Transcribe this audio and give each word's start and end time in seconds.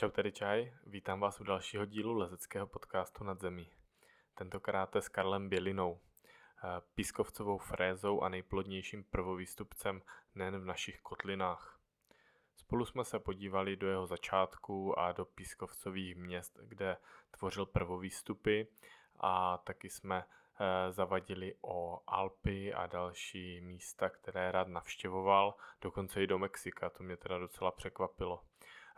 Čau, 0.00 0.10
tady 0.10 0.32
Čaj, 0.32 0.72
vítám 0.86 1.20
vás 1.20 1.40
u 1.40 1.44
dalšího 1.44 1.84
dílu 1.84 2.12
lezeckého 2.12 2.66
podcastu 2.66 3.24
nad 3.24 3.40
zemí. 3.40 3.70
Tentokrát 4.34 4.96
s 4.96 5.08
Karlem 5.08 5.48
Bělinou, 5.48 6.00
eh, 6.00 6.80
pískovcovou 6.94 7.58
frézou 7.58 8.20
a 8.20 8.28
nejplodnějším 8.28 9.04
prvovýstupcem 9.04 10.02
nejen 10.34 10.58
v 10.58 10.64
našich 10.64 11.00
kotlinách. 11.00 11.80
Spolu 12.56 12.86
jsme 12.86 13.04
se 13.04 13.18
podívali 13.18 13.76
do 13.76 13.88
jeho 13.88 14.06
začátku 14.06 14.98
a 14.98 15.12
do 15.12 15.24
pískovcových 15.24 16.16
měst, 16.16 16.58
kde 16.62 16.96
tvořil 17.30 17.66
prvovýstupy 17.66 18.62
a 19.16 19.58
taky 19.58 19.90
jsme 19.90 20.24
eh, 20.24 20.92
zavadili 20.92 21.54
o 21.60 22.00
Alpy 22.06 22.74
a 22.74 22.86
další 22.86 23.60
místa, 23.60 24.10
které 24.10 24.52
rád 24.52 24.68
navštěvoval, 24.68 25.54
dokonce 25.80 26.22
i 26.22 26.26
do 26.26 26.38
Mexika, 26.38 26.90
to 26.90 27.02
mě 27.02 27.16
teda 27.16 27.38
docela 27.38 27.70
překvapilo. 27.70 28.49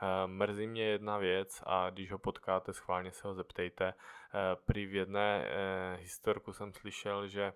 Eh, 0.03 0.27
mrzí 0.27 0.67
mě 0.67 0.85
jedna 0.85 1.19
věc 1.19 1.63
a 1.67 1.91
když 1.91 2.13
ho 2.13 2.19
potkáte, 2.19 2.73
schválně 2.73 3.13
se 3.13 3.29
ho 3.29 3.35
zeptejte. 3.35 3.89
Eh, 3.89 4.57
prý 4.65 4.87
v 4.87 4.95
jedné 4.95 5.47
eh, 5.47 5.97
historku 6.01 6.53
jsem 6.53 6.73
slyšel, 6.73 7.29
že 7.29 7.53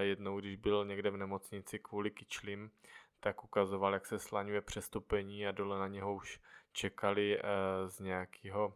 jednou, 0.00 0.40
když 0.40 0.56
byl 0.56 0.84
někde 0.84 1.10
v 1.10 1.16
nemocnici 1.16 1.78
kvůli 1.78 2.10
kyčlím, 2.10 2.70
tak 3.20 3.44
ukazoval, 3.44 3.92
jak 3.92 4.06
se 4.06 4.18
slaňuje 4.18 4.60
přestupení 4.60 5.46
a 5.46 5.52
dole 5.52 5.78
na 5.78 5.88
něho 5.88 6.14
už 6.14 6.40
čekali 6.72 7.40
z 7.86 8.00
nějakého 8.00 8.74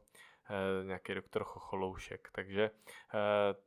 nějaký 0.83 1.15
doktor 1.15 1.45
Chocholoušek. 1.45 2.29
Takže 2.33 2.71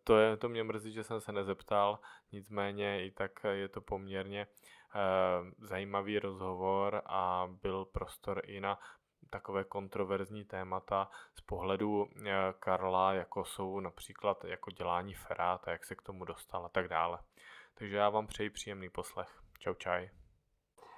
to, 0.04 0.18
je, 0.18 0.38
to 0.38 0.50
mě 0.50 0.64
mrzí, 0.64 0.92
že 0.92 1.04
jsem 1.04 1.22
se 1.22 1.32
nezeptal, 1.32 2.00
nicméně 2.32 3.06
i 3.06 3.12
tak 3.12 3.32
je 3.52 3.68
to 3.68 3.82
poměrně 3.82 4.48
zajímavý 5.58 6.20
rozhovor 6.20 7.02
a 7.06 7.50
byl 7.62 7.86
prostor 7.86 8.42
i 8.46 8.60
na 8.60 8.80
takové 9.34 9.64
kontroverzní 9.64 10.46
témata 10.46 11.10
z 11.36 11.42
pohledu 11.42 12.08
eh, 12.26 12.54
Karla, 12.60 13.14
jako 13.14 13.46
jsou 13.46 13.80
například 13.80 14.46
jako 14.46 14.72
dělání 14.72 15.14
ferát 15.14 15.68
a 15.68 15.72
jak 15.72 15.86
se 15.86 15.96
k 15.96 16.02
tomu 16.02 16.26
dostal 16.26 16.66
a 16.66 16.70
tak 16.70 16.88
dále. 16.88 17.20
Takže 17.74 17.98
já 17.98 18.10
vám 18.10 18.28
přeji 18.28 18.50
příjemný 18.50 18.90
poslech. 18.90 19.30
Čau 19.60 19.74
čaj. 19.74 20.10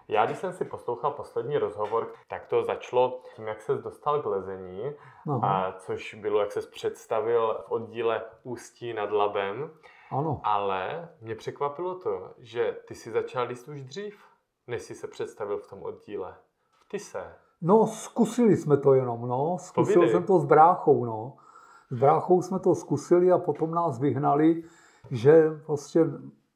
Já, 0.07 0.25
když 0.25 0.37
jsem 0.37 0.53
si 0.53 0.65
poslouchal 0.65 1.11
poslední 1.11 1.57
rozhovor, 1.57 2.13
tak 2.27 2.45
to 2.47 2.63
začalo 2.63 3.21
tím, 3.35 3.47
jak 3.47 3.61
se 3.61 3.75
dostal 3.75 4.21
k 4.21 4.25
lezení, 4.25 4.93
a 5.41 5.71
což 5.71 6.13
bylo, 6.13 6.39
jak 6.39 6.51
se 6.51 6.61
představil 6.61 7.63
v 7.67 7.71
oddíle 7.71 8.25
Ústí 8.43 8.93
nad 8.93 9.11
Labem. 9.11 9.71
Ano. 10.11 10.41
Ale 10.43 11.09
mě 11.21 11.35
překvapilo 11.35 11.99
to, 11.99 12.33
že 12.37 12.77
ty 12.87 12.95
si 12.95 13.11
začal 13.11 13.47
líst 13.47 13.67
už 13.67 13.81
dřív, 13.81 14.25
než 14.67 14.81
jsi 14.81 14.95
se 14.95 15.07
představil 15.07 15.57
v 15.57 15.69
tom 15.69 15.83
oddíle. 15.83 16.35
V 16.71 16.89
Tyse. 16.89 17.44
No, 17.61 17.87
zkusili 17.87 18.57
jsme 18.57 18.77
to 18.77 18.93
jenom, 18.93 19.27
no. 19.27 19.57
Zkusil 19.59 19.93
Povídej. 19.93 20.11
jsem 20.11 20.23
to 20.23 20.39
s 20.39 20.45
bráchou, 20.45 21.05
no. 21.05 21.33
S 21.91 21.99
bráchou 21.99 22.41
jsme 22.41 22.59
to 22.59 22.75
zkusili 22.75 23.31
a 23.31 23.37
potom 23.37 23.71
nás 23.71 23.99
vyhnali, 23.99 24.63
že 25.11 25.61
prostě 25.65 26.05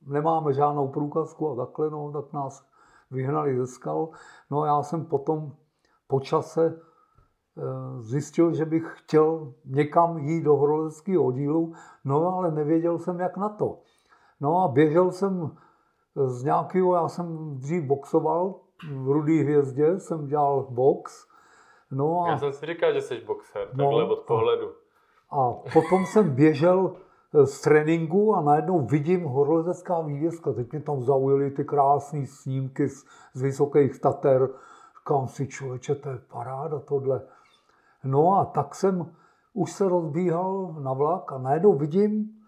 nemáme 0.08 0.54
žádnou 0.54 0.88
průkazku 0.88 1.50
a 1.52 1.66
takhle, 1.66 1.90
no, 1.90 2.12
tak 2.12 2.34
nás 2.34 2.66
vyhnali 3.12 3.58
ze 3.58 3.68
skal. 3.68 4.10
No 4.52 4.66
já 4.66 4.84
jsem 4.84 5.06
potom 5.06 5.52
po 6.08 6.20
čase 6.20 6.82
eh, 7.58 7.62
zjistil, 8.02 8.54
že 8.54 8.66
bych 8.66 8.94
chtěl 8.98 9.54
někam 9.66 10.18
jít 10.18 10.42
do 10.42 10.56
horoleckého 10.56 11.24
oddílu, 11.24 11.74
no 12.06 12.38
ale 12.38 12.52
nevěděl 12.52 13.00
jsem, 13.00 13.20
jak 13.20 13.38
na 13.38 13.50
to. 13.50 13.80
No 14.42 14.64
a 14.64 14.68
běžel 14.68 15.12
jsem 15.12 15.52
z 16.26 16.44
nějakého, 16.44 16.96
já 16.96 17.08
jsem 17.08 17.58
dřív 17.58 17.84
boxoval, 17.84 18.56
v 18.84 19.12
Rudý 19.12 19.44
hvězdě 19.44 20.00
jsem 20.00 20.28
dělal 20.28 20.68
box. 20.70 21.28
No 21.92 22.24
a, 22.24 22.30
Já 22.30 22.38
jsem 22.38 22.54
si 22.54 22.66
říkal, 22.66 22.94
že 22.94 23.02
jsi 23.02 23.22
boxer, 23.28 23.68
no, 23.74 23.84
takhle 23.84 24.04
od 24.04 24.20
pohledu. 24.20 24.72
A 25.32 25.52
potom 25.74 26.06
jsem 26.06 26.36
běžel 26.36 26.96
eh, 27.34 27.46
z 27.46 27.62
tréninku 27.62 28.36
a 28.36 28.42
najednou 28.42 28.86
vidím 28.86 29.24
horolezecká 29.24 30.02
vývězka. 30.02 30.54
Teď 30.54 30.72
mě 30.72 30.82
tam 30.82 31.02
zaujaly 31.02 31.52
ty 31.52 31.64
krásné 31.64 32.26
snímky 32.26 32.90
z, 32.90 33.06
z 33.34 33.42
vysokých 33.42 34.00
tater. 34.00 34.50
Říkám 35.00 35.28
si, 35.28 35.48
člověče, 35.48 35.96
to 35.96 36.10
je 36.10 36.18
paráda 36.32 36.80
tohle. 36.80 37.22
No 38.04 38.40
a 38.40 38.46
tak 38.46 38.76
jsem 38.76 39.16
už 39.54 39.72
se 39.72 39.90
rozbíhal 39.90 40.76
na 40.80 40.94
vlak 40.94 41.32
a 41.32 41.38
najednou 41.38 41.74
vidím 41.74 42.39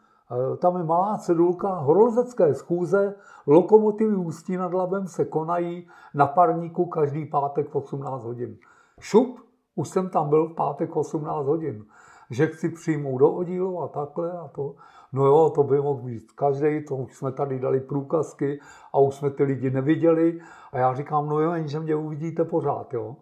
tam 0.58 0.78
je 0.78 0.84
malá 0.84 1.18
cedulka, 1.18 1.74
horolezecké 1.74 2.54
schůze, 2.54 3.16
lokomotivy 3.48 4.16
Ústí 4.16 4.58
nad 4.58 4.74
Labem 4.74 5.08
se 5.08 5.26
konají 5.26 5.88
na 6.14 6.28
parníku 6.28 6.86
každý 6.86 7.26
pátek 7.26 7.70
v 7.70 7.76
18 7.76 8.24
hodin. 8.24 8.58
Šup, 9.00 9.40
už 9.76 9.90
jsem 9.90 10.10
tam 10.10 10.30
byl 10.30 10.48
v 10.48 10.54
pátek 10.54 10.90
v 10.90 10.98
18 10.98 11.46
hodin. 11.46 11.86
Že 12.30 12.48
chci 12.48 12.70
přijmout 12.70 13.18
do 13.18 13.32
oddílu 13.32 13.82
a 13.82 13.88
takhle 13.88 14.32
a 14.32 14.48
to. 14.48 14.76
No 15.14 15.26
jo, 15.26 15.52
to 15.56 15.64
by 15.64 15.82
mohl 15.82 16.02
být 16.02 16.32
každý, 16.32 16.86
to 16.86 16.96
už 16.96 17.18
jsme 17.18 17.32
tady 17.32 17.60
dali 17.60 17.80
průkazky 17.80 18.60
a 18.94 19.00
už 19.00 19.16
jsme 19.16 19.30
ty 19.30 19.44
lidi 19.44 19.72
neviděli. 19.72 20.40
A 20.72 20.78
já 20.78 20.94
říkám, 20.94 21.30
no 21.30 21.40
jo, 21.40 21.52
jenže 21.52 21.80
mě 21.80 21.96
uvidíte 21.96 22.44
pořád, 22.46 22.94
jo. 22.94 23.16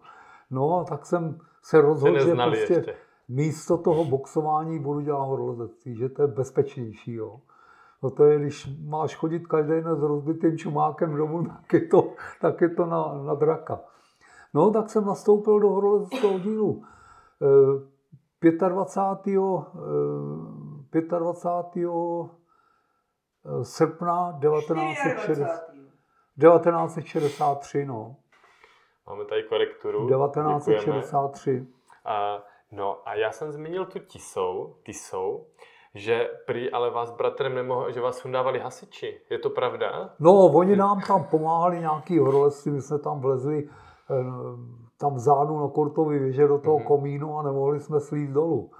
No 0.50 0.78
a 0.78 0.84
tak 0.84 1.06
jsem 1.06 1.38
se 1.62 1.80
rozhodl, 1.80 2.18
že 2.18 2.34
prostě... 2.34 2.74
Ještě 2.74 2.94
místo 3.30 3.78
toho 3.78 4.04
boxování 4.04 4.78
budu 4.78 5.00
dělat 5.00 5.24
horolezectví, 5.24 5.96
že 5.96 6.08
to 6.08 6.22
je 6.22 6.28
bezpečnější. 6.28 7.14
Jo. 7.14 7.40
No 8.02 8.10
to 8.10 8.24
je, 8.24 8.38
když 8.38 8.68
máš 8.88 9.16
chodit 9.16 9.46
každý 9.46 9.72
den 9.72 9.96
s 9.96 10.02
rozbitým 10.02 10.58
čumákem 10.58 11.16
domů, 11.16 11.44
tak 11.60 11.72
je 11.72 11.86
to, 11.86 12.12
tak 12.40 12.60
je 12.60 12.68
to 12.68 12.86
na, 12.86 13.22
na 13.22 13.34
draka. 13.34 13.80
No, 14.54 14.70
tak 14.70 14.90
jsem 14.90 15.04
nastoupil 15.04 15.60
do 15.60 15.68
horolezeckého 15.68 16.38
dílu. 16.38 16.84
25. 18.68 19.36
E, 20.94 21.18
25. 21.18 21.84
E, 21.84 23.64
srpna 23.64 24.38
1960, 24.40 25.70
1963. 26.40 27.84
No. 27.84 28.16
Máme 29.06 29.24
tady 29.24 29.42
korekturu. 29.42 30.08
1963. 30.08 31.50
Děkujeme. 31.50 31.72
A 32.04 32.42
No 32.72 33.08
a 33.08 33.14
já 33.14 33.32
jsem 33.32 33.52
zmínil 33.52 33.86
tu 33.86 33.98
tisou, 33.98 34.76
tisou, 34.82 35.46
že 35.94 36.30
prý 36.46 36.70
ale 36.70 36.90
vás 36.90 37.10
bratrem 37.10 37.54
nemohl, 37.54 37.92
že 37.92 38.00
vás 38.00 38.18
sundávali 38.18 38.58
hasiči. 38.58 39.20
Je 39.30 39.38
to 39.38 39.50
pravda? 39.50 40.14
No, 40.18 40.32
oni 40.32 40.76
nám 40.76 41.00
tam 41.06 41.24
pomáhali 41.24 41.80
nějaký 41.80 42.18
horolezci, 42.18 42.70
my 42.70 42.82
jsme 42.82 42.98
tam 42.98 43.20
vlezli 43.20 43.68
eh, 44.10 44.14
tam 45.00 45.18
zánu 45.18 45.60
na 45.60 45.68
Kortově 45.68 46.18
věže 46.18 46.48
do 46.48 46.58
toho 46.58 46.78
mm-hmm. 46.78 46.86
komínu 46.86 47.38
a 47.38 47.42
nemohli 47.42 47.80
jsme 47.80 48.00
slít 48.00 48.30
dolů. 48.30 48.70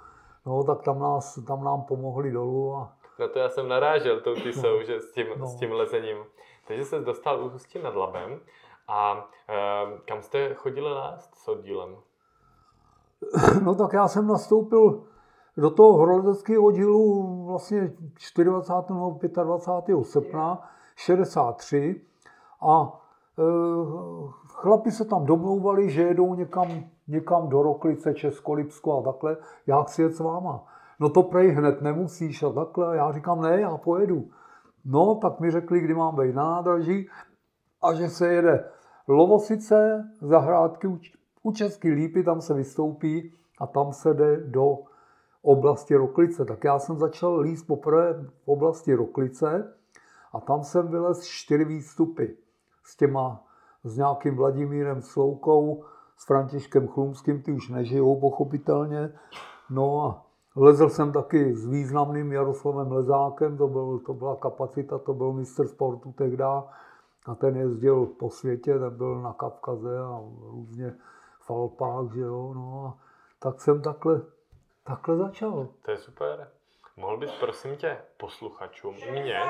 No, 0.45 0.63
tak 0.63 0.83
tam, 0.83 0.99
nás, 0.99 1.39
tam 1.47 1.63
nám 1.63 1.81
pomohli 1.81 2.31
dolů. 2.31 2.75
A... 2.75 2.93
No 3.19 3.27
to 3.27 3.39
já 3.39 3.49
jsem 3.49 3.67
narážel 3.67 4.21
tou 4.21 4.35
tisou, 4.35 4.77
no. 4.77 4.83
že 4.83 4.99
s 4.99 5.11
tím, 5.11 5.27
no. 5.37 5.47
s 5.47 5.55
tím 5.55 5.71
lezením. 5.71 6.17
Takže 6.67 6.85
se 6.85 6.99
dostal 6.99 7.45
ústí 7.45 7.79
nad 7.79 7.95
Labem. 7.95 8.39
A 8.87 9.29
e, 9.49 9.57
kam 10.05 10.21
jste 10.21 10.53
chodili 10.53 10.93
lézt 10.93 11.35
s 11.35 11.47
oddílem? 11.47 11.97
No 13.63 13.75
tak 13.75 13.93
já 13.93 14.07
jsem 14.07 14.27
nastoupil 14.27 15.03
do 15.57 15.69
toho 15.69 15.93
horolezeckého 15.93 16.63
oddílu 16.63 17.45
vlastně 17.45 17.93
24. 18.43 18.93
nebo 18.93 19.19
25. 19.43 20.05
srpna 20.05 20.69
63 20.95 22.01
a 22.61 23.01
e, 23.39 23.43
chlapi 24.47 24.91
se 24.91 25.05
tam 25.05 25.25
domlouvali, 25.25 25.89
že 25.89 26.01
jedou 26.01 26.35
někam, 26.35 26.67
někam 27.07 27.49
do 27.49 27.61
Roklice, 27.61 28.13
Českolipsko 28.13 28.99
a 28.99 29.11
takhle, 29.11 29.37
já 29.67 29.83
chci 29.83 30.01
jet 30.01 30.15
s 30.15 30.19
váma. 30.19 30.63
No 30.99 31.09
to 31.09 31.23
prej 31.23 31.49
hned 31.51 31.81
nemusíš 31.81 32.43
a 32.43 32.49
takhle. 32.49 32.97
Já 32.97 33.11
říkám, 33.11 33.41
ne, 33.41 33.61
já 33.61 33.77
pojedu. 33.77 34.29
No, 34.85 35.15
tak 35.15 35.39
mi 35.39 35.51
řekli, 35.51 35.79
kdy 35.79 35.93
mám 35.93 36.15
být 36.15 36.35
na 36.35 36.43
nádraží 36.43 37.09
a 37.81 37.93
že 37.93 38.09
se 38.09 38.33
jede 38.33 38.69
Lovosice, 39.07 40.09
zahrádky 40.21 40.87
u 41.43 41.51
České 41.51 41.89
lípy 41.89 42.23
tam 42.23 42.41
se 42.41 42.53
vystoupí 42.53 43.33
a 43.59 43.67
tam 43.67 43.93
se 43.93 44.13
jde 44.13 44.37
do 44.37 44.77
oblasti 45.41 45.95
Roklice. 45.95 46.45
Tak 46.45 46.63
já 46.63 46.79
jsem 46.79 46.99
začal 46.99 47.39
líst 47.39 47.67
poprvé 47.67 48.13
v 48.13 48.47
oblasti 48.49 48.93
Roklice 48.93 49.73
a 50.33 50.39
tam 50.39 50.63
jsem 50.63 50.87
vylez 50.87 51.23
čtyři 51.23 51.65
výstupy 51.65 52.37
s 52.83 52.97
těma, 52.97 53.43
s 53.83 53.97
nějakým 53.97 54.35
Vladimírem 54.35 55.01
Sloukou, 55.01 55.83
s 56.17 56.25
Františkem 56.25 56.87
Chlumským, 56.87 57.41
ty 57.41 57.51
už 57.51 57.69
nežijou 57.69 58.19
pochopitelně. 58.19 59.13
No 59.69 60.05
a 60.05 60.25
lezl 60.55 60.89
jsem 60.89 61.11
taky 61.11 61.55
s 61.55 61.67
významným 61.67 62.31
Jaroslavem 62.31 62.91
Lezákem, 62.91 63.57
to, 63.57 63.67
byl, 63.67 63.99
to 64.05 64.13
byla 64.13 64.35
kapacita, 64.35 64.97
to 64.97 65.13
byl 65.13 65.33
mistr 65.33 65.67
sportu 65.67 66.11
tehdy 66.11 66.43
a 66.43 67.35
ten 67.35 67.57
jezdil 67.57 68.05
po 68.05 68.29
světě, 68.29 68.79
ten 68.79 68.97
byl 68.97 69.21
na 69.21 69.33
Kavkaze 69.33 69.99
a 69.99 70.21
různě 70.51 70.95
Alpách, 71.51 72.13
že 72.13 72.21
jo, 72.21 72.53
no 72.53 72.85
a 72.85 73.03
tak 73.39 73.61
jsem 73.61 73.81
takhle, 73.81 74.21
takhle 74.83 75.17
začal. 75.17 75.67
To 75.81 75.91
je 75.91 75.97
super. 75.97 76.51
Mohl 76.97 77.17
bys, 77.17 77.31
prosím 77.31 77.77
tě, 77.77 77.97
posluchačům, 78.17 78.95
60 78.95 79.11
mě... 79.11 79.39
Let 79.39 79.49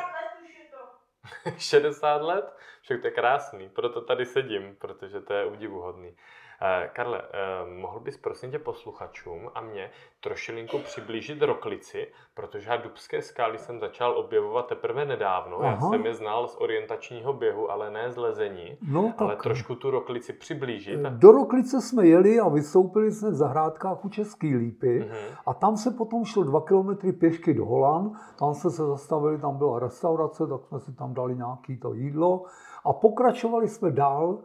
60 1.57 2.15
let? 2.21 2.57
Však 2.81 3.01
to 3.01 3.07
je 3.07 3.11
krásný, 3.11 3.69
proto 3.69 4.01
tady 4.01 4.25
sedím, 4.25 4.75
protože 4.75 5.21
to 5.21 5.33
je 5.33 5.45
udivuhodný. 5.45 6.15
Eh, 6.63 6.89
Karle, 6.93 7.21
eh, 7.21 7.79
mohl 7.81 7.99
bys 7.99 8.17
prosím 8.17 8.51
tě 8.51 8.59
posluchačům 8.59 9.49
a 9.55 9.61
mě 9.61 9.89
trošilinku 10.19 10.79
přiblížit 10.79 11.41
roklici, 11.41 12.07
protože 12.33 12.69
já 12.69 12.77
dubské 12.77 13.21
skály 13.21 13.57
jsem 13.57 13.79
začal 13.79 14.17
objevovat 14.17 14.67
teprve 14.67 15.05
nedávno. 15.05 15.59
Aha. 15.59 15.71
Já 15.71 15.79
jsem 15.79 16.05
je 16.05 16.13
znal 16.13 16.47
z 16.47 16.55
orientačního 16.55 17.33
běhu, 17.33 17.71
ale 17.71 17.91
ne 17.91 18.11
z 18.11 18.17
lezení. 18.17 18.77
No, 18.91 19.03
tak... 19.03 19.21
Ale 19.21 19.35
trošku 19.35 19.75
tu 19.75 19.91
roklici 19.91 20.33
přiblížit. 20.33 20.99
Do 20.99 21.31
roklice 21.31 21.81
jsme 21.81 22.07
jeli 22.07 22.39
a 22.39 22.49
vystoupili 22.49 23.11
jsme 23.11 23.29
v 23.29 23.35
zahrádkách 23.35 24.05
u 24.05 24.09
Český 24.09 24.55
lípy 24.55 25.01
uh-huh. 25.01 25.37
a 25.45 25.53
tam 25.53 25.77
se 25.77 25.91
potom 25.91 26.25
šlo 26.25 26.43
dva 26.43 26.61
kilometry 26.61 27.13
pěšky 27.13 27.53
do 27.53 27.65
Holan. 27.65 28.11
Tam 28.39 28.53
jsme 28.53 28.69
se 28.69 28.85
zastavili, 28.85 29.37
tam 29.37 29.57
byla 29.57 29.79
restaurace, 29.79 30.47
tak 30.47 30.65
jsme 30.65 30.79
si 30.79 30.93
tam 30.93 31.13
dali 31.13 31.35
nějaký 31.35 31.77
to 31.77 31.93
jídlo 31.93 32.43
a 32.85 32.93
pokračovali 32.93 33.67
jsme 33.67 33.91
dál 33.91 34.37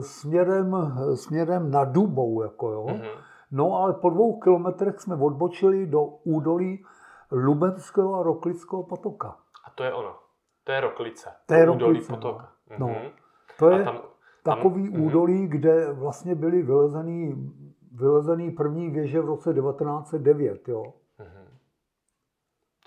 směrem, 0.00 0.76
směrem 1.14 1.70
na 1.70 1.84
Dubou. 1.84 2.42
Jako 2.42 2.72
jo. 2.72 2.86
Mm-hmm. 2.86 3.18
No 3.50 3.74
ale 3.74 3.94
po 3.94 4.10
dvou 4.10 4.40
kilometrech 4.40 5.00
jsme 5.00 5.14
odbočili 5.14 5.86
do 5.86 6.04
údolí 6.04 6.84
Lubenského 7.32 8.14
a 8.14 8.22
Roklického 8.22 8.82
potoka. 8.82 9.36
A 9.64 9.70
to 9.70 9.84
je 9.84 9.92
ono. 9.92 10.16
To 10.64 10.72
je 10.72 10.80
Roklice. 10.80 11.30
To 11.46 11.54
je 11.54 11.64
Roklice, 11.64 11.84
údolí 11.84 12.06
potoka. 12.06 12.52
No. 12.78 12.86
Mm-hmm. 12.86 13.02
no. 13.04 13.10
To 13.58 13.70
je 13.70 13.84
tam, 13.84 13.94
tam, 13.94 14.04
takový 14.42 14.90
mm-hmm. 14.90 15.06
údolí, 15.06 15.48
kde 15.48 15.92
vlastně 15.92 16.34
byly 16.34 16.62
vylezený, 16.62 17.52
vylezený 17.92 18.50
první 18.50 18.90
věže 18.90 19.20
v 19.20 19.24
roce 19.24 19.54
1909. 19.54 20.68
Jo. 20.68 20.82
Mm-hmm. 21.18 21.48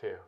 Ty 0.01 0.09
jo. 0.09 0.19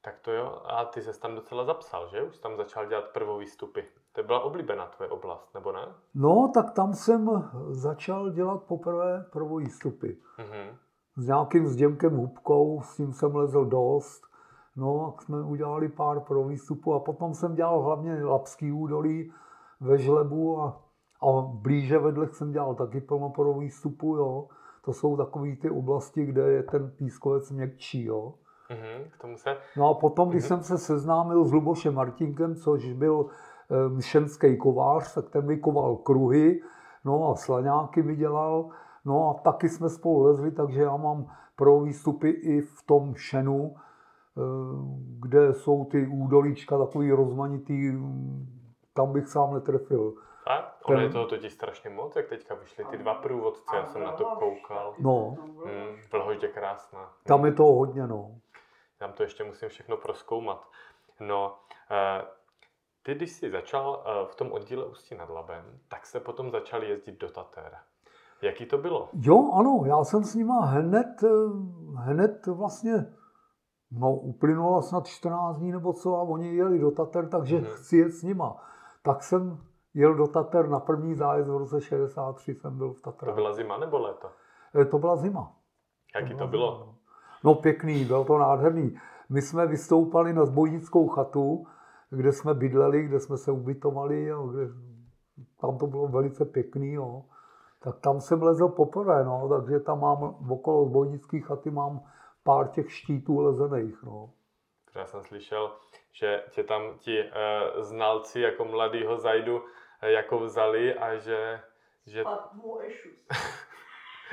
Tak 0.00 0.20
to 0.20 0.32
jo, 0.32 0.62
a 0.64 0.84
ty 0.84 1.02
se 1.02 1.20
tam 1.20 1.34
docela 1.34 1.64
zapsal, 1.64 2.08
že? 2.08 2.22
Už 2.22 2.38
tam 2.38 2.56
začal 2.56 2.86
dělat 2.86 3.04
prvovýstupy. 3.04 3.80
To 4.14 4.22
byla 4.22 4.40
oblíbená 4.40 4.86
tvoje 4.86 5.10
oblast, 5.10 5.54
nebo 5.54 5.72
ne? 5.72 5.86
No, 6.14 6.50
tak 6.54 6.70
tam 6.70 6.92
jsem 6.94 7.50
začal 7.68 8.30
dělat 8.30 8.62
poprvé 8.62 9.26
prvovýstupy. 9.32 10.06
Mm-hmm. 10.06 10.76
S 11.16 11.26
nějakým 11.26 11.66
Zděmkem 11.66 12.16
Hubkou, 12.16 12.80
s 12.82 12.96
tím 12.96 13.12
jsem 13.12 13.36
lezl 13.36 13.64
dost. 13.64 14.22
No, 14.76 15.06
a 15.06 15.22
jsme 15.22 15.42
udělali 15.42 15.88
pár 15.88 16.20
prvovýstupů 16.20 16.94
a 16.94 17.00
potom 17.00 17.34
jsem 17.34 17.54
dělal 17.54 17.82
hlavně 17.82 18.24
Lapský 18.24 18.72
údolí 18.72 19.32
ve 19.80 19.98
Žlebu 19.98 20.60
a, 20.60 20.82
a 21.22 21.40
blíže 21.40 21.98
vedle 21.98 22.28
jsem 22.28 22.52
dělal 22.52 22.74
taky 22.74 23.00
plno 23.00 23.30
prvovýstupů, 23.30 24.16
jo. 24.16 24.48
To 24.84 24.92
jsou 24.92 25.16
takové 25.16 25.56
ty 25.56 25.70
oblasti, 25.70 26.24
kde 26.24 26.42
je 26.42 26.62
ten 26.62 26.90
pískovec 26.90 27.50
měkčí, 27.50 28.04
jo. 28.04 28.34
Mm-hmm, 28.70 29.10
k 29.10 29.20
tomu 29.20 29.36
se... 29.36 29.56
No 29.76 29.90
a 29.90 29.94
potom, 29.94 30.28
když 30.28 30.44
mm-hmm. 30.44 30.48
jsem 30.48 30.62
se 30.62 30.78
seznámil 30.78 31.44
s 31.44 31.52
Lubošem 31.52 31.94
Martinkem, 31.94 32.54
což 32.54 32.92
byl 32.92 33.26
mšenský 33.88 34.56
kovář, 34.56 35.14
tak 35.14 35.30
ten 35.30 35.46
vykoval 35.46 35.96
kruhy, 35.96 36.62
no 37.04 37.30
a 37.30 37.36
slaňáky 37.36 38.02
vydělal, 38.02 38.68
no 39.04 39.30
a 39.30 39.34
taky 39.34 39.68
jsme 39.68 39.88
spolu 39.88 40.22
lezli, 40.22 40.50
takže 40.50 40.82
já 40.82 40.96
mám 40.96 41.26
pro 41.56 41.80
výstupy 41.80 42.28
i 42.28 42.60
v 42.60 42.82
tom 42.86 43.14
šenu, 43.14 43.74
kde 45.20 45.54
jsou 45.54 45.84
ty 45.84 46.06
údolíčka 46.06 46.78
takový 46.78 47.12
rozmanitý, 47.12 47.92
tam 48.94 49.12
bych 49.12 49.28
sám 49.28 49.54
netrefil. 49.54 50.14
A 50.46 50.76
ono 50.84 51.00
je 51.00 51.08
toho 51.10 51.26
totiž 51.26 51.52
strašně 51.52 51.90
moc, 51.90 52.16
jak 52.16 52.28
teďka 52.28 52.54
vyšly 52.54 52.84
ty 52.84 52.98
dva 52.98 53.14
průvodce, 53.14 53.76
já 53.76 53.86
jsem 53.86 54.02
na 54.02 54.12
to 54.12 54.24
koukal. 54.24 54.94
No. 54.98 55.36
Hmm, 55.64 55.96
Vlhož 56.12 56.42
je 56.42 56.48
krásná. 56.48 57.12
Tam 57.26 57.44
je 57.44 57.52
toho 57.52 57.72
hodně, 57.74 58.06
no. 58.06 58.30
Tam 58.98 59.12
to 59.12 59.22
ještě 59.22 59.44
musím 59.44 59.68
všechno 59.68 59.96
proskoumat. 59.96 60.68
No, 61.20 61.56
eh, 61.90 62.24
ty, 63.04 63.14
když 63.14 63.32
jsi 63.32 63.50
začal 63.50 64.04
eh, 64.06 64.26
v 64.26 64.34
tom 64.34 64.52
oddíle 64.52 64.84
Ústí 64.84 65.14
nad 65.14 65.30
Labem, 65.30 65.64
tak 65.88 66.06
se 66.06 66.20
potom 66.20 66.50
začal 66.50 66.82
jezdit 66.82 67.20
do 67.20 67.28
Tater. 67.28 67.76
Jaký 68.42 68.66
to 68.66 68.78
bylo? 68.78 69.08
Jo, 69.12 69.52
ano, 69.52 69.82
já 69.86 70.04
jsem 70.04 70.24
s 70.24 70.34
nima 70.34 70.60
hned, 70.60 71.22
eh, 71.22 71.28
hned 71.96 72.46
vlastně, 72.46 73.14
no 73.90 74.16
uplynulo 74.16 74.82
snad 74.82 75.06
14 75.06 75.56
dní 75.56 75.72
nebo 75.72 75.92
co 75.92 76.16
a 76.16 76.22
oni 76.22 76.56
jeli 76.56 76.78
do 76.78 76.90
Tater, 76.90 77.28
takže 77.28 77.58
mm-hmm. 77.58 77.74
chci 77.74 77.96
jet 77.96 78.10
s 78.10 78.22
nima. 78.22 78.56
Tak 79.02 79.22
jsem 79.22 79.58
jel 79.94 80.14
do 80.14 80.26
Tater 80.26 80.68
na 80.68 80.80
první 80.80 81.14
zájezd 81.14 81.50
v 81.50 81.56
roce 81.56 81.80
63 81.80 82.54
jsem 82.54 82.78
byl 82.78 82.92
v 82.92 83.00
Tatrách. 83.00 83.30
To 83.30 83.34
byla 83.34 83.52
zima 83.52 83.78
nebo 83.78 83.98
léto? 83.98 84.28
To 84.90 84.98
byla 84.98 85.16
zima. 85.16 85.52
Jaký 86.14 86.32
to, 86.32 86.38
to 86.38 86.46
bylo? 86.46 86.78
Zima. 86.78 86.94
No 87.44 87.54
pěkný, 87.54 88.04
bylo 88.04 88.24
to 88.24 88.38
nádherný. 88.38 88.98
My 89.28 89.42
jsme 89.42 89.66
vystoupali 89.66 90.32
na 90.32 90.44
zbojnickou 90.44 91.08
chatu, 91.08 91.66
kde 92.16 92.32
jsme 92.32 92.54
bydleli, 92.54 93.02
kde 93.02 93.20
jsme 93.20 93.36
se 93.36 93.52
ubytovali 93.52 94.32
a 94.32 94.36
kde, 94.36 94.66
tam 95.60 95.78
to 95.78 95.86
bylo 95.86 96.08
velice 96.08 96.44
pěkný. 96.44 96.92
Jo. 96.92 97.22
Tak 97.82 98.00
tam 98.00 98.20
jsem 98.20 98.42
lezl 98.42 98.68
poprvé, 98.68 99.24
no, 99.24 99.48
takže 99.48 99.80
tam 99.80 100.00
mám 100.00 100.50
okolo 100.50 100.84
zbojnické 100.84 101.40
chaty 101.40 101.70
mám 101.70 102.00
pár 102.42 102.68
těch 102.68 102.92
štítů 102.92 103.40
lezených. 103.40 104.02
No. 104.02 104.30
Já 104.94 105.06
jsem 105.06 105.22
slyšel, 105.22 105.72
že 106.12 106.44
tě 106.50 106.64
tam 106.64 106.98
ti 106.98 107.22
uh, 107.22 107.82
znalci 107.82 108.40
jako 108.40 108.64
mladýho 108.64 109.18
zajdu 109.18 109.56
uh, 109.56 109.62
jako 110.02 110.38
vzali 110.38 110.94
a 110.94 111.16
že... 111.16 111.60
že... 112.06 112.24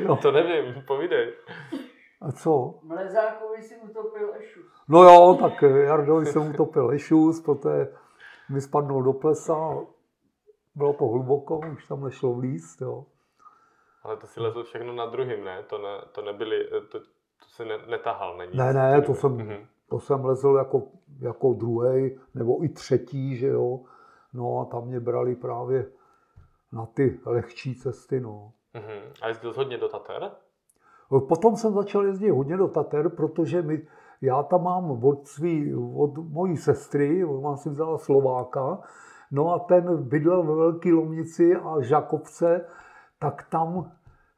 to 0.22 0.32
nevím, 0.32 0.84
povídej. 0.88 1.34
A 2.22 2.32
co? 2.32 2.80
Mlezákovi 2.84 3.62
si 3.62 3.76
utopil 3.76 4.34
ešus. 4.36 4.84
No 4.88 5.04
jo, 5.04 5.38
tak 5.42 5.62
Jardovi 5.62 6.26
jsem 6.26 6.50
utopil 6.50 6.92
ešus, 6.92 7.42
poté 7.42 7.94
mi 8.50 8.62
spadnul 8.62 9.04
do 9.04 9.14
plesa, 9.14 9.78
bylo 10.76 10.94
to 10.94 11.06
hluboko, 11.06 11.62
už 11.74 11.88
tam 11.88 12.04
nešlo 12.04 12.34
vlíst, 12.34 12.82
jo. 12.82 13.06
Ale 14.04 14.18
to 14.18 14.28
si 14.28 14.40
lezl 14.40 14.64
všechno 14.64 14.94
na 14.94 15.06
druhým, 15.06 15.44
ne? 15.44 15.64
To, 15.64 15.78
ne, 15.78 16.02
to 16.12 16.22
nebyly, 16.22 16.68
to, 16.92 17.00
to 17.00 17.06
si 17.48 17.66
ne, 17.66 17.78
netahal, 17.88 18.38
není? 18.38 18.58
Ne, 18.58 18.74
ne, 18.74 19.02
to 19.02 19.14
jsem, 19.14 19.38
mm-hmm. 19.38 19.66
to 19.90 20.00
jsem 20.00 20.26
lezl 20.26 20.56
jako, 20.58 20.88
jako 21.20 21.54
druhý 21.54 22.20
nebo 22.34 22.64
i 22.64 22.70
třetí, 22.70 23.36
že 23.36 23.48
jo. 23.48 23.80
No 24.34 24.60
a 24.60 24.66
tam 24.66 24.88
mě 24.88 25.00
brali 25.00 25.36
právě 25.36 25.92
na 26.72 26.86
ty 26.86 27.20
lehčí 27.26 27.76
cesty, 27.76 28.20
no. 28.20 28.52
Mm-hmm. 28.76 29.02
A 29.22 29.28
jezdil 29.28 29.54
hodně 29.54 29.78
do 29.78 29.90
Tater? 29.90 30.32
Potom 31.20 31.56
jsem 31.56 31.74
začal 31.74 32.06
jezdit 32.06 32.30
hodně 32.30 32.58
do 32.58 32.68
Tater, 32.68 33.10
protože 33.10 33.62
my, 33.62 33.82
já 34.22 34.44
tam 34.44 34.64
mám 34.64 35.04
od, 35.04 35.28
svý, 35.28 35.76
od 35.76 36.18
mojí 36.18 36.58
sestry, 36.58 37.26
mám 37.26 37.58
si 37.58 37.70
vzala 37.70 37.98
Slováka, 37.98 38.80
no 39.32 39.54
a 39.54 39.60
ten 39.60 40.04
bydlel 40.04 40.44
ve 40.44 40.56
Velké 40.56 40.94
Lomnici 40.94 41.56
a 41.56 41.82
Žakovce, 41.82 42.66
tak 43.20 43.46
tam 43.50 43.92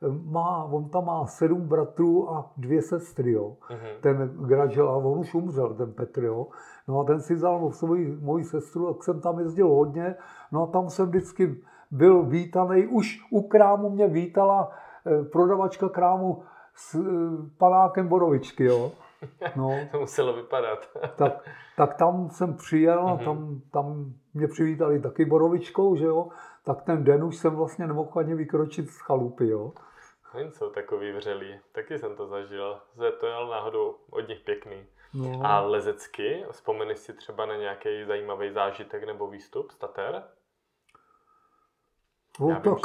má, 0.10 0.63
on 0.63 0.89
tam 0.89 1.06
má 1.06 1.25
sedm 1.25 1.62
bratrů 1.62 2.32
a 2.32 2.51
dvě 2.58 2.82
sestry, 2.82 3.32
jo. 3.32 3.56
Mm-hmm. 3.70 4.01
Ten 4.01 4.32
Gražel, 4.48 4.89
a 4.89 4.96
on 4.96 5.20
už 5.20 5.34
umřel, 5.34 5.74
ten 5.74 5.94
Petr, 5.94 6.24
jo. 6.24 6.48
No 6.88 7.00
a 7.00 7.03
ten 7.03 7.22
si 7.22 7.36
vzal 7.36 7.72
svoji, 7.72 8.18
moji 8.22 8.44
sestru, 8.44 8.94
tak 8.94 9.03
jsem 9.03 9.22
tam 9.22 9.39
jezdil 9.39 9.68
hodně, 9.68 10.15
no 10.51 10.63
a 10.63 10.68
tam 10.68 10.89
jsem 10.89 11.08
vždycky 11.08 11.56
byl 11.92 12.24
vítaný, 12.24 12.88
už 12.88 13.27
u 13.32 13.42
krámu 13.42 13.89
mě 13.89 14.08
vítala 14.08 14.72
eh, 15.06 15.24
prodavačka 15.24 15.89
krámu 15.89 16.44
s 16.75 16.96
eh, 16.96 17.50
panákem 17.58 18.08
borovičky, 18.08 18.63
jo. 18.63 18.92
No. 19.56 19.70
to 19.92 20.00
muselo 20.00 20.34
vypadat. 20.34 20.89
tak, 21.15 21.50
tak 21.77 21.94
tam 21.98 22.30
jsem 22.30 22.58
přijel 22.58 23.08
a 23.08 23.15
mhm. 23.15 23.25
tam, 23.25 23.62
tam 23.72 24.13
mě 24.34 24.48
přivítali 24.48 25.01
taky 25.01 25.25
borovičkou, 25.25 25.96
že 25.96 26.06
jo. 26.06 26.30
Tak 26.65 26.82
ten 26.82 27.03
den 27.03 27.24
už 27.24 27.38
jsem 27.38 27.56
vlastně 27.56 27.88
nemohl 27.88 28.12
ani 28.15 28.36
vykročit 28.36 28.89
z 28.89 28.98
chalupy, 28.98 29.48
jo. 29.48 29.72
Oni 30.34 30.51
jsou 30.51 30.70
takový 30.70 31.12
vřelí. 31.12 31.60
Taky 31.72 32.00
jsem 32.00 32.15
to 32.15 32.27
zažil. 32.27 32.80
Že 32.96 33.12
to 33.12 33.25
je 33.25 33.34
náhodou 33.34 33.96
od 34.10 34.27
nich 34.27 34.39
pěkný. 34.39 34.86
No. 35.13 35.42
A 35.44 35.60
lezecky, 35.60 36.46
vzpomeneš 36.51 37.00
si 37.00 37.13
třeba 37.13 37.46
na 37.46 37.56
nějaký 37.56 38.06
zajímavý 38.06 38.51
zážitek 38.51 39.03
nebo 39.03 39.27
výstup 39.27 39.72
z 39.72 39.77
Tater? 39.77 40.24
No 42.39 42.50
Já 42.50 42.56
tak, 42.56 42.65
vím, 42.65 42.75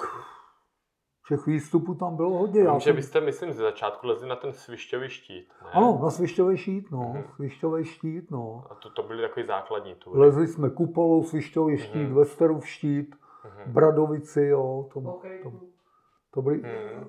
těch 1.28 1.46
výstupů 1.46 1.94
tam 1.94 2.16
bylo 2.16 2.30
hodně. 2.30 2.60
Já 2.60 2.78
že 2.78 2.92
byste, 2.92 3.20
myslím, 3.20 3.52
ze 3.52 3.62
začátku 3.62 4.06
lezli 4.06 4.28
na 4.28 4.36
ten 4.36 4.52
svišťový 4.52 5.08
štít, 5.08 5.52
ne? 5.62 5.70
Ano, 5.72 6.00
na 6.02 6.10
svišťový 6.10 6.56
štít, 6.56 6.90
no. 6.90 6.98
Mm-hmm. 6.98 7.24
Svišťový 7.34 7.84
štít, 7.84 8.30
no. 8.30 8.64
A 8.70 8.74
to, 8.74 8.90
to 8.90 9.02
byly 9.02 9.22
takový 9.22 9.46
základní 9.46 9.94
tury. 9.94 10.20
Lezli 10.20 10.46
jsme 10.46 10.70
Kupolou, 10.70 11.22
svišťový 11.22 11.74
mm-hmm. 11.74 11.82
štít, 11.82 12.12
Westerův 12.12 12.68
štít, 12.68 13.14
mm-hmm. 13.14 13.72
Bradovici, 13.72 14.42
jo. 14.42 14.88
To, 14.92 15.00
okay. 15.00 15.38
to, 15.42 15.52
to 16.34 16.42
byly... 16.42 16.56
Mm-hmm. 16.58 17.06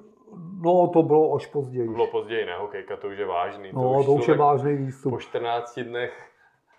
No, 0.62 0.88
to 0.94 1.04
bylo 1.04 1.36
až 1.36 1.46
později. 1.46 1.88
To 1.88 1.94
bylo 1.94 2.08
později, 2.08 2.46
ne? 2.46 2.58
Hokejka, 2.58 2.98
to 2.98 3.08
už 3.08 3.18
je 3.18 3.26
vážný. 3.26 3.72
No, 3.74 3.82
to 3.82 4.00
už, 4.00 4.06
to 4.06 4.12
už 4.12 4.28
je 4.28 4.38
vážný 4.38 4.76
výstup. 4.76 5.14
Po 5.14 5.20
14 5.20 5.80
dnech, 5.80 6.30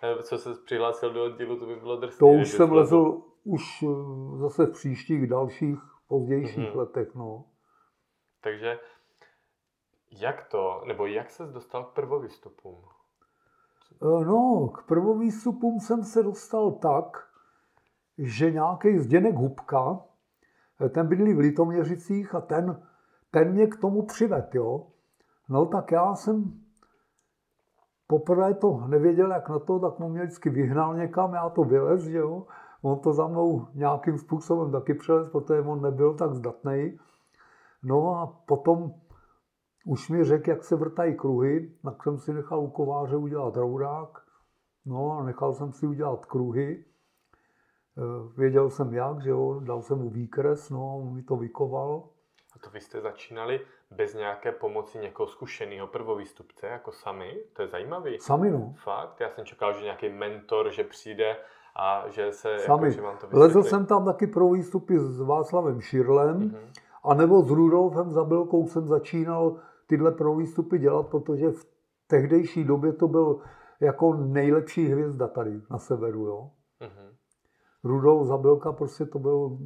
eh, 0.03 0.23
co 0.23 0.37
se 0.37 0.49
přihlásil 0.65 1.13
do 1.13 1.23
oddílu, 1.23 1.59
to 1.59 1.65
by 1.65 1.75
bylo 1.75 1.95
drsné. 1.95 2.19
To 2.19 2.27
už 2.27 2.47
jsem 2.47 2.71
lezl 2.71 3.21
už 3.43 3.83
eh, 3.83 3.87
zase 4.37 4.65
v 4.65 4.71
příštích 4.71 5.27
dalších 5.27 5.79
pozdějších 6.11 6.69
mm-hmm. 6.69 6.77
letech, 6.77 7.15
no. 7.15 7.45
Takže 8.41 8.79
jak 10.11 10.47
to, 10.47 10.83
nebo 10.87 11.05
jak 11.05 11.29
se 11.29 11.45
dostal 11.45 11.83
k 11.83 11.93
prvovýstupům? 11.93 12.77
Eh, 14.01 14.25
no, 14.25 14.69
k 14.73 14.83
prvovýstupům 14.87 15.79
jsem 15.79 16.03
se 16.03 16.23
dostal 16.23 16.71
tak, 16.71 17.27
že 18.17 18.51
nějaký 18.51 18.99
Zděnek 18.99 19.35
Hubka 19.35 19.99
ten 20.89 21.07
bydlí 21.07 21.33
v 21.33 21.39
Litoměřicích 21.39 22.35
a 22.35 22.41
ten, 22.41 22.83
ten 23.31 23.51
mě 23.51 23.67
k 23.67 23.75
tomu 23.75 24.05
přived, 24.05 24.55
jo. 24.55 24.87
No 25.49 25.65
tak 25.65 25.91
já 25.91 26.15
jsem 26.15 26.61
poprvé 28.07 28.53
to 28.53 28.87
nevěděl, 28.87 29.31
jak 29.31 29.49
na 29.49 29.59
to, 29.59 29.79
tak 29.79 29.99
mě 29.99 30.21
vždycky 30.21 30.49
vyhnal 30.49 30.95
někam, 30.95 31.33
já 31.33 31.49
to 31.49 31.63
vylez, 31.63 32.07
jo. 32.07 32.47
On 32.81 32.99
to 32.99 33.13
za 33.13 33.27
mnou 33.27 33.67
nějakým 33.73 34.17
způsobem 34.17 34.71
taky 34.71 34.93
přelez, 34.93 35.29
protože 35.29 35.61
on 35.61 35.81
nebyl 35.81 36.13
tak 36.13 36.33
zdatný. 36.33 36.97
No 37.83 38.15
a 38.15 38.27
potom 38.45 38.93
už 39.85 40.09
mi 40.09 40.23
řekl, 40.23 40.49
jak 40.49 40.63
se 40.63 40.75
vrtají 40.75 41.15
kruhy, 41.15 41.71
tak 41.83 42.03
jsem 42.03 42.19
si 42.19 42.33
nechal 42.33 42.59
u 42.59 42.69
kováře 42.69 43.15
udělat 43.15 43.55
roudák. 43.55 44.23
No 44.85 45.11
a 45.11 45.23
nechal 45.23 45.53
jsem 45.53 45.73
si 45.73 45.87
udělat 45.87 46.25
kruhy. 46.25 46.85
Eh, 47.97 48.39
věděl 48.39 48.69
jsem 48.69 48.93
jak, 48.93 49.23
že 49.23 49.29
jo, 49.29 49.59
dal 49.63 49.81
jsem 49.81 49.97
mu 49.97 50.09
výkres, 50.09 50.69
no 50.69 50.79
a 50.79 50.93
on 50.93 51.13
mi 51.13 51.23
to 51.23 51.35
vykoval. 51.35 52.09
A 52.55 52.59
to 52.59 52.69
vy 52.69 52.81
jste 52.81 53.01
začínali 53.01 53.61
bez 53.91 54.13
nějaké 54.13 54.51
pomoci 54.51 54.97
někoho 54.97 55.27
zkušeného 55.27 55.87
prvovýstupce, 55.87 56.67
jako 56.67 56.91
sami? 56.91 57.37
To 57.53 57.61
je 57.61 57.67
zajímavý. 57.67 58.19
Sami 58.19 58.51
no. 58.51 58.73
Fakt? 58.77 59.19
Já 59.19 59.29
jsem 59.29 59.45
čekal, 59.45 59.73
že 59.73 59.83
nějaký 59.83 60.09
mentor, 60.09 60.71
že 60.71 60.83
přijde 60.83 61.37
a 61.75 62.09
že 62.09 62.31
se, 62.31 62.59
Sami. 62.59 62.83
jako, 62.87 62.95
že 62.95 63.01
vám 63.01 63.17
to 63.17 63.27
Lezl 63.31 63.47
vysvětlí. 63.47 63.69
jsem 63.69 63.85
tam 63.85 64.05
taky 64.05 64.27
pro 64.27 64.49
výstupy 64.49 64.99
s 64.99 65.21
Václavem 65.21 65.81
Širlem, 65.81 66.37
Mhm. 66.37 66.55
a 67.03 67.13
nebo 67.13 67.41
s 67.41 67.49
Rudolfem 67.49 68.11
Zabilkou 68.11 68.67
jsem 68.67 68.87
začínal 68.87 69.55
tyhle 69.87 70.11
pro 70.11 70.35
výstupy 70.35 70.79
dělat, 70.79 71.07
protože 71.07 71.51
v 71.51 71.65
tehdejší 72.07 72.63
době 72.63 72.93
to 72.93 73.07
byl 73.07 73.39
jako 73.79 74.13
nejlepší 74.13 74.87
hvězda 74.87 75.27
tady 75.27 75.61
na 75.71 75.77
severu, 75.77 76.25
jo. 76.25 76.49
Mhm. 76.79 77.15
Rudolf 77.83 78.27
Zabilka 78.27 78.71
prostě 78.71 79.05
to 79.05 79.19
byl, 79.19 79.57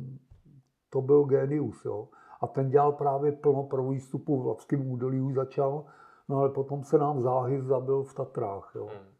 to 0.90 1.02
byl 1.02 1.24
genius, 1.24 1.86
jo. 1.86 2.08
A 2.42 2.48
ten 2.48 2.70
dělal 2.70 2.92
právě 2.92 3.32
plno 3.32 3.64
pro 3.64 3.88
výstupu 3.90 4.42
v 4.44 4.48
Lapském 4.48 4.92
údolí 4.92 5.22
už 5.22 5.34
začal, 5.34 5.84
no 6.30 6.38
ale 6.38 6.50
potom 6.50 6.84
se 6.84 6.98
nám 6.98 7.22
záhy 7.22 7.62
zabil 7.62 8.04
v 8.04 8.14
Tatrách, 8.14 8.72
jo. 8.76 8.86
Mhm. 8.86 9.15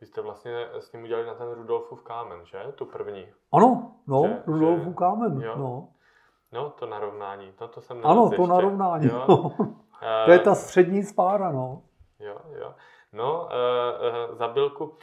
Vy 0.00 0.06
jste 0.06 0.20
vlastně 0.20 0.68
s 0.78 0.92
ním 0.92 1.02
udělali 1.02 1.26
na 1.26 1.34
ten 1.34 1.52
Rudolfův 1.52 2.02
kámen, 2.02 2.38
že? 2.44 2.58
Tu 2.74 2.86
první. 2.86 3.26
Ano, 3.52 3.92
no, 4.06 4.22
Že- 4.26 4.42
Rudolfu 4.46 4.90
že- 4.90 4.94
kámen, 4.96 5.42
jo. 5.42 5.54
no. 5.56 5.88
No, 6.52 6.70
to 6.70 6.86
narovnání, 6.86 7.52
no 7.60 7.68
to 7.68 7.80
jsem 7.80 8.00
Ano, 8.06 8.28
to 8.28 8.34
ještě. 8.34 8.46
narovnání, 8.46 9.06
Jo. 9.06 9.24
no. 9.28 9.52
Eh, 10.02 10.24
To 10.24 10.30
je 10.32 10.38
ta 10.38 10.54
střední 10.54 11.02
spára, 11.04 11.52
no. 11.52 11.82
Jo, 12.18 12.36
jo. 12.60 12.74
No, 13.12 13.40
uh, 13.42 14.30
uh, 14.30 14.36
Zabilku, 14.36 14.96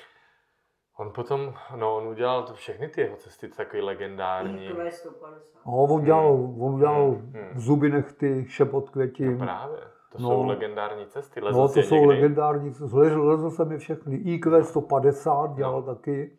on 0.97 1.11
potom, 1.13 1.53
no, 1.75 1.95
on 1.95 2.07
udělal 2.07 2.43
to 2.43 2.53
všechny 2.53 2.87
ty 2.89 3.01
jeho 3.01 3.15
cesty, 3.15 3.47
takový 3.49 3.81
legendární. 3.81 4.65
IQ 4.65 4.91
150. 4.91 5.65
No, 5.65 5.73
on 5.83 6.03
dělal, 6.03 6.25
on 6.59 6.73
udělal 6.73 7.05
Hmm, 7.05 7.31
hmm. 7.33 7.59
zuby 7.59 7.89
nechty, 7.89 8.45
šepot 8.47 8.89
květin. 8.89 9.37
Právě, 9.39 9.79
to 10.11 10.17
No. 10.21 10.29
jsou 10.29 10.45
legendární 10.45 11.05
cesty. 11.05 11.41
Lezl 11.41 11.57
No, 11.59 11.67
to 11.67 11.79
je 11.79 11.83
jsou 11.85 11.95
někdy? 11.95 12.07
legendární, 12.07 12.73
lezl, 12.93 13.21
lezl 13.27 13.49
jsem 13.49 13.71
je 13.71 13.77
všechny. 13.77 14.15
IQ 14.15 14.63
150 14.63 15.53
dělal 15.55 15.81
No. 15.81 15.95
taky. 15.95 16.37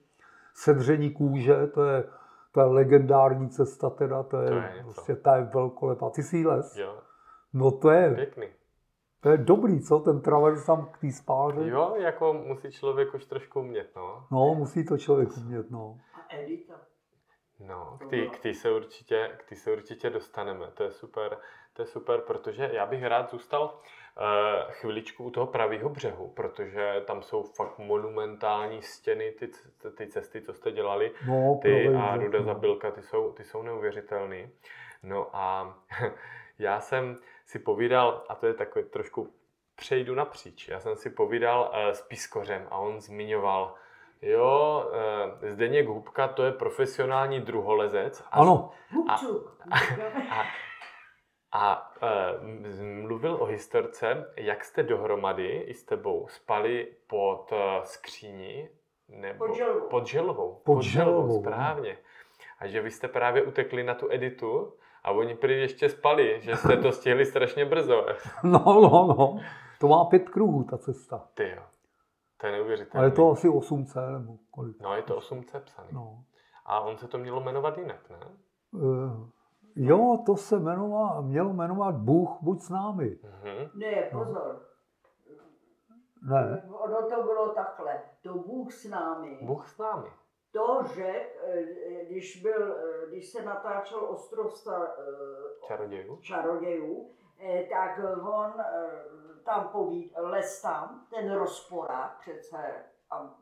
Sedření 0.55 1.11
kůže, 1.11 1.67
to 1.67 1.85
je, 1.85 2.05
to 2.53 2.61
je 2.61 2.67
legendární 2.67 3.49
cesta 3.49 3.91
teda, 3.91 4.23
to 4.23 4.37
je, 4.41 4.49
To 4.49 4.55
je 4.55 4.83
prostě, 4.83 5.17
ta 5.17 5.37
je 5.37 5.43
velkolepá. 5.55 6.11
Ty 6.11 6.23
jsi 6.23 6.47
les? 6.47 6.77
Jo, 6.77 6.99
No 7.53 7.71
to 7.71 7.91
je, 7.91 8.15
pěkný. 8.15 8.47
to 9.21 9.29
je 9.29 9.37
dobrý, 9.37 9.81
co? 9.81 9.99
Ten 9.99 10.21
travers 10.21 10.67
tam 10.67 10.87
k 10.93 10.99
té 10.99 11.13
spáře. 11.13 11.69
Jo, 11.69 11.95
jako 11.99 12.33
musí 12.33 12.71
člověk 12.73 13.15
už 13.15 13.25
trošku 13.25 13.61
umět, 13.61 13.91
no. 13.97 14.25
No, 14.33 14.55
musí 14.55 14.85
to 14.85 14.99
člověk 14.99 15.29
umět, 15.37 15.71
no. 15.71 15.99
A 16.15 16.35
Edita. 16.37 16.75
No, 17.61 17.97
k 18.01 18.11
té 18.11 18.17
bylo. 18.17 18.31
k 18.31 18.39
tý 18.39 18.55
se, 18.55 18.73
určitě, 18.73 19.31
k 19.37 19.49
tý 19.49 19.57
se 19.57 19.73
určitě 19.73 20.11
dostaneme, 20.11 20.67
to 20.75 20.83
je 20.83 20.91
super, 20.91 21.37
to 21.79 21.83
je 21.83 21.87
super, 21.87 22.21
protože 22.21 22.71
já 22.73 22.87
bych 22.87 23.05
rád 23.05 23.31
zůstal 23.31 23.63
uh, 23.65 24.71
chviličku 24.71 25.25
u 25.25 25.31
toho 25.31 25.47
pravého 25.47 25.89
břehu, 25.89 26.29
protože 26.29 27.03
tam 27.07 27.23
jsou 27.23 27.43
fakt 27.43 27.79
monumentální 27.79 28.83
stěny, 28.83 29.33
ty, 29.33 29.51
ty 29.97 30.07
cesty, 30.07 30.41
co 30.41 30.55
jste 30.55 30.73
dělali, 30.73 31.13
No, 31.27 31.59
ty 31.63 31.89
a 31.89 32.17
Ruda 32.17 32.39
no. 32.39 32.45
Zabilka, 32.45 32.91
ty 32.91 33.03
jsou, 33.03 33.33
ty 33.33 33.45
jsou 33.45 33.63
neuvěřitelný. 33.63 34.51
No 35.03 35.29
a 35.33 35.79
já 36.59 36.81
jsem 36.81 37.17
si 37.47 37.59
povídal, 37.59 38.25
a 38.29 38.35
to 38.35 38.47
je 38.47 38.55
takový 38.55 38.85
trošku 38.85 39.33
přejdu 39.77 40.15
napříč, 40.15 40.69
já 40.69 40.81
jsem 40.81 40.97
si 40.97 41.11
povídal 41.11 41.61
uh, 41.73 41.91
s 41.91 42.03
Pískořem 42.03 42.67
a 42.71 42.79
on 42.79 43.01
zmiňoval, 43.01 43.75
jo, 44.23 44.87
uh, 45.43 45.49
Zdeněk 45.49 45.87
Hubka, 45.87 46.29
to 46.29 46.45
je 46.45 46.53
profesionální 46.53 47.41
druholezec. 47.41 48.21
A, 48.31 48.41
Ano, 48.41 48.71
Hupčuk. 48.91 49.57
A, 49.71 49.77
a 50.41 50.45
uh, 52.03 52.49
mluvil 53.03 53.35
o 53.35 53.45
historce, 53.45 54.33
jak 54.37 54.65
jste 54.65 54.83
dohromady 54.83 55.47
i 55.49 55.75
s 55.75 55.85
tebou 55.85 56.27
spali 56.29 56.89
pod 57.07 57.53
uh, 57.53 57.83
skříní 57.85 58.69
nebo 59.09 59.47
Pod 59.47 59.57
želvou. 59.57 59.89
pod 59.89 60.07
želvou. 60.07 60.61
Pod 60.65 60.83
želvou, 60.83 61.27
no. 61.27 61.41
správně. 61.41 61.99
A 62.59 62.67
že 62.67 62.81
vy 62.83 62.91
jste 62.91 63.09
právě 63.09 63.43
utekli 63.43 63.85
na 63.85 63.95
tu 63.95 64.09
editu 64.11 64.73
a 65.05 65.11
oni 65.11 65.35
prý 65.35 65.61
ještě 65.61 65.89
spali, 65.89 66.41
že 66.41 66.57
jste 66.57 66.77
to 66.77 66.93
stihli 66.93 67.27
strašně 67.27 67.65
brzo. 67.65 68.07
no, 68.45 68.63
no, 68.67 69.15
no. 69.19 69.41
To 69.81 69.89
má 69.89 70.05
pět 70.05 70.29
kruhů, 70.29 70.65
ta 70.65 70.79
cesta. 70.79 71.29
Ty 71.35 71.49
jo, 71.57 71.63
to 72.41 72.47
je 72.47 72.53
neuvěřitelné. 72.53 73.03
A 73.07 73.11
je 73.11 73.17
to 73.17 73.31
asi 73.31 73.49
8C 73.49 74.13
nebo 74.19 74.37
kolik. 74.51 74.81
No, 74.81 74.95
je 74.97 75.03
to 75.03 75.19
8C 75.19 75.61
psaný. 75.61 75.89
No. 75.93 76.25
A 76.67 76.81
on 76.81 76.97
se 76.99 77.09
to 77.09 77.19
mělo 77.19 77.41
jmenovat 77.41 77.79
jinak, 77.79 78.11
ne? 78.11 78.17
Eh, 78.75 79.29
Jo, 79.81 80.23
to 80.27 80.37
se 80.37 80.59
jmenoval, 80.59 81.23
mělo 81.23 81.53
jmenovat 81.53 81.95
Bůh 81.95 82.31
buď 82.41 82.61
s 82.61 82.69
námi. 82.71 83.19
Mhm. 83.25 83.71
Ne, 83.81 84.09
pozor. 84.13 84.63
Ne, 86.23 86.63
Ono 86.69 87.09
to 87.09 87.23
bylo 87.23 87.49
takhle. 87.49 88.01
To 88.23 88.35
Bůh 88.35 88.73
s 88.73 88.85
námi. 88.89 89.39
Bůh 89.43 89.69
s 89.69 89.79
námi. 89.79 90.09
To 90.53 90.81
řek, 90.95 91.39
eh, 91.45 92.05
když, 92.05 92.43
byl, 92.43 92.73
eh, 92.77 93.07
když 93.09 93.29
se 93.33 93.43
natáčel 93.43 94.05
Ostrov 94.05 94.53
star, 94.57 94.89
eh, 94.99 95.67
Čarodějů. 95.67 96.17
čarodějů, 96.21 97.11
eh, 97.41 97.67
tak 97.71 98.01
on 98.23 98.53
tam 99.45 99.69
poví, 99.69 100.13
les 100.17 100.63
tam, 100.63 101.07
ten 101.11 101.33
rozporák 101.35 102.19
přece, 102.21 102.57
a 103.11 103.35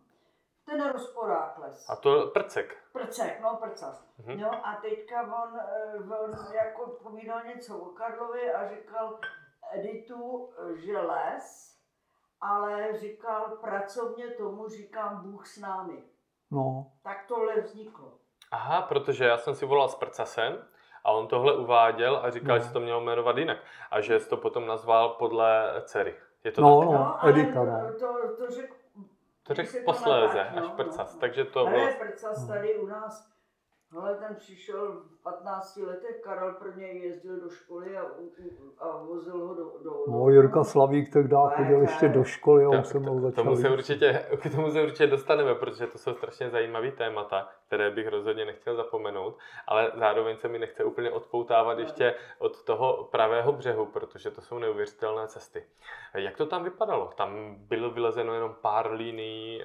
ten 0.66 0.92
rozporák 0.92 1.58
les. 1.58 1.90
A 1.90 1.96
to 1.96 2.26
prcek. 2.26 2.76
Prcek, 2.92 3.40
no 3.42 3.56
prcas. 3.62 4.08
Mhm. 4.18 4.40
No 4.40 4.50
a 4.66 4.78
teďka 4.82 5.22
on, 5.22 5.60
eh, 5.60 6.16
on 6.18 6.30
jako 6.54 6.86
povídal 7.02 7.44
něco 7.44 7.78
o 7.78 7.84
Karlovi 7.84 8.52
a 8.52 8.68
říkal 8.68 9.18
Editu, 9.72 10.50
eh, 10.58 10.76
že 10.76 10.98
les, 10.98 11.76
ale 12.40 12.98
říkal 12.98 13.56
pracovně 13.60 14.28
tomu 14.28 14.68
říkám 14.68 15.20
Bůh 15.30 15.46
s 15.46 15.58
námi. 15.60 16.02
no, 16.50 16.86
Tak 17.02 17.24
tohle 17.28 17.60
vzniklo. 17.60 18.12
Aha, 18.50 18.82
protože 18.82 19.24
já 19.24 19.36
jsem 19.38 19.54
si 19.54 19.66
volal 19.66 19.88
s 19.88 19.94
prcasem 19.94 20.64
a 21.04 21.12
on 21.12 21.26
tohle 21.28 21.56
uváděl 21.56 22.16
a 22.22 22.30
říkal, 22.30 22.56
No. 22.56 22.62
že 22.62 22.66
se 22.68 22.72
to 22.72 22.80
mělo 22.80 23.00
jmenovat 23.00 23.36
jinak. 23.36 23.58
A 23.90 24.00
že 24.00 24.20
jsi 24.20 24.28
to 24.28 24.36
potom 24.36 24.66
nazval 24.66 25.08
podle 25.08 25.74
dcery. 25.84 26.16
Je 26.44 26.52
to 26.52 26.60
No, 26.62 26.80
tak? 26.80 26.88
no. 26.88 27.22
ale 27.22 27.30
Edita, 27.32 27.64
no. 27.64 27.92
To, 28.00 28.36
to 28.36 28.50
řekl 28.50 28.74
To 29.46 29.54
řekl 29.54 29.76
posléze, 29.84 30.40
až 30.44 30.62
no, 30.62 30.70
prcas. 30.70 31.14
no. 31.14 31.20
Takže 31.20 31.44
to 31.44 31.66
bylo... 31.66 31.86
Ne, 31.86 31.92
Prcas 31.92 32.40
No. 32.40 32.48
tady 32.48 32.74
u 32.74 32.86
nás, 32.86 33.35
ale 33.92 34.14
ten 34.14 34.36
přišel 34.36 34.92
v 34.92 35.22
15 35.22 35.76
letech, 35.76 36.20
Karel 36.24 36.54
pro 36.54 36.72
něj 36.72 37.02
jezdil 37.02 37.40
do 37.40 37.50
školy 37.50 37.98
a, 37.98 38.02
a 38.78 39.02
vozil 39.02 39.38
ho 39.38 39.54
do... 39.54 39.72
do 39.84 40.04
no 40.08 40.28
Jirka 40.28 40.64
Slavík 40.64 41.12
tehdy 41.12 41.36
chodil 41.56 41.80
ještě 41.80 42.08
do 42.08 42.24
školy 42.24 42.64
a 42.64 42.68
on 42.68 42.84
se 42.84 42.98
mnou 42.98 43.14
to- 43.14 43.20
začal. 43.20 43.44
tomu 43.44 43.56
se 43.56 43.70
určitě, 43.70 44.26
k 44.42 44.52
tomu 44.56 44.70
se 44.70 44.82
určitě 44.82 45.06
dostaneme, 45.06 45.54
protože 45.54 45.86
to 45.86 45.98
jsou 45.98 46.14
strašně 46.14 46.50
zajímavý 46.50 46.92
témata, 46.92 47.48
které 47.66 47.90
bych 47.90 48.08
rozhodně 48.08 48.44
nechtěl 48.44 48.76
zapomenout, 48.76 49.38
ale 49.66 49.92
zároveň 49.94 50.36
se 50.36 50.48
mi 50.48 50.58
nechce 50.58 50.84
úplně 50.84 51.10
odpoutávat 51.10 51.78
ještě 51.78 52.14
od 52.38 52.64
toho 52.64 53.08
pravého 53.12 53.52
břehu, 53.52 53.86
protože 53.86 54.30
to 54.30 54.40
jsou 54.40 54.58
neuvěřitelné 54.58 55.28
cesty. 55.28 55.64
Jak 56.14 56.36
to 56.36 56.46
tam 56.46 56.64
vypadalo? 56.64 57.12
Tam 57.16 57.56
bylo 57.58 57.90
vylezeno 57.90 58.34
jenom 58.34 58.54
pár 58.60 58.92
linií, 58.92 59.62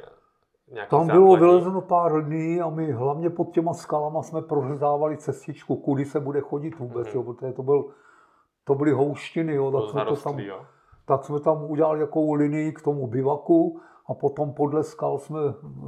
Tam 0.90 1.08
bylo 1.08 1.36
vylezeno 1.36 1.82
pár 1.82 2.14
lidí 2.16 2.62
a 2.62 2.70
my 2.70 2.92
hlavně 2.92 3.30
pod 3.30 3.50
těma 3.52 3.74
skalama 3.74 4.22
jsme 4.24 4.42
prořezávali 4.42 5.18
cestičku, 5.18 5.76
kudy 5.76 6.06
se 6.06 6.20
bude 6.20 6.42
chodit 6.42 6.80
vůbec, 6.80 7.08
Mhm. 7.08 7.16
jo, 7.16 7.24
protože 7.24 7.54
to, 7.54 7.64
byl, 7.64 7.86
to 8.64 8.76
byly 8.76 8.92
houštiny, 8.92 9.54
jo, 9.56 9.72
To 9.72 9.82
tak 9.82 9.90
jsme 9.90 10.06
to 10.06 10.16
tam, 10.16 10.40
jo? 10.40 10.60
tak 11.06 11.24
jsme 11.24 11.40
tam 11.40 11.64
udělali 11.64 12.00
jakou 12.00 12.34
linii 12.34 12.72
k 12.72 12.82
tomu 12.82 13.08
bivaku 13.08 13.80
a 14.08 14.14
potom 14.14 14.54
podle 14.54 14.84
skal 14.84 15.18
jsme 15.20 15.40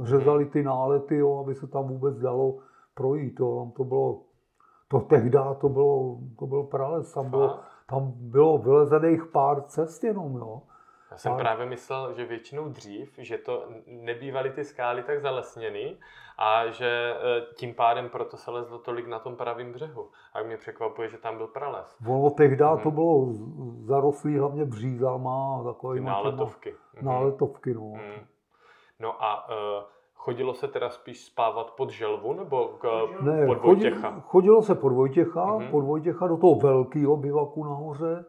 řezali 0.02 0.44
ty 0.46 0.62
nálety, 0.62 1.16
jo, 1.16 1.38
aby 1.38 1.54
se 1.54 1.66
tam 1.66 1.88
vůbec 1.88 2.18
dalo 2.18 2.56
projít. 2.94 3.40
Jo. 3.40 3.58
Tam 3.58 3.70
to 3.70 3.84
bylo, 3.84 4.20
to 4.88 5.00
tehdy 5.00 5.30
to 5.58 5.68
bylo, 5.68 6.18
to 6.38 6.46
bylo 6.46 6.64
prales, 6.64 7.12
tam 7.12 7.30
bylo, 7.30 7.58
tam 7.90 8.12
bylo 8.16 8.58
vylezených 8.58 9.24
pár 9.26 9.62
cest 9.62 10.04
jenom, 10.04 10.36
jo. 10.36 10.62
Já 11.14 11.18
jsem 11.18 11.32
Ale- 11.32 11.42
právě 11.42 11.66
myslel, 11.66 12.12
že 12.12 12.24
většinou 12.24 12.68
dřív, 12.68 13.14
že 13.18 13.38
to 13.38 13.64
nebývaly 13.86 14.50
ty 14.50 14.64
skály 14.64 15.02
tak 15.02 15.20
zalesněny 15.20 15.96
a 16.38 16.66
že 16.66 17.14
eh, 17.16 17.54
tím 17.56 17.74
pádem 17.74 18.08
proto 18.08 18.36
se 18.36 18.50
lezlo 18.50 18.78
tolik 18.78 19.06
na 19.06 19.18
tom 19.18 19.36
pravém 19.36 19.72
břehu. 19.72 20.08
A 20.32 20.42
mě 20.42 20.56
překvapuje, 20.56 21.08
že 21.08 21.18
tam 21.18 21.36
byl 21.36 21.46
prales. 21.46 21.96
Ono 22.08 22.30
tehdy 22.30 22.64
Mhm. 22.64 22.78
to 22.82 22.90
bylo 22.90 23.26
z- 23.32 23.86
zarostlý 23.86 24.38
hlavně 24.38 24.64
břízama 24.64 25.56
a 25.56 25.58
Ty 25.62 25.64
takovými 25.64 26.06
náletovky. 26.06 26.74
Mhm. 26.96 27.06
náletovky, 27.06 27.74
no. 27.74 27.80
Mhm. 27.94 28.26
No 29.00 29.24
a 29.24 29.46
eh, 29.50 29.84
chodilo 30.14 30.54
se 30.54 30.68
teda 30.68 30.90
spíš 30.90 31.24
spávat 31.24 31.70
pod 31.70 31.90
želvu 31.90 32.32
nebo 32.32 32.68
k, 32.68 32.88
Ne, 33.20 33.46
pod 33.46 33.60
Vojtěcha? 33.62 34.20
chodilo 34.20 34.62
se 34.62 34.74
pod 34.74 34.92
Vojtěcha, 34.92 35.44
Mhm. 35.44 35.58
mm-hmm. 35.58 35.70
pod 35.70 35.80
Vojtěcha 35.80 36.26
do 36.26 36.36
toho 36.36 36.54
velkého 36.54 37.16
bivaku 37.16 37.64
nahoře. 37.64 38.24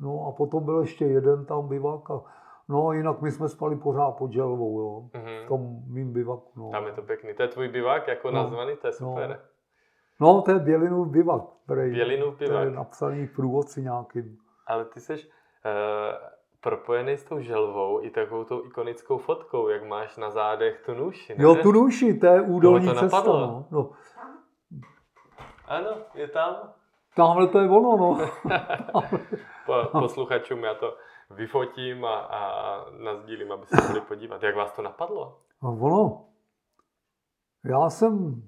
No 0.00 0.26
a 0.28 0.32
potom 0.32 0.64
byl 0.64 0.80
ještě 0.80 1.04
jeden 1.04 1.44
tam 1.44 1.68
bivak. 1.68 2.10
A, 2.10 2.20
no 2.68 2.88
a 2.88 2.94
jinak 2.94 3.20
my 3.22 3.30
jsme 3.30 3.48
spali 3.48 3.76
pořád 3.76 4.10
pod 4.10 4.32
želvou, 4.32 4.80
jo. 4.80 5.20
Mhm. 5.20 5.44
V 5.44 5.48
tom 5.48 5.60
mým 5.86 6.12
bivaku, 6.12 6.50
no. 6.56 6.70
Tam 6.70 6.86
je 6.86 6.92
to 6.92 7.02
pěkný. 7.02 7.34
To 7.34 7.42
je 7.42 7.48
tvůj 7.48 7.68
bivák 7.68 8.08
jako 8.08 8.30
No. 8.30 8.42
nazvaný, 8.42 8.76
to 8.76 8.86
je 8.86 8.92
super. 8.92 9.40
No, 10.20 10.42
to 10.42 10.50
je 10.50 10.58
Bělinův 10.58 11.08
bivak. 11.08 11.42
Prej. 11.66 11.90
Bělinův 11.92 12.38
To 12.38 12.44
je 12.44 12.70
napsaný 12.70 13.26
v 13.26 13.34
průvodci 13.36 13.82
nějakým. 13.82 14.38
Ale 14.66 14.84
ty 14.84 15.00
jsi 15.00 15.12
uh, 15.14 15.20
propojený 16.60 17.12
s 17.12 17.24
tou 17.24 17.40
želvou 17.40 18.04
i 18.04 18.10
takovou 18.10 18.44
tou 18.44 18.64
ikonickou 18.64 19.18
fotkou, 19.18 19.68
jak 19.68 19.84
máš 19.84 20.16
na 20.16 20.30
zádech 20.30 20.82
tu 20.86 20.94
nůši, 20.94 21.34
ne? 21.38 21.44
Jo, 21.44 21.54
tu 21.54 21.72
nůši, 21.72 22.14
to 22.14 22.26
je 22.26 22.40
údolní 22.40 22.86
to 22.86 22.94
cesta, 22.94 23.22
no. 23.26 23.66
no. 23.70 23.90
Ano, 25.66 25.90
je 26.14 26.28
tam. 26.28 26.56
Tamhle 27.16 27.48
to 27.48 27.58
je 27.58 27.68
ono, 27.68 27.96
no. 27.96 28.18
Po, 29.66 30.00
posluchačům 30.00 30.64
já 30.64 30.74
to 30.74 30.96
vyfotím 31.30 32.04
a, 32.04 32.20
a, 32.20 32.84
nazdílím, 32.90 33.52
aby 33.52 33.66
se 33.66 33.76
mohli 33.82 34.00
podívat. 34.00 34.42
Jak 34.42 34.56
vás 34.56 34.72
to 34.72 34.82
napadlo? 34.82 35.38
A 35.62 35.68
ono, 35.68 36.24
já 37.64 37.90
jsem 37.90 38.42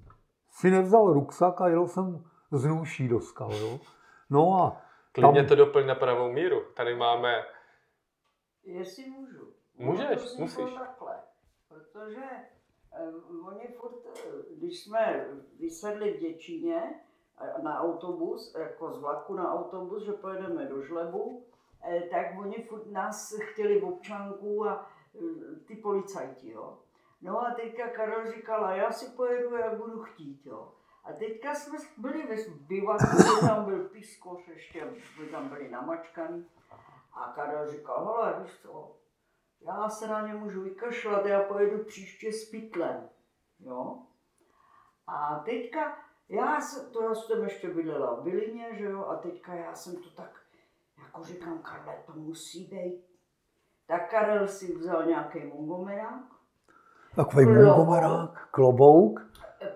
si 0.49 0.71
nevzal 0.71 1.13
ruksak 1.13 1.61
a 1.61 1.67
jel 1.67 1.87
jsem 1.87 2.23
z 2.51 2.65
nůší 2.65 3.07
do 3.07 3.19
skal, 3.19 3.53
jo. 3.53 3.79
No 4.29 4.63
a 4.63 4.81
Klidně 5.11 5.41
Tam- 5.41 5.47
to 5.47 5.55
doplň 5.55 5.87
na 5.87 5.95
pravou 5.95 6.31
míru. 6.31 6.61
Tady 6.75 6.95
máme... 6.95 7.43
Jestli 8.63 9.09
můžu. 9.09 9.53
Můžeš, 9.77 10.33
No, 10.33 10.39
musíš. 10.39 10.73
Takhle, 10.73 11.15
protože 11.67 12.25
um, 13.29 13.45
oni 13.47 13.67
furt, 13.67 14.05
eh, 14.05 14.31
když 14.57 14.83
jsme 14.83 15.25
vysedli 15.59 16.13
v 16.13 16.19
Děčíně 16.19 16.81
eh, 16.81 17.06
na 17.61 17.79
autobus, 17.79 18.55
jako 18.55 18.91
z 18.91 18.99
vlaku 18.99 19.33
na 19.33 19.53
autobus, 19.53 20.03
že 20.03 20.11
pojedeme 20.11 20.65
do 20.65 20.81
Žlebu, 20.81 21.45
eh, 21.83 22.01
tak 22.11 22.25
oni 22.39 22.65
furt 22.69 22.91
nás 22.91 23.33
chtěli 23.39 23.79
v 23.81 23.85
občanku 23.85 24.67
a 24.67 24.89
eh, 25.15 25.19
ty 25.67 25.75
policajti, 25.75 26.51
jo. 26.51 26.77
No 27.21 27.41
a 27.47 27.51
teďka 27.51 27.87
Karel 27.89 28.31
říkala, 28.31 28.75
já 28.75 28.91
si 28.91 29.15
pojedu, 29.15 29.55
jak 29.55 29.77
budu 29.77 30.03
chtít, 30.03 30.45
jo. 30.45 30.71
A 31.03 31.13
teďka 31.13 31.55
jsme 31.55 31.77
byli 31.97 32.27
ve 32.27 32.35
bivaku, 32.51 33.05
tam 33.47 33.65
byl 33.65 33.89
pískoš, 33.89 34.47
ještě 34.47 34.93
jsme 35.15 35.25
tam 35.25 35.49
byli 35.49 35.69
namačkaný. 35.69 36.45
A 37.13 37.31
Karel 37.35 37.71
říkal, 37.71 38.05
hele, 38.05 38.43
víš 38.43 38.59
co, 38.61 38.95
já 39.61 39.89
se 39.89 40.07
na 40.07 40.27
ně 40.27 40.33
můžu 40.33 40.61
vykašlat, 40.61 41.25
já 41.25 41.43
pojedu 41.43 41.83
příště 41.83 42.33
s 42.33 42.49
pytlem, 42.49 43.09
jo. 43.59 43.97
A 45.07 45.39
teďka, 45.45 45.97
já 46.29 46.61
jsem, 46.61 46.91
to 46.91 47.03
já 47.03 47.15
jsem 47.15 47.43
ještě 47.43 47.69
bydlela 47.69 48.13
v 48.15 48.23
Bylině, 48.23 48.67
že 48.75 48.85
jo, 48.85 49.05
a 49.05 49.15
teďka 49.15 49.53
já 49.53 49.75
jsem 49.75 49.95
to 49.95 50.09
tak, 50.15 50.31
jako 51.03 51.23
říkám, 51.23 51.59
Karle, 51.59 51.95
to 52.05 52.13
musí 52.15 52.63
být. 52.65 53.03
Tak 53.87 54.09
Karel 54.11 54.47
si 54.47 54.75
vzal 54.75 55.05
nějaký 55.05 55.39
mungomerák, 55.45 56.23
takový 57.15 57.45
mungomerák, 57.45 58.47
klobouk. 58.51 59.19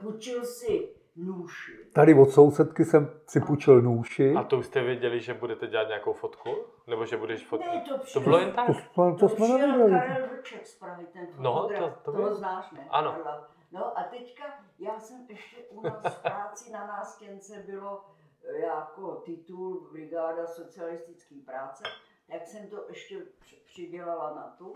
půjčil 0.01 0.45
si 0.45 0.89
nůši. 1.15 1.71
Tady 1.93 2.13
od 2.13 2.29
sousedky 2.29 2.85
jsem 2.85 3.09
si 3.27 3.39
půjčil 3.41 3.81
nůši. 3.81 4.33
A 4.35 4.43
to 4.43 4.57
už 4.57 4.65
jste 4.65 4.81
věděli, 4.83 5.19
že 5.21 5.33
budete 5.33 5.67
dělat 5.67 5.87
nějakou 5.87 6.13
fotku? 6.13 6.49
Nebo 6.87 7.05
že 7.05 7.17
budeš 7.17 7.41
Ne, 7.41 7.47
fotit? 7.47 7.83
to 7.89 7.97
To 7.97 8.03
přijel- 8.03 8.23
bylo 8.23 8.37
jen 8.39 8.51
tak. 8.51 8.67
To, 8.67 8.73
jsme- 8.73 9.15
to 9.19 9.29
jsme 9.29 9.45
přijel 9.45 9.67
nevěděli. 9.67 9.99
Karel 10.07 10.27
Vlček 10.27 10.61
Prahy, 10.79 11.05
ten 11.13 11.27
No, 11.37 11.67
to- 11.67 11.89
to 12.03 12.11
toho 12.11 12.27
vím. 12.27 12.35
znáš, 12.35 12.71
ne? 12.71 12.87
Ano. 12.89 13.11
Karla. 13.11 13.47
No 13.71 13.97
a 13.97 14.03
teďka, 14.03 14.63
já 14.79 14.99
jsem 14.99 15.25
ještě 15.29 15.57
u 15.69 15.81
nás 15.81 16.15
v 16.15 16.21
práci 16.21 16.71
na 16.71 16.87
nástěnce 16.87 17.63
bylo 17.67 18.05
eh, 18.43 18.57
jako 18.59 19.15
titul 19.15 19.89
Brigáda 19.91 20.47
socialistické 20.47 21.35
práce, 21.45 21.83
tak 22.31 22.47
jsem 22.47 22.69
to 22.69 22.85
ještě 22.89 23.25
při- 23.39 23.55
přidělala 23.65 24.35
na 24.35 24.55
tu. 24.57 24.73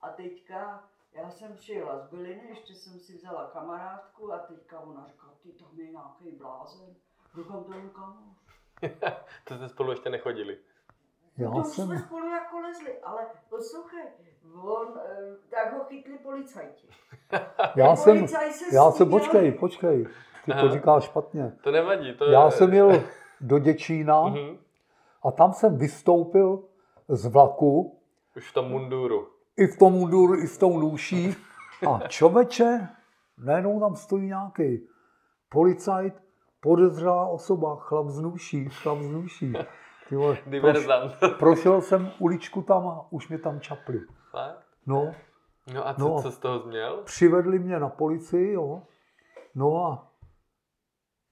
A 0.00 0.08
teďka, 0.08 0.88
já 1.12 1.30
jsem 1.30 1.56
přijela 1.56 1.98
z 1.98 2.08
Byliny, 2.10 2.48
ještě 2.48 2.74
jsem 2.74 3.00
si 3.00 3.16
vzala 3.16 3.50
kamarádku 3.50 4.32
a 4.32 4.38
teďka 4.38 4.80
ona 4.80 5.06
říká, 5.06 5.26
ty 5.42 5.52
tam 5.52 5.68
je 5.80 5.90
nějaký 5.90 6.30
blázen. 6.30 6.94
Říkám, 7.36 7.64
to 7.64 7.72
je 7.74 7.88
kamoš. 7.90 8.36
To 9.44 9.54
jste 9.56 9.68
spolu 9.68 9.90
ještě 9.90 10.10
nechodili. 10.10 10.58
Já 11.36 11.50
to 11.50 11.64
jsem, 11.64 11.86
jsme 11.86 11.98
spolu 11.98 12.30
jako 12.30 12.58
lezli, 12.60 13.00
ale 13.00 13.26
poslouchej, 13.48 14.02
on, 14.62 14.86
eh, 14.96 15.36
tak 15.50 15.72
ho 15.78 15.84
chytli 15.84 16.18
policajti. 16.18 16.88
já 17.76 17.86
Ten 17.86 17.96
jsem, 17.96 18.26
já 18.72 18.90
jsem, 18.90 19.10
počkej, 19.10 19.52
počkej, 19.52 20.06
ty 20.44 20.52
to 20.52 20.68
říkáš 20.68 21.04
špatně. 21.04 21.52
To 21.62 21.70
nevadí. 21.70 22.14
To 22.14 22.24
Já 22.24 22.44
je... 22.44 22.50
jsem 22.50 22.74
jel 22.74 23.02
do 23.40 23.58
Děčína 23.58 24.22
Mhm. 24.22 24.58
a 25.22 25.30
tam 25.30 25.52
jsem 25.52 25.76
vystoupil 25.78 26.62
z 27.08 27.26
vlaku, 27.26 27.98
Už 28.36 28.50
v 28.50 28.54
tom 28.54 28.68
munduru. 28.68 29.28
i 29.56 29.66
v 29.66 29.78
tom 29.78 29.92
munduru, 29.92 30.34
i 30.34 30.46
s 30.46 30.58
tou 30.58 30.78
nůší. 30.78 31.34
A 31.90 32.08
čověče, 32.08 32.88
najednou 33.38 33.80
tam 33.80 33.96
stojí 33.96 34.26
nějaký 34.26 34.88
policajt, 35.48 36.14
podezřelá 36.60 37.26
osoba, 37.28 37.76
chlap 37.80 38.08
z 38.08 38.20
nůší, 38.20 38.68
chlap 38.68 38.98
z 38.98 39.10
nůší. 39.10 39.52
Ty 40.08 40.16
vole, 40.16 40.34
proš, 40.34 40.50
Diverzant. 40.52 41.12
prošel 41.38 41.80
jsem 41.80 42.10
uličku 42.18 42.62
tam 42.62 42.86
a 42.88 43.06
už 43.10 43.28
mě 43.28 43.38
tam 43.38 43.60
čapli. 43.60 44.00
Fakt? 44.30 44.64
No, 44.86 45.10
No 45.74 45.88
a 45.88 45.94
co, 45.94 46.08
No. 46.08 46.22
co 46.22 46.30
z 46.30 46.38
toho 46.38 46.58
změl? 46.58 47.02
přivedli 47.04 47.58
mě 47.58 47.80
na 47.80 47.88
policii, 47.88 48.52
jo. 48.52 48.82
No 49.54 49.84
a 49.84 50.08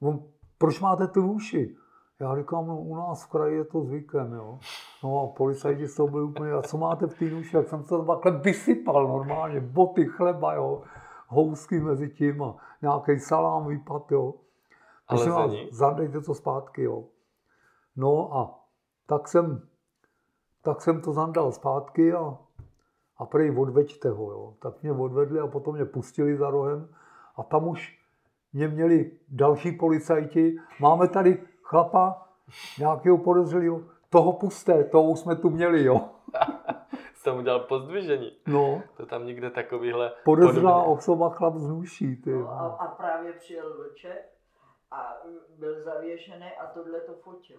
on, 0.03 0.23
proč 0.59 0.81
máte 0.81 1.07
tu 1.09 1.21
nůši? 1.23 1.77
Já 2.21 2.37
říkám, 2.37 2.67
no 2.67 2.77
u 2.81 2.97
nás 2.97 3.25
v 3.25 3.31
kraji 3.31 3.57
je 3.57 3.65
to 3.65 3.83
zvykem, 3.83 4.33
jo. 4.33 4.59
No 5.05 5.21
a 5.23 5.37
policajti 5.37 5.87
z 5.89 5.95
toho 5.97 6.09
byli 6.09 6.23
úplně, 6.25 6.53
a 6.53 6.63
co 6.63 6.79
máte 6.79 7.07
v 7.07 7.19
té 7.19 7.25
nůši? 7.25 7.57
Jak 7.57 7.69
jsem 7.69 7.83
se 7.83 7.89
to 7.89 8.05
takhle 8.05 8.33
vysypal 8.41 9.09
normálně, 9.09 9.61
boty 9.61 10.05
chleba, 10.07 10.55
jo. 10.55 10.83
Housky 11.29 11.81
mezi 11.81 12.09
tím 12.11 12.43
a 12.43 12.57
nějaký 12.83 13.19
salám 13.21 13.67
vypad, 13.67 14.13
jo. 14.13 14.35
Ale 15.09 15.19
Prosím 15.25 15.33
vás? 15.33 15.53
Zadejte 15.71 16.21
to 16.21 16.35
zpátky, 16.35 16.83
jo. 16.83 17.05
No 17.97 18.37
a 18.37 18.65
tak 19.07 19.29
jsem, 19.29 19.69
tak 20.63 20.81
jsem 20.81 21.01
to 21.01 21.13
zandal 21.13 21.53
zpátky 21.53 22.13
a, 22.13 22.39
a 23.19 23.27
prej 23.27 23.59
odveďte 23.59 24.09
ho, 24.11 24.31
jo. 24.31 24.55
Tak 24.63 24.83
mě 24.83 24.93
odvedli 24.93 25.41
a 25.41 25.47
potom 25.47 25.75
mě 25.75 25.85
pustili 25.85 26.37
za 26.37 26.51
rohem 26.51 26.89
a 27.37 27.43
tam 27.43 27.69
už 27.69 27.99
mě 28.53 28.69
měli 28.69 29.11
další 29.29 29.73
policajti. 29.73 30.57
Máme 30.81 31.09
tady 31.09 31.43
chlapa, 31.63 32.29
nějakého 32.79 33.19
podezřelého, 33.19 33.83
toho 34.11 34.33
pusté, 34.33 34.85
toho 34.85 35.11
už 35.11 35.19
jsme 35.19 35.37
tu 35.37 35.51
měli, 35.51 35.85
jo. 35.85 36.01
Jsem 37.15 37.39
udělal 37.39 37.61
pozdvižení. 37.61 38.33
No, 38.47 38.83
To 38.97 39.07
tam 39.07 39.27
někde 39.27 39.51
takovýhle... 39.51 40.13
podezřelá 40.25 40.83
osoba 40.83 41.31
chlap 41.31 41.57
z 41.57 41.69
nůší, 41.69 42.17
ty. 42.17 42.33
No, 42.33 42.51
a, 42.51 42.67
a 42.67 42.89
právě 42.89 43.33
přijel 43.33 43.77
vlček 43.77 44.33
a 44.91 45.13
byl 45.59 45.83
zavěšený 45.83 46.47
a 46.61 46.67
tohle 46.67 47.01
to 47.01 47.13
fotil. 47.15 47.57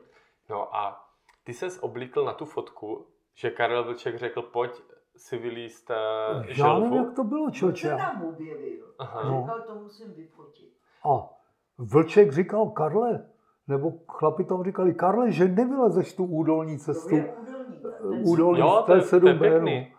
No 0.50 0.76
a 0.76 1.10
ty 1.44 1.54
ses 1.54 1.80
oblíkl 1.82 2.26
na 2.26 2.34
tu 2.34 2.46
fotku, 2.46 3.08
že 3.34 3.50
Karel 3.50 3.84
Vlček 3.84 4.18
řekl, 4.18 4.42
pojď 4.42 4.82
si 5.18 5.38
vylíst 5.38 5.90
uh, 5.90 6.46
Já 6.58 6.80
nevím, 6.80 6.94
jak 6.94 7.14
to 7.16 7.24
bylo, 7.24 7.52
člověče. 7.52 7.88
se 7.90 7.96
tam 7.98 8.24
objevil 8.24 8.86
Aha. 9.00 9.20
a 9.22 9.30
No. 9.30 9.42
říkal, 9.42 9.62
to 9.62 9.76
musím 9.76 10.14
vyfotit. 10.14 10.70
A 11.06 11.30
Vlček 11.78 12.32
říkal, 12.32 12.70
Karle, 12.70 13.26
nebo 13.68 13.92
chlapi 14.12 14.44
tam 14.44 14.64
říkali, 14.64 14.94
Karle, 14.94 15.32
že 15.32 15.48
nevylezeš 15.48 16.16
tu 16.16 16.26
údolní 16.26 16.78
To 16.78 16.84
cestu, 16.84 17.16
je 17.16 17.34
údolní. 17.42 17.80
ten 17.82 18.22
údolní 18.30 18.60
Jo, 18.60 18.68
to 18.70 18.78
je- 18.78 18.84
to 18.86 18.94
je 18.94 19.02
7 19.02 19.40
pěkný. 19.40 19.94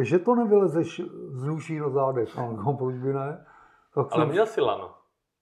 že 0.00 0.18
to 0.18 0.34
nevylezeš 0.34 1.00
z 1.30 1.44
nůší 1.44 1.78
na 1.78 1.88
zádech. 1.88 2.38
A 2.38 2.50
říkám, 2.50 2.76
proč 2.76 2.94
by 2.94 3.12
ne? 3.12 3.46
Tak 3.94 4.06
Ale 4.12 4.22
jsem, 4.24 4.28
měl 4.28 4.46
si 4.46 4.60
lano. 4.60 4.94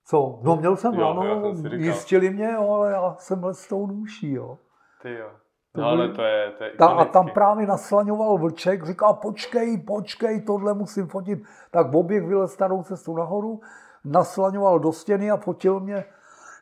Co? 0.06 0.40
No 0.42 0.56
měl 0.56 0.76
jsem 0.76 0.94
Jo, 0.94 1.00
lano, 1.00 1.54
jsem 1.54 1.64
říkal. 1.64 1.78
jistili 1.78 2.30
mě, 2.30 2.50
jo, 2.52 2.68
ale 2.70 2.90
já 2.92 3.14
jsem 3.18 3.44
les 3.44 3.58
s 3.58 3.68
tou 3.68 3.86
nůší, 3.86 4.32
jo. 4.32 4.58
Ty 5.02 5.14
jo. 5.14 5.30
To 5.74 5.80
No 5.80 5.86
ale 5.86 6.08
to 6.08 6.22
je, 6.22 6.50
to 6.50 6.64
je 6.64 6.70
Ta, 6.70 6.86
a 6.86 7.04
tam 7.04 7.30
právě 7.30 7.66
naslaňoval 7.66 8.38
vlček, 8.38 8.86
říkal, 8.86 9.14
počkej, 9.14 9.80
počkej, 9.80 10.42
tohle 10.42 10.74
musím 10.74 11.06
fotit. 11.08 11.38
Tak 11.70 11.90
v 11.90 11.96
oběh 11.96 12.26
vylez 12.26 12.52
starou 12.52 12.82
cestu 12.82 13.16
nahoru, 13.16 13.60
naslaňoval 14.04 14.78
do 14.78 14.92
stěny 14.92 15.30
a 15.30 15.36
fotil 15.36 15.80
mě. 15.80 16.04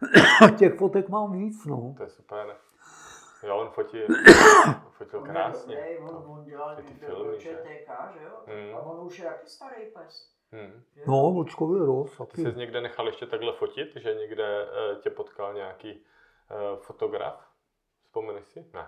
Těch 0.58 0.78
fotek 0.78 1.08
mám 1.08 1.32
víc, 1.32 1.66
no. 1.66 1.94
To 1.96 2.02
je 2.02 2.08
super. 2.08 2.56
Jo, 3.42 3.56
on 3.56 3.68
fotí, 3.68 3.98
fotil 4.90 5.20
krásně. 5.20 5.76
dobrý, 5.76 5.98
on, 5.98 6.24
on 6.26 6.44
dělal 6.44 6.76
Ty 6.76 6.82
někde 6.82 7.06
filmy, 7.06 7.40
že? 7.40 7.50
ČTK, 7.50 7.90
že 8.18 8.24
jo? 8.24 8.36
Hmm. 8.46 8.76
A 8.76 8.78
on 8.80 9.06
už 9.06 9.18
je 9.18 9.24
jaký 9.24 9.48
starý 9.48 9.86
pes. 9.86 10.34
Hmm. 10.52 10.82
No, 11.06 11.32
Vlčkově 11.32 11.86
roz, 11.86 12.20
Ty 12.34 12.42
jsi 12.42 12.58
někde 12.58 12.80
nechal 12.80 13.06
ještě 13.06 13.26
takhle 13.26 13.52
fotit, 13.52 13.96
že 13.96 14.14
někde 14.14 14.68
eh, 14.68 14.96
tě 14.96 15.10
potkal 15.10 15.54
nějaký 15.54 16.04
eh, 16.50 16.76
fotograf? 16.76 17.50
Vzpomeneš 18.04 18.46
si? 18.46 18.70
Ne. 18.74 18.86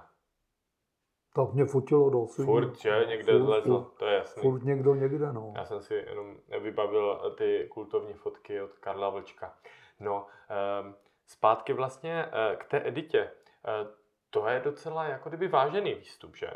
Tak 1.35 1.53
mě 1.53 1.65
fotilo 1.65 2.11
dost. 2.11 2.39
lidí. 2.39 2.47
Furt, 2.47 2.77
že? 2.81 3.05
Někde 3.09 3.33
Furt, 3.33 3.45
zlezl, 3.45 3.79
furt, 3.79 3.99
to 3.99 4.07
je 4.07 4.15
jasný. 4.15 4.43
furt 4.43 4.65
někdo 4.65 4.95
někde, 4.95 5.33
no. 5.33 5.53
Já 5.57 5.65
jsem 5.65 5.83
si 5.83 5.95
jenom 5.95 6.37
vybavil 6.63 7.35
ty 7.39 7.69
kultovní 7.71 8.15
fotky 8.15 8.61
od 8.63 8.71
Karla 8.73 9.11
Vlčka. 9.11 9.55
No, 10.01 10.27
ehm, 10.49 10.95
zpátky 11.27 11.73
vlastně 11.73 12.27
eh, 12.33 12.57
k 12.57 12.65
té 12.65 12.87
editě. 12.89 13.31
Eh, 13.67 13.87
To 14.31 14.47
je 14.49 14.61
docela 14.65 15.05
jako 15.05 15.29
kdyby 15.29 15.49
vážený 15.49 15.95
výstup, 15.95 16.37
že? 16.37 16.51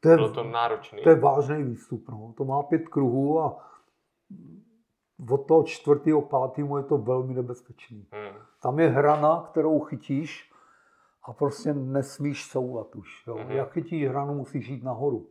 To 0.00 0.08
je, 0.08 0.16
Bylo 0.16 0.32
to 0.32 0.44
náročný. 0.44 1.02
to 1.02 1.08
je 1.08 1.20
vážný 1.20 1.62
výstup, 1.62 2.04
no. 2.08 2.34
To 2.36 2.44
má 2.44 2.62
pět 2.62 2.88
kruhů 2.88 3.40
a 3.40 3.58
od 5.30 5.46
toho 5.46 5.62
čtvrtého, 5.62 6.22
pátého 6.22 6.78
je 6.78 6.84
to 6.84 6.98
velmi 6.98 7.34
nebezpečný. 7.34 8.06
Hmm. 8.12 8.38
Tam 8.62 8.78
je 8.78 8.88
hrana, 8.88 9.48
kterou 9.50 9.80
chytíš 9.80 10.51
a 11.24 11.32
prostě 11.32 11.74
nesmíš 11.74 12.44
souvat 12.44 12.96
už. 12.96 13.26
Jo. 13.26 13.34
Mhm. 13.38 13.50
Jak 13.52 13.72
chytíš 13.72 14.08
hranu, 14.08 14.34
musíš 14.34 14.68
jít 14.68 14.84
nahoru. 14.84 15.28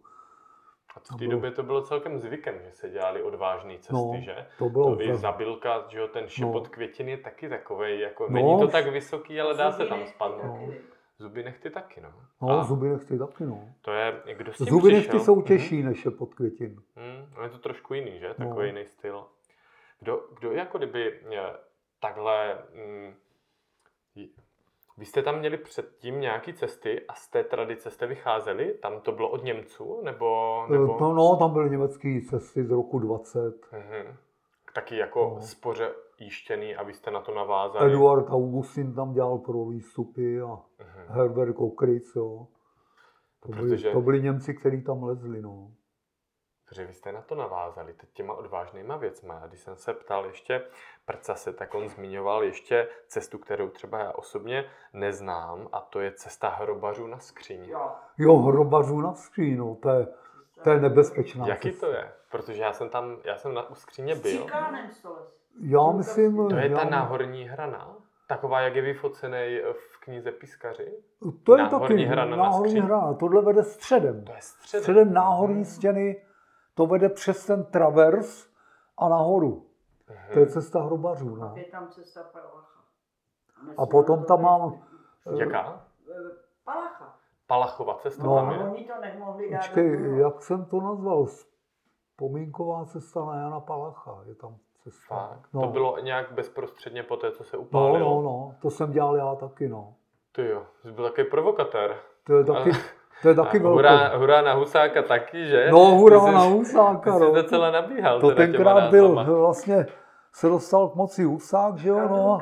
A 0.95 0.99
v 0.99 1.04
té 1.04 1.15
bylo- 1.17 1.32
době 1.32 1.51
to 1.51 1.63
bylo 1.63 1.82
celkem 1.82 2.19
zvykem, 2.19 2.60
že 2.65 2.71
se 2.71 2.89
dělali 2.89 3.23
odvážné 3.23 3.73
cesty, 3.77 3.93
No, 3.93 4.12
že? 4.23 4.47
To 4.58 4.69
bylo 4.69 4.95
To 4.95 5.15
zabilka, 5.15 5.86
že 5.88 5.99
jo, 5.99 6.08
ten 6.08 6.27
šepot 6.27 6.63
No. 6.63 6.69
květin 6.69 7.10
je 7.10 7.17
taky 7.17 7.49
takovej, 7.49 7.99
jako 7.99 8.23
No. 8.23 8.30
není 8.34 8.60
to 8.60 8.67
tak 8.67 8.88
vysoký, 8.88 9.41
ale 9.41 9.54
dá 9.58 9.71
se 9.71 9.86
tam 9.86 10.06
spadnout. 10.06 10.69
viď? 10.69 10.82
Zuby 11.19 11.43
nechty 11.43 11.69
taky, 11.69 12.01
no. 12.01 12.13
No, 12.41 12.49
A 12.60 12.63
zuby 12.63 12.89
nechty 12.89 13.17
taky, 13.19 13.43
no. 13.45 13.69
to 13.82 13.91
je, 13.91 14.21
kdo 14.38 14.54
s 14.54 14.58
tím 14.58 14.65
Zuby 14.67 14.82
přišel? 14.82 14.99
nechty 14.99 15.19
jsou 15.19 15.36
Mhm. 15.36 15.43
těžší 15.45 15.84
než 15.84 16.06
je 16.06 16.12
pod 16.12 16.34
květin. 16.34 16.82
Hmm, 16.95 17.34
no 17.38 17.43
je 17.43 17.49
to 17.49 17.58
trošku 17.58 17.93
jiný, 17.93 18.19
že? 18.19 18.27
No. 18.39 18.47
Takový 18.47 18.67
jiný 18.67 18.86
styl. 18.86 19.23
Kdo, 19.99 20.21
kdo 20.39 20.51
jako 20.51 20.77
kdyby 20.77 21.19
eh, 21.38 21.54
takhle... 21.99 22.58
Mm, 22.73 23.13
vy 25.01 25.05
jste 25.05 25.21
tam 25.23 25.39
měli 25.39 25.57
předtím 25.57 26.19
nějaký 26.19 26.53
cesty 26.53 27.01
a 27.07 27.13
z 27.13 27.27
té 27.29 27.43
tradice 27.43 27.89
jste 27.91 28.07
vycházeli? 28.07 28.73
Tam 28.81 29.01
to 29.01 29.11
bylo 29.11 29.29
od 29.29 29.43
Němců? 29.43 30.01
Nebo... 30.03 30.61
nebo... 30.69 30.97
No, 31.01 31.13
no, 31.13 31.35
tam 31.39 31.53
byly 31.53 31.69
německé 31.69 32.19
cesty 32.29 32.63
z 32.63 32.71
roku 32.71 32.99
20. 32.99 33.39
Mhm. 33.71 34.15
Taky 34.75 34.97
jako 34.97 35.31
No. 35.35 35.41
spoře 35.41 35.91
jíštěný 36.19 36.75
a 36.75 36.83
vy 36.83 36.93
jste 36.93 37.11
na 37.11 37.21
to 37.21 37.33
navázali? 37.35 37.91
Eduard 37.91 38.29
Augustin 38.29 38.93
tam 38.93 39.13
dělal 39.13 39.37
pro 39.37 39.65
výstupy 39.65 40.41
a 40.41 40.47
Mhm. 40.47 41.05
Herbert 41.07 41.53
Kokric, 41.53 42.15
jo. 42.15 42.47
To 43.43 43.49
byli, 43.49 43.69
Protože- 43.69 43.91
to 43.91 44.01
byli 44.01 44.21
Němci, 44.21 44.53
kteří 44.53 44.81
tam 44.83 45.03
lezli, 45.03 45.41
no. 45.41 45.71
Protože 46.71 46.86
vy 46.86 46.93
jste 46.93 47.12
na 47.12 47.21
to 47.21 47.36
navázali 47.36 47.93
teď 47.93 48.10
těma 48.13 48.34
odvážnýma 48.34 48.97
věcma. 48.97 49.39
A 49.43 49.47
když 49.47 49.60
jsem 49.60 49.75
se 49.75 49.93
ptal 49.93 50.25
ještě 50.25 50.62
Prcase, 51.05 51.53
tak 51.53 51.75
on 51.75 51.89
zmiňoval 51.89 52.43
ještě 52.43 52.88
cestu, 53.07 53.38
kterou 53.38 53.69
třeba 53.69 53.99
já 53.99 54.12
osobně 54.12 54.65
neznám, 54.93 55.67
a 55.71 55.79
to 55.79 55.99
je 55.99 56.12
cesta 56.12 56.49
hrobařů 56.49 57.07
na 57.07 57.19
skříň. 57.19 57.73
Jo. 58.17 58.38
Hrobařů 58.38 59.01
na 59.01 59.13
skřínu, 59.13 59.75
to 59.75 59.89
je, 59.89 60.07
to 60.63 60.69
je 60.69 60.79
nebezpečná 60.79 61.47
Jaký 61.47 61.71
cesta. 61.71 61.88
to 61.88 61.93
je? 61.93 62.12
Protože 62.31 62.62
já 62.62 62.73
jsem 62.73 62.89
tam, 62.89 63.17
já 63.23 63.38
jsem 63.38 63.53
na, 63.53 63.69
u 63.69 63.75
skříně 63.75 64.15
byl. 64.15 64.47
Já 65.62 65.91
myslím, 65.91 66.49
To 66.49 66.55
je 66.55 66.69
ta 66.69 66.79
já, 66.84 66.89
náhorní 66.89 67.43
hrana? 67.49 67.95
Taková, 68.27 68.62
jak 68.62 68.75
je 68.75 68.81
vyfocený 68.81 69.60
v 69.73 69.99
knize 69.99 70.31
Piskaři? 70.31 70.91
to 71.43 71.57
je 71.57 71.63
náhorní 71.63 71.88
taky 71.88 72.05
hrana 72.05 72.36
na 72.36 72.43
náhorní 72.43 72.71
skříň. 72.71 72.84
hrana. 72.84 73.13
Tohle 73.13 73.41
vede 73.41 73.63
středem. 73.63 74.25
To 74.25 74.31
je 74.34 74.41
středem. 74.41 74.81
Středem 74.81 75.13
náhorní 75.13 75.65
stěny, 75.65 76.21
to 76.73 76.86
vede 76.88 77.10
přes 77.10 77.45
ten 77.45 77.65
travers 77.65 78.47
a 78.97 79.10
nahoru. 79.10 79.65
To 80.34 80.39
je 80.39 80.45
Mhm. 80.45 80.53
cesta 80.53 80.81
hrobařů, 80.81 81.36
no. 81.36 81.53
Je 81.55 81.63
tam 81.65 81.88
cesta 81.88 82.23
Palacha. 82.23 82.81
A 83.77 83.86
potom 83.86 84.23
tam 84.25 84.41
mám- 84.41 84.81
Jaká? 85.38 85.86
Eh, 86.12 86.13
Palacha. 86.65 87.15
Palachova 87.47 87.93
cesta 87.95 88.23
No. 88.23 88.36
tam 88.36 88.51
je? 88.51 88.57
oni 88.60 88.84
to 88.86 88.93
nemohli 89.01 89.51
dát 89.51 89.57
Počkej, 89.57 90.17
jak 90.19 90.43
jsem 90.43 90.65
to 90.65 90.81
nazval? 90.81 91.25
Vzpomínková 91.25 92.86
cesta 92.86 93.25
na 93.25 93.36
Jana 93.41 93.60
Palacha, 93.60 94.19
je 94.25 94.36
tam 94.36 94.57
cesta. 94.84 95.15
Fakt. 95.15 95.49
No. 95.53 95.62
To 95.62 95.67
bylo 95.67 95.99
nějak 95.99 96.31
bezprostředně 96.31 97.03
po 97.03 97.17
té, 97.17 97.31
co 97.31 97.43
se 97.43 97.57
No, 97.57 97.63
upálilo? 97.63 98.10
no, 98.15 98.21
no, 98.21 98.55
to 98.62 98.69
jsem 98.69 98.91
dělal 98.91 99.15
já 99.15 99.36
taky, 99.36 99.67
no. 99.69 99.93
Ty 100.31 100.47
jo, 100.49 100.65
jsi 100.81 100.91
byl 100.91 101.10
takový 101.10 101.29
provokatér. 101.29 101.97
To 102.23 102.34
je 102.38 102.43
taky, 102.43 102.69
to 103.21 103.29
je 103.29 103.36
taky 103.36 103.60
velké. 103.60 103.73
hurá, 103.75 104.17
hurá 104.17 104.41
na 104.41 104.53
Husáka 104.53 105.01
taky, 105.01 105.45
že? 105.47 105.67
No, 105.71 105.77
hurá 105.79 106.19
Ty 106.19 106.25
jsi- 106.25 106.31
na 106.34 106.41
Husáka, 106.43 107.12
Ty 107.12 107.17
jsi 107.17 107.23
no. 107.23 107.34
docela 107.34 107.71
nabíhal 107.71 108.19
To 108.21 108.31
tenkrát 108.36 108.89
byl, 108.89 109.25
vlastně 109.39 109.86
se 110.34 110.47
dostal 110.49 110.89
k 110.89 110.95
moci 110.95 111.23
Husák, 111.23 111.77
že 111.77 111.89
jo, 111.89 111.99
no. 112.10 112.39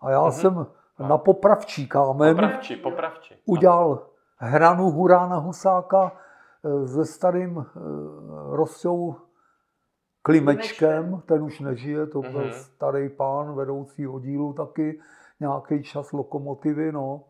A 0.00 0.10
já 0.10 0.22
Mhm. 0.22 0.30
jsem 0.32 0.66
na 1.08 1.18
popravčí 1.18 1.88
kámen 1.88 2.34
Popravči, 2.36 2.76
popravči. 2.76 3.34
udělal 3.46 4.06
hranu 4.38 4.90
hurá 4.90 5.26
na 5.26 5.36
Husáka 5.36 6.12
eh, 6.64 6.86
se 6.88 7.04
starým 7.04 7.58
eh, 7.76 7.80
Rostou 8.56 9.14
Klimečkem, 10.22 11.22
ten 11.26 11.42
už 11.42 11.60
nežije, 11.60 12.06
to 12.06 12.20
byl 12.20 12.40
Mhm. 12.40 12.52
starý 12.52 13.08
pán, 13.08 13.54
vedoucí 13.54 14.06
oddílu 14.08 14.52
taky, 14.52 15.00
nějaký 15.40 15.82
čas 15.82 16.12
lokomotivy, 16.12 16.92
no. 16.92 17.20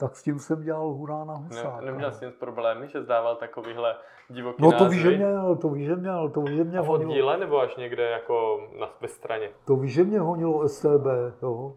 Tak 0.00 0.16
s 0.16 0.22
tím 0.22 0.38
jsem 0.38 0.62
dělal 0.62 0.88
hurá 0.92 1.24
na 1.24 1.34
Husáka. 1.34 1.80
Ne, 1.80 1.86
neměl 1.86 2.12
jsi 2.12 2.26
nic 2.26 2.34
problémy, 2.34 2.88
že 2.88 3.02
zdával 3.02 3.36
takovýhle 3.36 3.96
divoký 4.28 4.62
No 4.62 4.72
to 4.72 4.88
víš, 4.88 5.02
že 5.02 5.10
měl, 5.16 5.56
to 5.56 5.68
víš, 5.68 5.86
že 5.86 5.96
měl, 5.96 6.28
to 6.30 6.40
víš, 6.42 6.56
že 6.56 6.64
mě 6.64 6.78
A 6.78 6.82
v 6.82 6.86
honilo, 6.86 7.10
oddíle 7.10 7.36
nebo 7.38 7.60
až 7.60 7.76
někde 7.76 8.10
jako 8.10 8.60
na, 8.80 8.88
ve 9.00 9.08
straně? 9.08 9.50
to 9.64 9.76
víš, 9.76 9.92
že 9.92 10.04
mě 10.04 10.20
honilo 10.20 10.68
STB, 10.68 11.06
jo. 11.42 11.76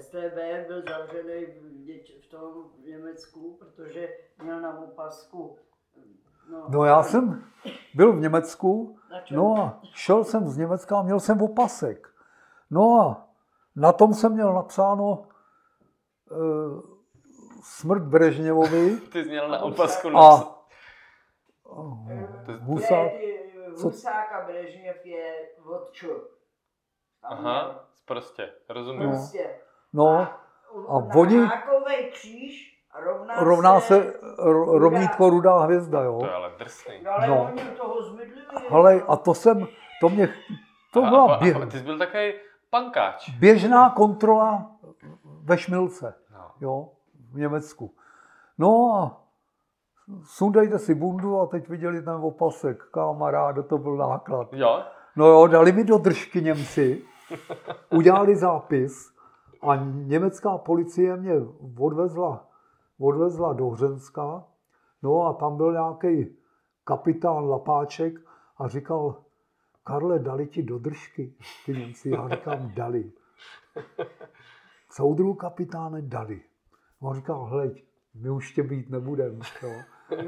STB 0.00 0.36
byl 0.68 0.82
zavřený 0.88 1.44
v, 1.46 1.86
Něč- 1.86 2.20
v 2.22 2.30
tom 2.30 2.50
v 2.84 2.86
Německu, 2.88 3.56
protože 3.58 4.08
měl 4.42 4.60
na 4.60 4.78
opasku. 4.78 5.56
No, 6.50 6.64
No 6.68 6.84
já 6.84 7.02
jsem 7.02 7.44
byl 7.94 8.12
v 8.12 8.20
Německu, 8.20 8.96
no 9.32 9.54
a 9.58 9.80
šel 9.94 10.24
jsem 10.24 10.48
z 10.48 10.56
Německa 10.56 10.98
a 10.98 11.02
měl 11.02 11.20
jsem 11.20 11.42
opasek. 11.42 12.08
No 12.70 13.00
a 13.00 13.26
na 13.76 13.92
tom 13.92 14.14
jsem 14.14 14.32
měl 14.32 14.52
napsáno 14.54 15.22
uh, 16.30 16.91
smrt 17.62 18.02
Brežněvovi 18.02 18.96
Ty 19.12 19.22
jsi 19.24 19.28
měl 19.28 19.48
na 19.48 19.58
opasku 19.62 20.08
a 20.08 20.10
nos. 20.10 20.58
Eh, 22.10 22.52
Husák, 22.60 23.10
Husák 23.82 24.32
a 24.32 24.46
Brežněv 24.46 25.06
je 25.06 25.34
odču. 25.64 26.08
Tam 27.22 27.32
Aha, 27.46 27.84
prostě, 28.04 28.52
rozumím. 28.68 29.10
No. 29.10 29.28
No, 29.92 30.08
a 30.18 30.40
a 30.88 31.16
oni- 31.16 31.48
kříž 32.12 32.82
rovná, 33.04 33.34
rovná 33.40 33.80
se 33.80 34.00
ro- 34.38 34.78
rovnítko 34.78 35.30
rudá 35.30 35.58
hvězda, 35.58 35.98
To 35.98 36.04
jo. 36.04 36.20
je 36.24 36.32
ale 36.32 36.50
drsný. 36.58 37.02
No, 37.02 37.10
ale 37.10 37.26
no. 37.28 37.50
oni 37.52 37.62
toho 37.62 38.02
zmydlili. 38.02 38.46
Ale 38.70 39.02
a 39.08 39.16
to 39.16 39.34
jsem, 39.34 39.66
to 40.00 40.08
mě, 40.08 40.28
to 40.92 41.04
A- 41.04 41.08
byla 41.08 41.34
a, 41.34 41.38
bě, 41.38 41.54
a, 41.54 41.66
ty 41.66 41.78
jsi 41.78 41.84
byl 41.84 41.98
takový 41.98 42.32
pankáč. 42.70 43.28
běžná 43.28 43.90
kontrola 43.90 44.70
ve 45.22 45.58
Šmilce. 45.58 46.14
No. 46.32 46.50
jo, 46.60 46.88
v 47.32 47.36
Německu. 47.36 47.94
No 48.58 48.94
a 48.94 49.22
sundejte 50.24 50.78
si 50.78 50.94
bundu 50.94 51.40
a 51.40 51.46
teď 51.46 51.68
viděli 51.68 52.02
ten 52.02 52.14
opasek, 52.14 52.82
kamaráde, 52.82 53.62
to 53.62 53.78
byl 53.78 53.96
náklad. 53.96 54.52
Jo? 54.52 54.82
No 55.16 55.26
jo, 55.26 55.46
dali 55.46 55.72
mi 55.72 55.84
do 55.84 55.98
držky 55.98 56.42
Němci, 56.42 57.02
udělali 57.90 58.36
zápis 58.36 59.14
a 59.62 59.76
německá 59.84 60.58
policie 60.58 61.16
mě 61.16 61.34
odvezla, 61.78 62.46
odvezla 63.00 63.52
do 63.52 63.68
Hřenska, 63.68 64.44
no 65.02 65.26
a 65.26 65.32
tam 65.32 65.56
byl 65.56 65.72
nějaký 65.72 66.36
kapitán 66.84 67.48
Lapáček 67.48 68.14
a 68.58 68.68
říkal, 68.68 69.16
Karle, 69.84 70.18
dali 70.18 70.46
ti 70.46 70.62
do 70.62 70.78
držky, 70.78 71.34
ty 71.66 71.72
Němci, 71.72 72.10
já 72.10 72.28
říkám, 72.28 72.72
dali. 72.74 73.12
Soudru 74.90 75.34
kapitáne 75.34 76.02
dali. 76.02 76.40
On 77.02 77.14
říkal, 77.14 77.44
hleď, 77.44 77.84
my 78.14 78.30
už 78.30 78.54
tě 78.54 78.62
být 78.62 78.90
nebudem. 78.90 79.40
Jo. 79.62 79.72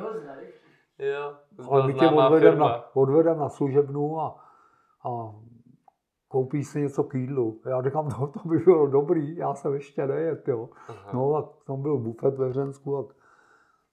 Jo. 0.98 1.36
Ale 1.70 1.86
my 1.86 1.94
tě 1.94 2.08
odvedem 2.08 2.58
na, 2.58 2.96
odvedem 2.96 3.38
na 3.38 3.48
služebnu 3.48 4.20
a, 4.20 4.44
a 5.04 5.34
koupíš 6.28 6.68
si 6.68 6.80
něco 6.80 7.04
k 7.04 7.14
jídlu. 7.14 7.60
Já 7.66 7.82
říkám, 7.82 8.08
no, 8.08 8.26
to 8.26 8.48
by 8.48 8.58
bylo 8.58 8.86
dobrý, 8.86 9.36
já 9.36 9.54
jsem 9.54 9.74
ještě 9.74 10.06
nejet, 10.06 10.48
jo. 10.48 10.68
Aha. 10.88 11.10
No 11.14 11.36
a 11.36 11.42
tam 11.66 11.82
byl 11.82 11.98
bufet 11.98 12.34
ve 12.34 12.48
Hřensku, 12.48 12.98
a 12.98 13.14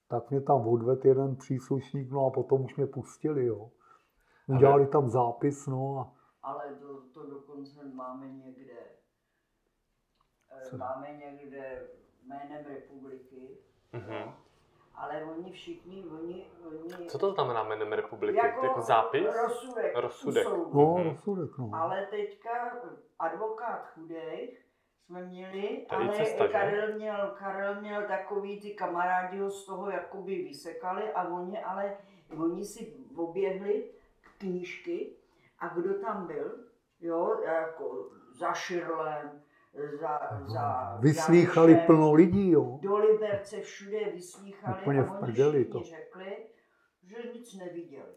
tak 0.08 0.30
mě 0.30 0.40
tam 0.40 0.68
odvedl 0.68 1.06
jeden 1.06 1.36
příslušník, 1.36 2.10
no 2.10 2.26
a 2.26 2.30
potom 2.30 2.64
už 2.64 2.76
mě 2.76 2.86
pustili, 2.86 3.46
jo. 3.46 3.70
Udělali 4.46 4.86
tam 4.86 5.08
zápis, 5.08 5.66
no 5.66 5.98
a 5.98 6.12
Ale 6.42 6.74
to, 6.80 7.00
to 7.14 7.30
dokonce 7.30 7.84
máme 7.94 8.28
někde. 8.28 8.78
Co? 10.70 10.76
Máme 10.76 11.12
někde 11.12 11.88
jménem 12.26 12.64
republiky 12.74 13.58
Mhm. 13.92 14.34
Ale 14.94 15.24
oni 15.24 15.52
všichni, 15.52 16.04
oni, 16.04 16.50
oni 16.64 17.06
Co 17.06 17.18
to 17.18 17.32
znamená 17.32 17.62
jménem 17.62 17.92
republiky? 17.92 18.38
jako, 18.38 18.66
Jako, 18.66 18.80
zápis? 18.80 19.26
Rozsudek. 19.42 19.92
Rozsudek. 19.96 20.46
No, 20.74 21.02
rozsudek, 21.04 21.58
no. 21.58 21.70
Ale 21.74 22.06
teďka 22.10 22.76
advokát 23.18 23.86
chudej 23.94 24.56
jsme 25.04 25.24
měli, 25.26 25.66
je 25.80 25.86
ale 25.88 26.08
cesta, 26.08 26.46
že? 26.46 26.52
Karel, 26.52 26.94
měl, 26.94 27.34
Karel 27.38 27.80
měl 27.80 28.02
takový, 28.06 28.60
ty 28.60 28.70
kamarádi 28.74 29.38
ho 29.38 29.50
z 29.50 29.66
toho 29.66 29.90
jakoby 29.90 30.34
vysekali 30.42 31.12
a 31.12 31.28
oni, 31.28 31.62
ale 31.64 31.96
oni 32.38 32.64
si 32.64 32.96
oběhli 33.16 33.90
knížky 34.38 35.16
a 35.58 35.68
kdo 35.68 35.94
tam 35.94 36.26
byl, 36.26 36.64
jo, 37.00 37.40
jako 37.44 38.10
za 38.30 38.52
Širlem, 38.52 39.42
za, 40.00 40.18
za 40.46 40.96
Vyslýchali 41.00 41.72
Janušem, 41.72 41.86
plno 41.86 42.12
lidí, 42.12 42.50
jo. 42.50 42.78
do 42.82 42.96
Liberce 42.96 43.60
všude 43.60 44.10
vyslýchali 44.12 44.76
Úplně 44.80 45.02
v 45.02 45.08
a 45.10 45.12
oni 45.12 45.20
prdeli 45.20 45.64
všichni 45.64 45.72
to. 45.72 45.82
řekli, 45.82 46.36
že 47.02 47.16
nic 47.34 47.54
neviděli. 47.58 48.12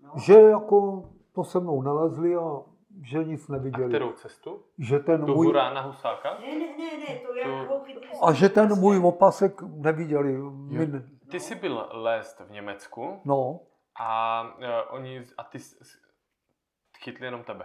No. 0.00 0.12
Že 0.16 0.34
jako 0.40 1.08
to 1.34 1.44
se 1.44 1.60
mnou 1.60 1.82
nelezli 1.82 2.36
a 2.36 2.62
že 3.04 3.24
nic 3.24 3.48
A 3.48 3.52
neviděli. 3.52 3.88
kterou 3.88 4.12
cestu? 4.12 4.64
Že 4.78 4.98
ten 4.98 5.26
Tu 5.26 5.34
můj, 5.34 5.46
Hurána 5.46 5.80
Husáka? 5.80 6.38
Ne, 6.40 6.46
ne, 6.46 6.66
ne, 6.78 6.98
ne, 7.08 7.18
to 7.26 7.34
jak 7.34 7.68
To- 7.68 8.24
a 8.24 8.32
že 8.32 8.48
ten 8.48 8.78
můj 8.78 8.98
opasek 9.04 9.62
neviděli. 9.62 10.32
My, 10.52 10.86
ne- 10.86 11.08
Ty 11.30 11.40
jsi 11.40 11.54
byl 11.54 11.88
lézt 11.92 12.40
v 12.40 12.50
Německu 12.50 13.20
no, 13.24 13.60
a 14.00 14.42
uh, 14.58 14.94
oni, 14.94 15.24
a 15.38 15.44
ty 15.44 15.58
chytli 16.98 17.26
jenom 17.26 17.44
tebe. 17.44 17.64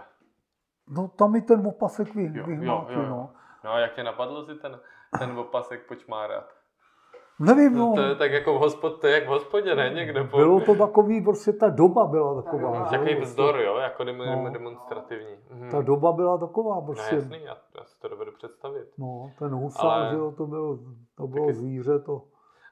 No 0.90 1.08
tam 1.08 1.32
mi 1.32 1.42
ten 1.42 1.68
opasek 1.68 2.16
vy, 2.16 2.24
Jo, 2.24 2.32
jo, 2.36 2.44
vyhmátli, 2.46 2.96
jo, 2.96 3.02
jo. 3.02 3.10
no. 3.10 3.30
No 3.64 3.72
a 3.74 3.80
jak 3.80 3.94
tě 3.94 4.04
napadlo 4.04 4.46
si 4.46 4.56
ten, 4.56 4.80
ten 5.20 5.32
opasek 5.40 5.88
počmárat? 5.88 6.58
Nevím, 7.40 7.78
No, 7.78 7.86
no. 7.86 7.94
to 7.96 8.02
je 8.02 8.16
tak 8.16 8.32
jako 8.32 8.54
v 8.54 8.58
hospod, 8.60 9.02
to 9.02 9.08
je 9.08 9.14
jak 9.14 9.24
v 9.26 9.28
hospodě, 9.28 9.76
ne? 9.76 9.90
Někde 9.90 10.24
po... 10.24 10.38
Bylo 10.38 10.60
to 10.60 10.76
takový, 10.76 11.22
prostě 11.22 11.54
ta 11.54 11.70
doba 11.70 12.06
byla 12.06 12.42
taková. 12.42 12.90
Takový 12.90 13.12
jo, 13.14 13.22
vzdor, 13.22 13.60
jo? 13.60 13.78
Jako 13.78 14.04
dem, 14.04 14.18
No. 14.18 14.50
demonstrativní. 14.50 15.36
Mhm. 15.50 15.70
Ta 15.72 15.82
doba 15.82 16.12
byla 16.12 16.38
taková, 16.38 16.76
No 16.76 16.82
prostě. 16.82 17.16
jasný, 17.16 17.44
já, 17.44 17.58
já 17.80 17.84
si 17.86 18.00
to 18.00 18.08
dovedu 18.08 18.32
představit. 18.32 18.88
No, 18.98 19.32
ten 19.40 19.52
husák, 19.52 19.84
Ale- 19.86 20.10
že 20.10 20.16
jo, 20.16 20.32
to 20.38 20.46
bylo, 20.48 20.78
to 21.18 21.28
bylo 21.28 21.46
Taky- 21.46 21.54
zvíře, 21.58 22.00
to, 22.00 22.22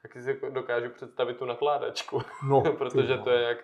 Taky 0.02 0.22
si 0.22 0.30
jako 0.30 0.50
dokážu 0.50 0.90
představit 0.90 1.38
tu 1.38 1.46
nakládačku, 1.46 2.22
no. 2.50 2.62
ty 2.64 2.70
protože 2.70 3.18
to 3.18 3.30
je 3.30 3.42
jak 3.42 3.58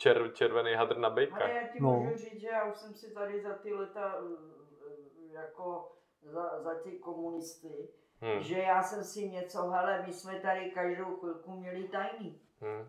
čer, 0.00 0.30
červený 0.32 0.74
hadr 0.74 0.98
na 0.98 1.10
bejka. 1.10 1.44
Ale 1.44 1.50
já 1.54 1.68
ti 1.68 1.78
No. 1.82 1.90
můžu 2.00 2.16
říct, 2.16 2.40
že 2.40 2.46
já 2.48 2.64
už 2.64 2.76
jsem 2.76 2.94
si 2.94 3.14
tady 3.14 3.42
za 3.42 3.54
ty 3.54 3.74
leta, 3.74 4.14
eh, 4.16 5.32
jako 5.32 5.92
za, 6.22 6.62
za 6.62 6.74
ty 6.74 6.90
komunisty, 6.90 7.88
Hmm. 8.22 8.40
že 8.42 8.58
já 8.58 8.82
jsem 8.82 9.04
si 9.04 9.28
něco, 9.30 9.70
hele, 9.70 10.04
my 10.06 10.12
jsme 10.12 10.40
tady 10.40 10.70
každou 10.70 11.04
chvilku 11.16 11.52
měli 11.52 11.88
tajný, 11.88 12.40
Hmm. 12.60 12.88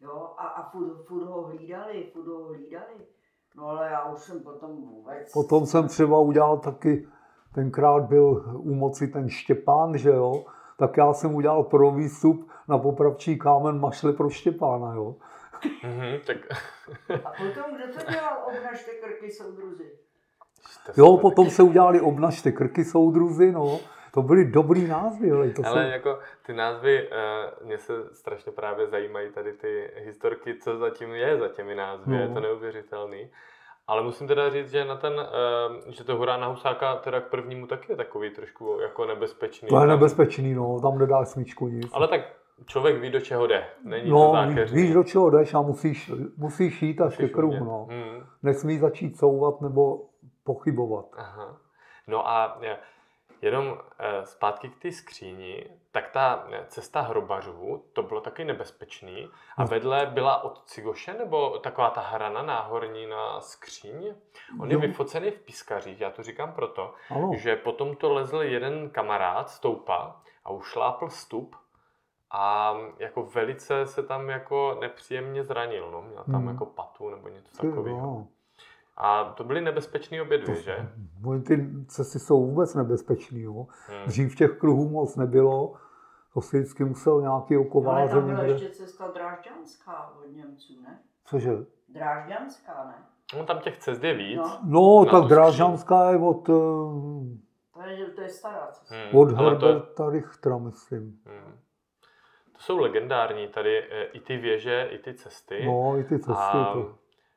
jo, 0.00 0.34
a, 0.38 0.46
a 0.46 0.70
furt, 0.70 1.02
furt 1.04 1.24
ho 1.24 1.42
hlídali, 1.42 2.10
furt 2.12 2.26
ho 2.28 2.44
hlídali. 2.44 3.06
No 3.56 3.66
ale 3.66 3.86
já 3.90 4.04
už 4.12 4.20
jsem 4.20 4.40
potom 4.42 4.76
vůbec... 4.76 5.32
Potom 5.32 5.66
jsem 5.66 5.88
třeba 5.88 6.18
udělal 6.18 6.58
taky, 6.58 7.08
tenkrát 7.54 8.02
byl 8.02 8.44
u 8.58 8.74
moci 8.74 9.08
ten 9.08 9.28
Štěpán, 9.28 9.98
že 9.98 10.10
jo, 10.10 10.44
tak 10.78 10.96
já 10.96 11.12
jsem 11.12 11.34
udělal 11.34 11.62
pro 11.64 11.90
výstup 11.90 12.50
na 12.68 12.78
popravčí 12.78 13.38
kámen 13.38 13.80
mašle 13.80 14.12
pro 14.12 14.30
Štěpána, 14.30 14.94
jo. 14.94 15.16
Mhm, 15.84 16.18
tak... 16.26 16.36
A 17.24 17.30
potom, 17.30 17.76
kdo 17.76 17.84
to 18.04 18.10
dělal, 18.10 18.38
obnažte 18.46 18.90
krky 18.92 19.30
soudruzi. 19.30 19.90
Se 20.62 20.92
Jo, 20.96 21.06
to 21.06 21.16
potom 21.16 21.50
se 21.50 21.62
udělali 21.62 22.00
obnažte 22.00 22.52
krky 22.52 22.84
soudruzy, 22.84 23.52
no. 23.52 23.80
To 24.14 24.22
byly 24.22 24.44
dobrý 24.44 24.86
názvy, 24.86 25.30
ale 25.30 25.50
to 25.50 25.62
Ale 25.66 25.82
jsem... 25.82 25.92
jako 25.92 26.18
ty 26.46 26.52
názvy, 26.52 27.08
uh, 27.08 27.66
mě 27.66 27.78
se 27.78 27.92
strašně 28.14 28.52
právě 28.52 28.86
zajímají 28.86 29.30
tady 29.32 29.52
ty 29.52 29.90
historky, 29.96 30.54
co 30.58 30.78
zatím 30.78 31.14
je 31.14 31.38
za 31.38 31.48
těmi 31.48 31.74
názvy, 31.74 32.12
No. 32.12 32.18
je 32.20 32.28
to 32.28 32.40
neuvěřitelný. 32.40 33.30
Ale 33.86 34.02
musím 34.02 34.26
teda 34.28 34.50
říct, 34.50 34.70
že 34.70 34.84
na 34.84 34.96
ten, 34.96 35.12
uh, 35.12 35.90
že 35.92 36.04
to 36.04 36.16
hurá 36.16 36.36
na 36.36 36.46
Husáka 36.46 36.96
teda 36.96 37.20
k 37.20 37.24
prvnímu 37.28 37.66
taky 37.66 37.92
je 37.92 37.96
takový 37.96 38.30
trošku 38.30 38.78
jako 38.82 39.06
nebezpečný. 39.06 39.68
To 39.68 39.76
je 39.76 39.80
Tam- 39.80 39.88
nebezpečný, 39.88 40.54
no, 40.54 40.80
tam 40.80 40.98
nedáš 40.98 41.28
smyčku 41.28 41.68
nic. 41.68 41.90
Ale 41.92 42.08
tak 42.08 42.20
člověk 42.66 43.00
ví, 43.00 43.10
do 43.10 43.20
čeho 43.20 43.46
jde. 43.46 43.66
Není 43.84 44.04
to 44.10 44.14
No, 44.14 44.32
zákeřný. 44.32 44.82
víš, 44.82 44.92
do 44.94 45.04
čeho 45.04 45.30
jdeš 45.30 45.54
a 45.54 45.60
musíš, 45.60 46.10
musíš 46.36 46.82
jít 46.82 47.00
až 47.00 47.16
ke 47.16 47.28
kruhu, 47.28 47.64
no. 47.64 47.86
Hmm. 47.90 48.26
Nesmí 48.42 48.78
začít 48.78 49.16
couvat 49.16 49.60
nebo 49.60 50.02
pochybovat. 50.44 51.04
Aha. 51.16 51.56
No 52.06 52.28
a 52.28 52.58
je, 52.60 52.78
jenom 53.42 53.78
eh, 53.98 54.26
zpátky 54.26 54.68
k 54.68 54.82
té 54.82 54.92
skříni, 54.92 55.66
tak 55.92 56.08
ta 56.10 56.46
eh, 56.50 56.64
cesta 56.68 57.00
hrobařů, 57.00 57.84
to 57.92 58.02
bylo 58.02 58.20
taky 58.20 58.44
nebezpečný. 58.44 59.28
A 59.56 59.62
No. 59.62 59.68
vedle 59.68 60.06
byla 60.06 60.44
od 60.44 60.62
Cigoše, 60.66 61.14
nebo 61.14 61.58
taková 61.58 61.90
ta 61.90 62.00
hrana 62.00 62.42
náhorní 62.42 63.06
na 63.06 63.40
skříň? 63.40 64.14
On 64.60 64.70
je 64.70 64.76
vyfocený 64.76 65.30
v 65.30 65.38
pískařích, 65.40 66.00
já 66.00 66.10
to 66.10 66.22
říkám 66.22 66.52
proto, 66.52 66.94
Ano, 67.10 67.30
že 67.34 67.56
potom 67.56 67.96
to 67.96 68.12
lezl 68.12 68.42
jeden 68.42 68.90
kamarád, 68.90 69.50
stoupa, 69.50 70.16
a 70.44 70.50
ušlápl 70.50 71.08
stup 71.08 71.56
a 72.30 72.74
jako 72.98 73.22
velice 73.22 73.86
se 73.86 74.02
tam 74.02 74.28
jako 74.28 74.78
nepříjemně 74.80 75.44
zranil, 75.44 75.90
no. 75.90 76.02
Měl 76.02 76.24
tam 76.24 76.34
Hmm. 76.34 76.48
jako 76.48 76.66
patu 76.66 77.10
nebo 77.10 77.28
něco 77.28 77.56
takového. 77.56 78.00
no. 78.00 78.26
A 78.96 79.24
to 79.24 79.44
byly 79.44 79.60
nebezpečné 79.60 80.22
obě 80.22 80.38
dvě, 80.38 80.62
že? 80.62 80.88
Oni 81.24 81.42
ty 81.42 81.68
cesty 81.86 82.18
jsou 82.18 82.46
vůbec 82.46 82.74
nebezpečný, 82.74 83.40
jo. 83.40 83.66
Hmm. 83.88 84.06
Dřív 84.06 84.36
těch 84.36 84.58
kruhů 84.58 84.88
moc 84.88 85.16
nebylo, 85.16 85.74
to 86.34 86.40
si 86.40 86.58
vždycky 86.58 86.84
musel 86.84 87.20
nějaký 87.20 87.54
Ale 87.56 87.66
okováře 87.66 88.14
tam 88.14 88.24
byla 88.26 88.38
někde. 88.38 88.52
ještě 88.52 88.68
cesta 88.70 89.10
drážďanská 89.14 90.12
od 90.18 90.26
Němců, 90.36 90.72
ne? 90.82 90.98
Cože? 91.24 91.50
Drážďanská, 91.88 92.84
ne? 92.84 92.94
No 93.38 93.46
tam 93.46 93.58
těch 93.60 93.78
cest 93.78 94.04
je 94.04 94.14
víc. 94.14 94.38
No. 94.38 94.58
No, 94.62 95.04
tak 95.10 95.24
Drážďanská 95.28 96.10
je 96.10 96.16
od, 96.18 96.48
eh, 96.48 96.52
To 97.74 97.80
je, 97.86 98.06
to 98.06 98.20
je 98.20 98.28
stará 98.28 98.66
cesta. 98.72 98.94
Hmm, 98.94 99.18
od 99.20 99.34
ale 99.38 99.56
to, 99.56 99.66
Herberta 99.66 100.10
Richtra, 100.10 100.58
myslím. 100.58 101.18
hmm. 101.26 101.54
To 102.60 102.64
jsou 102.64 102.78
legendární 102.78 103.48
tady 103.48 103.78
eh, 103.90 104.04
i 104.04 104.20
ty 104.20 104.36
věže, 104.36 104.88
i 104.90 104.98
ty 104.98 105.14
cesty. 105.14 105.62
No, 105.66 105.98
i 105.98 106.04
ty 106.04 106.18
cesty. 106.18 106.32
a 106.58 106.70
To. 106.72 106.94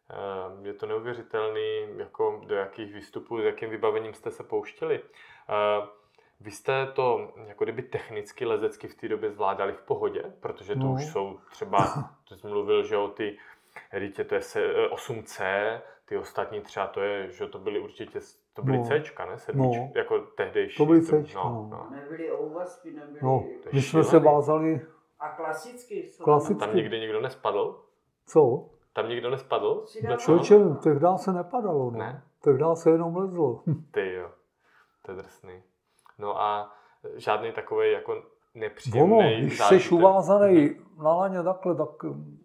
eh, 0.10 0.68
je 0.68 0.74
to 0.74 0.86
neuvěřitelný, 0.86 1.86
jako 1.98 2.42
do 2.48 2.56
jakých 2.56 2.94
výstupů, 2.94 3.42
s 3.42 3.44
jakým 3.44 3.70
vybavením 3.70 4.14
jste 4.14 4.32
se 4.32 4.44
pouštěli. 4.44 5.00
Eh, 5.50 5.88
Vy 6.42 6.52
jste 6.52 6.88
to 6.94 7.32
jako 7.48 7.64
kdyby 7.64 7.82
technicky 7.82 8.46
lezecky 8.46 8.88
v 8.88 8.96
té 8.96 9.08
době 9.08 9.32
zvládali 9.32 9.74
v 9.74 9.82
pohodě, 9.82 10.24
protože 10.40 10.74
to 10.76 10.80
No. 10.80 10.92
už 10.94 11.06
jsou 11.06 11.40
třeba, 11.52 11.78
to 12.30 12.36
jsi 12.36 12.48
mluvil, 12.48 12.84
že 12.84 12.98
o 12.98 13.08
ty 13.08 13.38
Elitě 13.92 14.24
to 14.24 14.36
je 14.36 14.42
se, 14.42 14.62
eh, 14.66 14.88
8C, 14.90 15.82
ty 16.06 16.18
ostatní 16.18 16.62
třeba 16.62 16.88
to 16.88 17.02
je, 17.02 17.32
že 17.32 17.48
to 17.48 17.60
byly 17.60 17.80
určitě, 17.80 18.20
to 18.54 18.62
byly 18.62 18.78
No. 18.78 18.84
Cčka, 18.84 19.26
ne? 19.26 19.38
Sedmičky, 19.38 19.80
No. 19.80 19.92
jako 19.96 20.20
tehdejší. 20.20 20.78
To 20.78 20.86
byly 20.86 21.02
Cčka, 21.02 21.40
no. 21.44 21.88
Nebyly 21.92 22.32
ouvazky, 22.32 22.92
nebyly... 22.92 23.20
No, 23.24 23.46
my 23.74 23.82
jsme 23.82 24.04
se 24.04 24.20
vázali, 24.20 24.82
A 25.24 25.30
klasicky. 25.30 26.12
Klasicky. 26.24 26.60
Tam 26.60 26.76
nikdy 26.76 27.00
nikdo 27.00 27.22
nespadl? 27.22 27.84
co? 28.26 28.70
Tam 28.94 29.10
nikdo 29.10 29.30
nespadl? 29.30 29.86
Toho? 30.02 30.18
Člověče, 30.18 30.60
tehdy 30.84 31.08
se 31.16 31.34
nepadalo, 31.34 31.92
no. 31.92 32.00
Ne. 32.00 32.24
Tehdy 32.42 32.64
se 32.74 32.90
jenom 32.90 33.16
lezlo. 33.16 33.64
Ty 33.92 34.14
jo, 34.14 34.30
to 35.06 35.12
je 35.12 35.18
drsný. 35.18 35.64
No 36.20 36.42
a 36.42 36.72
žádný 37.16 37.52
takový 37.52 37.92
jako 37.92 38.24
nepříjemný 38.56 39.14
Ono, 39.18 39.30
když 39.38 39.54
jsi 39.54 39.58
zážitek? 39.58 39.92
uvázaný 39.92 40.76
na 41.04 41.14
laně 41.14 41.44
takhle, 41.44 41.76
tak 41.76 42.04
hm, 42.04 42.38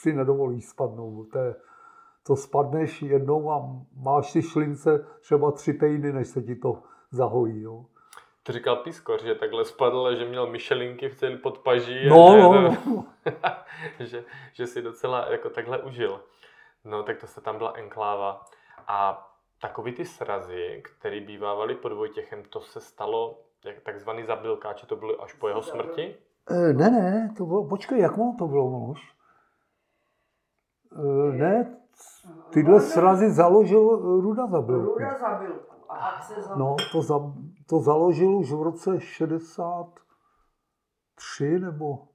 si 0.00 0.12
nedovolíš 0.12 0.68
spadnout. 0.68 1.30
To, 1.32 1.38
je, 1.38 1.54
to 2.26 2.36
spadneš 2.36 3.02
jednou 3.02 3.50
a 3.50 3.70
máš 3.96 4.32
ty 4.32 4.42
šlince 4.42 5.06
třeba 5.20 5.52
tři 5.52 5.74
týdny, 5.74 6.12
než 6.12 6.28
se 6.28 6.42
ti 6.42 6.56
to 6.56 6.82
zahojí. 7.10 7.62
Jo. 7.62 7.84
To 8.42 8.52
říkal 8.52 8.76
Pískoř, 8.76 9.22
že 9.22 9.34
takhle 9.34 9.64
spadl 9.64 10.06
a 10.06 10.14
že 10.14 10.24
měl 10.24 10.46
myšelinky 10.46 11.08
v 11.08 11.14
celý 11.14 11.36
podpaží. 11.36 12.08
No, 12.08 12.28
a, 12.28 12.36
no, 12.36 12.70
že, 12.70 12.78
no. 12.86 13.04
že, 14.06 14.24
že 14.52 14.66
si 14.66 14.82
docela 14.82 15.26
jako 15.30 15.50
takhle 15.50 15.82
užil. 15.82 16.20
No 16.84 17.02
tak 17.02 17.18
to 17.18 17.26
se 17.26 17.40
tam 17.40 17.58
byla 17.58 17.72
enkláva. 17.72 18.44
A 18.88 19.28
takový 19.60 19.92
ty 19.92 20.04
srazy, 20.04 20.82
které 20.84 21.20
bývávaly 21.20 21.74
pod 21.74 21.92
Vojtěchem, 21.92 22.42
to 22.42 22.60
se 22.60 22.80
stalo 22.80 23.38
jak 23.64 23.80
takzvaný 23.80 24.24
zabilkáč, 24.24 24.84
to 24.84 24.96
bylo 24.96 25.22
až 25.22 25.32
po 25.32 25.48
jeho 25.48 25.62
smrti? 25.62 26.16
E, 26.50 26.72
ne, 26.72 26.90
ne, 26.90 27.34
to 27.36 27.46
bylo, 27.46 27.68
počkej, 27.68 27.98
jak 27.98 28.18
ono 28.18 28.34
to 28.38 28.46
bylo, 28.46 28.70
Miloš? 28.70 29.14
E, 30.92 31.32
ne, 31.32 31.76
tyhle 32.50 32.80
srazy 32.80 33.30
založil 33.30 33.90
eh, 33.94 34.22
Ruda 34.22 34.46
Zabilku. 34.46 34.98
Ruda 34.98 35.18
zabil. 35.18 35.60
A 35.92 36.22
se. 36.22 36.34
No, 36.56 36.76
to, 36.92 37.02
za, 37.02 37.14
to 37.68 37.80
založil 37.80 38.36
už 38.36 38.52
v 38.52 38.62
roce 38.62 39.00
63 39.00 41.58
nebo... 41.58 42.08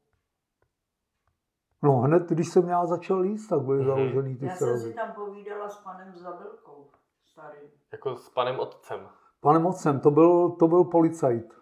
No 1.84 1.92
hned, 1.98 2.30
když 2.30 2.50
jsem 2.50 2.70
já 2.70 2.86
začal 2.86 3.24
jíst, 3.24 3.48
tak 3.48 3.62
byly 3.62 3.78
Mhm. 3.78 3.86
založený 3.88 4.36
ty 4.38 4.46
Já 4.46 4.56
jsem 4.56 4.80
si 4.80 4.94
tam 4.94 5.12
povídala 5.14 5.70
s 5.70 5.78
panem 5.84 6.16
Zabilkou, 6.16 6.90
starým. 7.24 7.70
Jako 7.92 8.16
s 8.16 8.30
panem 8.30 8.60
otcem. 8.60 9.10
Panem 9.42 9.66
otcem, 9.66 10.00
to 10.00 10.12
byl, 10.12 10.50
to 10.52 10.68
byl 10.68 10.84
policajt 10.84 11.54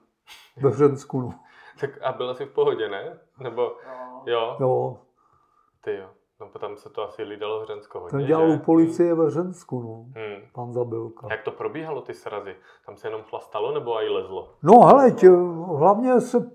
ve 0.61 0.69
Vřensku. 0.69 1.21
No. 1.21 1.29
Tak 1.79 2.01
a 2.01 2.11
byla 2.11 2.33
jsi 2.33 2.45
v 2.45 2.53
pohodě, 2.53 2.89
ne? 2.89 3.19
Nebo 3.39 3.61
No. 3.87 4.23
jo, 4.25 4.57
Jo, 4.59 5.01
ty 5.83 5.95
jo. 5.97 6.09
No 6.41 6.47
potom 6.47 6.77
se 6.77 6.89
to 6.89 7.03
asi 7.03 7.23
lídalo 7.23 7.61
Hřensko 7.63 7.99
hodně, 7.99 8.17
ten 8.17 8.27
dělal 8.27 8.49
že? 8.51 8.55
u 8.55 8.59
policie 8.59 9.15
ve 9.15 9.29
Řensku, 9.31 9.81
no, 9.81 9.93
Hmm. 10.21 10.41
pan 10.53 10.73
Zabilka. 10.73 11.27
Jak 11.31 11.43
to 11.43 11.51
probíhalo, 11.51 12.01
ty 12.01 12.13
srazy? 12.13 12.55
Tam 12.85 12.95
se 12.97 13.07
jenom 13.07 13.21
chlastalo 13.21 13.73
nebo 13.73 14.01
i 14.03 14.09
lezlo? 14.09 14.49
No 14.63 14.79
hele, 14.79 15.11
tě, 15.11 15.29
hlavně 15.77 16.21
se, 16.21 16.51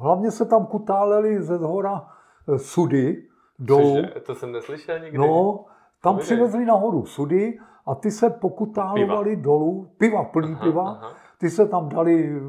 hlavně 0.00 0.30
se 0.30 0.44
tam 0.46 0.66
kutáleli 0.66 1.42
ze 1.42 1.58
zhora 1.58 2.08
eh, 2.54 2.58
sudy 2.58 3.28
dolů. 3.58 3.94
Cože? 3.96 4.20
To 4.26 4.34
jsem 4.34 4.52
neslyšel 4.52 4.98
nikdy. 4.98 5.18
No, 5.18 5.64
tam 6.02 6.14
Povídej. 6.14 6.24
přivezli 6.24 6.64
nahoru 6.64 7.06
sudy 7.06 7.58
a 7.86 7.94
ty 7.94 8.10
se 8.10 8.30
pokutálovali 8.30 9.36
dolů, 9.36 9.90
piva, 9.98 10.24
plný 10.24 10.52
Aha, 10.52 10.64
piva, 10.64 10.82
aha. 10.90 11.12
ty 11.38 11.50
se 11.50 11.68
tam 11.68 11.88
dali, 11.88 12.40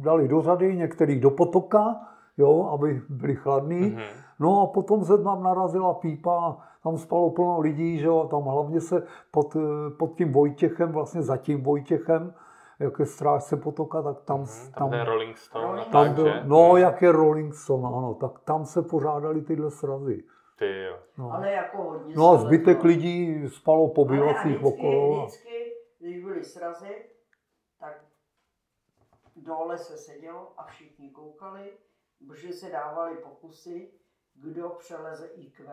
dali 0.00 0.28
do 0.28 0.42
řady, 0.42 0.76
některý 0.76 1.20
do 1.20 1.30
potoka, 1.30 1.96
jo, 2.36 2.70
aby 2.74 3.02
byli 3.08 3.36
chladný. 3.36 3.80
Mhm. 3.80 4.02
No 4.40 4.62
a 4.62 4.66
potom 4.66 5.04
se 5.04 5.22
tam 5.22 5.42
narazila 5.42 5.94
pípa, 5.94 6.56
tam 6.82 6.98
spalo 6.98 7.30
plno 7.30 7.60
lidí, 7.60 7.98
že 7.98 8.06
jo, 8.06 8.28
tam 8.30 8.42
hlavně 8.42 8.80
se 8.80 9.06
pod, 9.30 9.56
eh, 9.56 9.90
pod 9.98 10.16
tím 10.16 10.32
Vojtěchem, 10.32 10.92
vlastně 10.92 11.22
za 11.22 11.36
tím 11.36 11.62
Vojtěchem, 11.62 12.34
jak 12.78 12.98
je 12.98 13.06
strážce 13.06 13.56
potoka, 13.56 14.02
tak 14.02 14.20
tam, 14.22 14.40
Mhm, 14.40 14.46
tam, 14.48 14.72
Tam 14.74 14.90
ten 14.90 15.06
Rolling 15.06 15.38
Stone 15.38 15.82
tam 15.84 15.92
tak, 15.92 16.12
byl, 16.12 16.24
že? 16.24 16.42
no 16.44 16.76
jak 16.76 17.02
je 17.02 17.12
Rolling 17.12 17.54
Stone, 17.54 17.88
ano, 17.88 18.14
tak 18.14 18.38
tam 18.38 18.64
se 18.64 18.82
pořádali 18.82 19.42
tyhle 19.42 19.70
srazy. 19.70 20.24
Ty 20.58 20.82
jo. 20.84 20.96
No, 21.18 21.32
Ale 21.32 21.52
jako 21.52 21.82
hodně 21.82 22.14
no 22.16 22.30
a 22.30 22.36
zbytek 22.36 22.76
lezlo. 22.76 22.88
lidí 22.88 23.48
spalo 23.48 23.88
po 23.88 24.04
bivacích 24.04 24.56
vždycky, 24.58 24.78
okolo. 24.78 25.20
a- 25.22 25.24
vždycky, 25.24 25.72
když 26.00 26.24
byly 26.24 26.44
srazy, 26.44 27.04
tak 27.80 28.04
dole 29.36 29.78
se 29.78 29.96
sedělo 29.96 30.52
a 30.56 30.64
všichni 30.64 31.10
koukali, 31.10 31.70
protože 32.28 32.52
se 32.52 32.70
dávali 32.70 33.16
pokusy, 33.16 33.90
kdo 34.42 34.68
přeleze 34.68 35.26
IQ. 35.26 35.64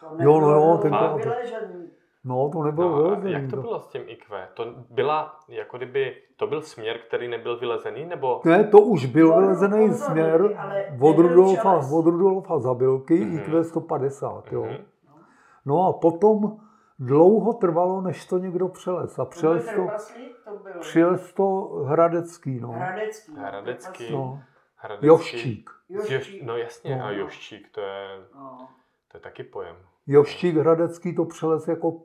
To 0.00 0.06
Jo, 0.18 0.40
no 0.40 0.50
jo, 0.50 0.78
tenkrát 0.82 1.12
to- 1.12 1.18
vyležený. 1.18 1.90
No, 2.24 2.50
to 2.52 2.62
nebylo 2.62 2.88
No, 2.90 2.96
vylezený, 3.02 3.32
jak 3.32 3.50
to 3.50 3.56
to. 3.56 3.62
bylo 3.62 3.80
s 3.80 3.88
tím 3.88 4.02
IQ? 4.06 4.48
To 4.54 4.64
byla, 4.90 5.36
jako 5.48 5.76
kdyby, 5.76 6.16
to 6.36 6.46
byl 6.46 6.62
směr, 6.62 6.98
který 6.98 7.28
nebyl 7.28 7.58
vylezený, 7.58 8.06
nebo... 8.06 8.40
Ne, 8.44 8.64
to 8.64 8.78
už 8.78 9.06
byl 9.06 9.32
Od- 9.34 9.40
vylezený 9.40 9.90
od 9.90 9.94
směr 9.94 10.42
od 11.00 11.18
Rudolfa, 11.18 11.80
od 11.92 12.06
Rudolfa 12.06 12.58
Zabilky, 12.58 13.24
Mhm. 13.24 13.38
IQ 13.38 13.64
150, 13.64 14.52
jo. 14.52 14.62
Mhm. 14.64 14.76
No 15.66 15.86
a 15.88 15.92
potom 15.92 16.56
dlouho 16.98 17.52
trvalo, 17.52 18.00
než 18.00 18.26
to 18.26 18.38
někdo 18.38 18.68
přelez. 18.68 19.18
A 19.18 19.24
přelez 19.24 19.64
to, 19.66 19.72
to 20.44 20.56
byl 20.62 20.80
přelez 20.80 21.32
to 21.32 21.60
Hradecký, 21.84 22.60
no. 22.60 22.68
Hradecký. 22.68 23.34
Hradecký. 23.36 24.12
no. 24.12 24.38
Hradecký. 24.80 25.06
Joščík. 25.06 25.70
Još, 25.88 26.10
Joščík. 26.10 26.42
no 26.42 26.56
jasně, 26.56 26.96
No. 26.96 27.04
a 27.04 27.10
Joščík, 27.10 27.68
to 27.72 27.80
je, 27.80 28.08
No. 28.34 28.68
to 29.08 29.16
je 29.16 29.20
taky 29.20 29.44
pojem. 29.44 29.76
Joščík 30.06 30.56
Hradecký 30.56 31.16
to 31.16 31.24
přelez 31.24 31.68
jako 31.68 32.02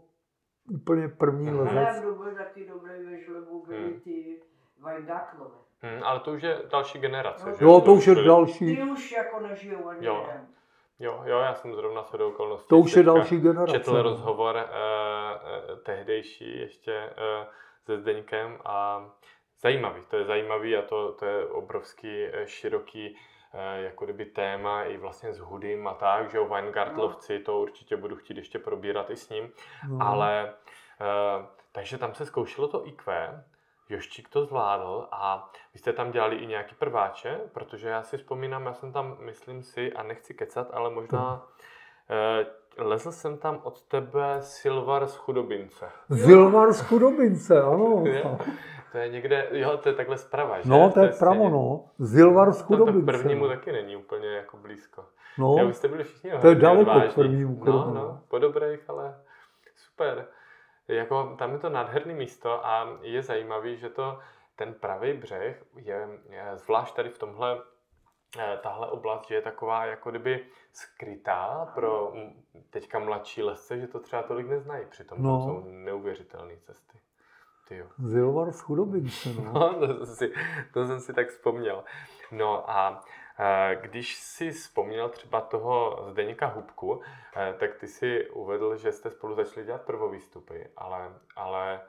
úplně 0.72 1.08
první 1.08 1.52
Mhm. 1.52 1.68
Ale 1.68 1.80
lezec. 1.84 2.02
kdo 2.04 2.12
byl 2.16 2.36
taky 2.36 2.68
dobrý 2.68 3.06
ve 3.06 3.20
žlebu, 3.22 3.66
byli 3.68 3.84
Hmm. 3.92 4.00
ty 4.00 4.42
Weingartlové. 4.80 5.56
Hm, 5.84 6.04
ale 6.04 6.20
to 6.20 6.32
už 6.32 6.42
je 6.44 6.58
další 6.72 7.00
generace, 7.00 7.50
No. 7.50 7.56
že? 7.56 7.66
Jo, 7.66 7.82
to 7.82 7.94
už 7.94 8.08
je 8.08 8.14
byli- 8.16 8.28
další, 8.28 8.76
Ty 8.76 8.84
už 8.84 9.12
jako 9.12 9.40
nežijou 9.40 9.88
ani 9.88 10.06
Jo. 10.06 10.26
jeden. 10.28 10.48
Jo, 11.00 11.22
jo, 11.26 11.40
já 11.40 11.54
jsem 11.56 11.74
zrovna 11.76 12.04
shodou 12.04 12.30
okolností. 12.30 12.70
to 12.70 12.78
už 12.78 12.96
je 12.96 13.04
další 13.04 13.40
generace. 13.40 13.72
Četl 13.72 14.02
rozhovor 14.02 14.58
eh, 14.58 14.64
eh, 14.64 15.76
tehdejší 15.76 16.60
ještě 16.60 16.94
eh, 16.94 17.48
se 17.86 17.98
Zdeňkem 18.00 18.58
a 18.66 19.06
zajímavý, 19.64 20.02
to 20.10 20.18
je 20.18 20.26
zajímavý 20.26 20.76
a 20.78 20.82
to, 20.82 21.12
to 21.12 21.26
je 21.26 21.46
obrovský 21.48 22.24
eh, 22.26 22.48
široký 22.48 23.16
eh, 23.54 23.82
jako 23.82 24.06
kdyby 24.06 24.26
téma 24.26 24.84
i 24.84 24.98
vlastně 24.98 25.34
s 25.34 25.40
Hudym 25.40 25.88
a 25.88 25.94
tak, 25.94 26.32
že 26.32 26.38
jo, 26.38 26.46
Weingartlovci, 26.48 27.40
to 27.40 27.60
určitě 27.60 27.98
budu 27.98 28.16
chtít 28.16 28.38
ještě 28.38 28.60
probírat 28.60 29.10
i 29.10 29.16
s 29.16 29.30
ním, 29.30 29.50
No. 29.90 29.98
ale 30.08 30.54
eh, 31.02 31.46
takže 31.72 31.98
tam 31.98 32.14
se 32.14 32.26
zkoušelo 32.26 32.68
to 32.68 32.88
IQ, 32.88 33.14
Joščík 33.90 34.30
to 34.30 34.46
zvládl 34.46 35.08
a 35.12 35.52
vy 35.74 35.80
jste 35.80 35.94
tam 35.94 36.12
dělali 36.12 36.36
i 36.36 36.46
nějaký 36.48 36.76
prváče, 36.76 37.40
protože 37.54 37.90
já 37.90 38.04
si 38.04 38.18
vzpomínám, 38.18 38.66
já 38.66 38.74
jsem 38.74 38.94
tam, 38.94 39.18
myslím 39.20 39.64
si, 39.64 39.94
a 39.94 40.04
nechci 40.04 40.34
kecat, 40.34 40.68
ale 40.74 40.90
možná 40.90 41.48
eh, 42.10 42.46
lezl 42.78 43.12
jsem 43.12 43.38
tam 43.38 43.60
od 43.64 43.82
tebe 43.82 44.38
Silvar 44.42 45.08
z 45.08 45.16
Chudobince. 45.16 45.90
Zilvar 46.10 46.74
z 46.74 46.82
Chudobince, 46.82 47.62
ano. 47.62 48.04
To 48.94 49.00
je 49.00 49.10
někde, 49.10 49.48
jo, 49.52 49.78
to 49.78 49.90
je 49.90 49.96
takhle 49.96 50.18
zprava, 50.18 50.62
že? 50.62 50.70
No, 50.70 50.92
to 50.92 51.00
je 51.00 51.12
pravo, 51.20 51.50
no. 51.50 51.86
Zilvar 52.00 52.52
z 52.52 52.58
Tam 52.58 52.68
to 52.68 52.74
Chudobince. 52.78 53.06
prvnímu 53.06 53.44
no. 53.44 53.50
taky 53.50 53.72
není 53.72 53.96
úplně 53.96 54.28
jako 54.28 54.58
blízko. 54.58 55.06
No, 55.38 55.68
vy 55.68 55.74
jste 55.74 55.88
byli 55.88 56.04
všichni 56.04 56.32
To 56.42 56.48
je 56.48 56.56
daleko 56.56 56.92
k 57.12 57.14
prvnímu 57.16 57.64
No, 57.66 57.72
no, 57.74 57.94
no. 57.94 58.22
po 58.28 58.40
dobrých, 58.40 58.90
ale 58.90 59.16
super. 59.76 60.28
Jako, 60.88 61.36
tam 61.40 61.52
je 61.52 61.60
to 61.60 61.70
nádherné 61.70 62.14
místo 62.14 62.66
a 62.66 62.98
je 63.02 63.22
zajímavý, 63.24 63.78
že 63.78 63.90
to 63.90 64.20
ten 64.56 64.74
pravý 64.74 65.14
břeh 65.14 65.64
je, 65.78 66.08
je 66.30 66.44
zvlášť 66.56 66.96
tady 66.96 67.10
v 67.10 67.18
tomhle 67.18 67.58
eh, 68.40 68.58
tahle 68.64 68.88
oblast, 68.92 69.28
že 69.28 69.36
je 69.36 69.42
taková 69.42 69.86
jako 69.86 70.10
kdyby 70.10 70.46
skrytá 70.74 71.72
pro 71.76 72.14
teďka 72.70 73.00
mladší 73.00 73.44
lesce, 73.44 73.80
že 73.80 73.88
to 73.88 74.00
třeba 74.00 74.24
tolik 74.24 74.48
neznají, 74.48 74.86
přitom 74.90 75.22
No. 75.22 75.40
jsou 75.42 75.64
neuvěřitelné 75.68 76.58
cesty. 76.58 76.98
Ty 77.74 77.80
jo. 77.80 77.86
Zilvar 77.98 78.52
z 78.52 78.62
Chudobince, 78.62 79.30
no. 79.30 79.54
No, 79.54 79.88
to, 79.98 80.06
jsem 80.06 80.16
si, 80.16 80.34
to 80.74 80.88
jsem 80.88 81.00
si 81.00 81.14
tak 81.14 81.30
vzpomněl. 81.30 81.84
No 82.32 82.70
a 82.70 83.04
eh, 83.40 83.78
když 83.82 84.16
si 84.16 84.52
vzpomněl 84.52 85.10
třeba 85.10 85.42
toho 85.42 86.06
Zdeňka 86.10 86.46
Hubku, 86.48 87.02
eh, 87.36 87.56
tak 87.60 87.76
ty 87.76 87.88
si 87.88 88.30
uvedl, 88.30 88.78
že 88.78 88.92
jste 88.92 89.12
spolu 89.12 89.36
začali 89.36 89.66
dělat 89.66 89.82
prvovýstupy, 89.82 90.64
ale, 90.78 91.14
ale 91.36 91.82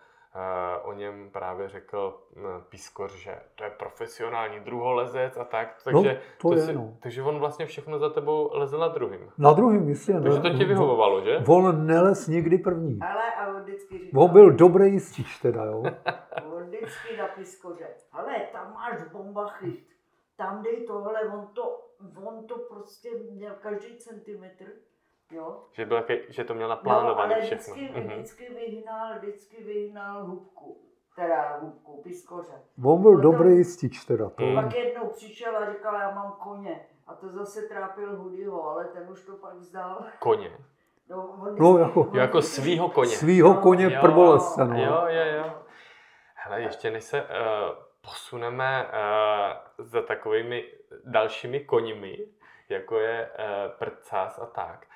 o 0.83 0.93
něm 0.93 1.31
právě 1.31 1.69
řekl 1.69 2.21
hm, 2.37 2.41
Pískor, 2.69 3.11
že 3.11 3.41
to 3.55 3.65
je 3.65 3.71
profesionální 3.71 4.61
druholezec 4.61 5.37
a 5.37 5.45
tak, 5.45 5.83
takže, 5.85 6.21
to 6.41 6.53
je, 6.53 6.61
si, 6.61 6.73
no. 6.73 6.97
takže 7.01 7.23
on 7.23 7.39
vlastně 7.39 7.67
všechno 7.67 7.99
za 7.99 8.11
tebou 8.11 8.51
lezl 8.53 8.79
na 8.79 8.89
druhým. 8.89 9.31
Na 9.39 9.53
druhém 9.53 9.85
místě. 9.85 10.21
Takže 10.21 10.41
to 10.41 10.51
ti 10.51 10.65
vyhovovalo, 10.65 11.21
že? 11.21 11.45
On 11.49 11.87
nelez 11.87 12.29
nikdy 12.29 12.59
první. 12.59 12.99
Ale 13.03 13.35
a 13.35 13.49
on 13.49 13.63
vždycky 13.63 13.99
říkal, 13.99 14.23
On 14.23 14.31
byl 14.31 14.51
dobrý 14.51 14.93
jistič 14.93 15.39
teda, 15.39 15.65
jo. 15.65 15.83
on 16.57 16.63
vždycky 16.63 17.17
na 17.17 17.27
piskoře, 17.27 17.89
hele, 18.11 18.35
tam 18.53 18.75
máš 18.75 19.03
bomba 19.13 19.49
chyt, 19.49 19.87
tam 20.37 20.63
dej 20.63 20.87
tohle, 20.87 21.21
on 21.23 21.47
to, 21.47 21.81
on 22.25 22.47
to 22.47 22.59
prostě 22.59 23.11
měl 23.31 23.55
každý 23.61 23.97
centimetr, 23.97 24.65
jo. 25.31 25.65
Že, 25.73 25.87
byl 25.87 26.05
že 26.29 26.45
to 26.45 26.55
měl 26.55 26.69
No, 26.69 26.75
naplánované 26.75 27.35
ale 27.35 27.45
všechno. 27.45 27.75
vždycky, 27.75 28.01
Mhm. 28.01 28.09
vždycky 28.09 28.55
vyhnal, 28.55 29.19
vždycky 29.19 29.65
vyhnal 29.65 30.25
hubku, 30.25 30.81
teda 31.17 31.57
hubku, 31.61 32.01
piskoře. 32.03 32.53
On 32.85 33.03
byl 33.03 33.13
No 33.13 33.23
to- 33.23 33.23
dobrý 33.33 33.57
jistič 33.57 34.05
teda. 34.05 34.31
To. 34.31 34.45
Hmm. 34.45 34.55
Pak 34.55 34.75
jednou 34.75 35.07
přišel 35.09 35.57
a 35.57 35.73
říkal, 35.73 35.95
já 35.95 36.11
mám 36.11 36.33
koně. 36.33 36.87
A 37.07 37.15
to 37.15 37.29
zase 37.29 37.63
trápil 37.63 38.17
Hudyho, 38.17 38.69
ale 38.71 38.85
ten 38.85 39.11
už 39.11 39.27
to 39.27 39.33
pak 39.37 39.55
vzdal. 39.55 40.05
Koně. 40.19 40.57
No, 41.09 41.27
on 41.27 41.57
No, 41.59 41.79
jako- 41.79 42.01
on 42.01 42.07
Jo, 42.15 42.21
jako 42.21 42.39
vždycky- 42.39 42.61
svýho 42.63 42.89
koně. 42.89 43.11
Svýho 43.11 43.55
koně 43.55 43.85
Jo, 43.85 44.01
prvolesce, 44.01 44.65
no. 44.65 44.79
Jo, 44.79 45.07
jo, 45.09 45.37
jo. 45.37 45.55
Hele, 46.35 46.61
ještě 46.63 46.91
než 46.91 47.05
se 47.05 47.23
uh, 47.23 47.29
posuneme 48.01 48.87
uh, 48.87 49.85
za 49.87 50.03
takovými 50.03 50.65
dalšími 51.05 51.61
koněmi, 51.61 52.19
jako 52.69 52.99
je 52.99 53.31
uh, 53.39 53.73
prcás 53.79 54.39
a 54.39 54.47
tak, 54.47 54.87
uh, 54.89 54.94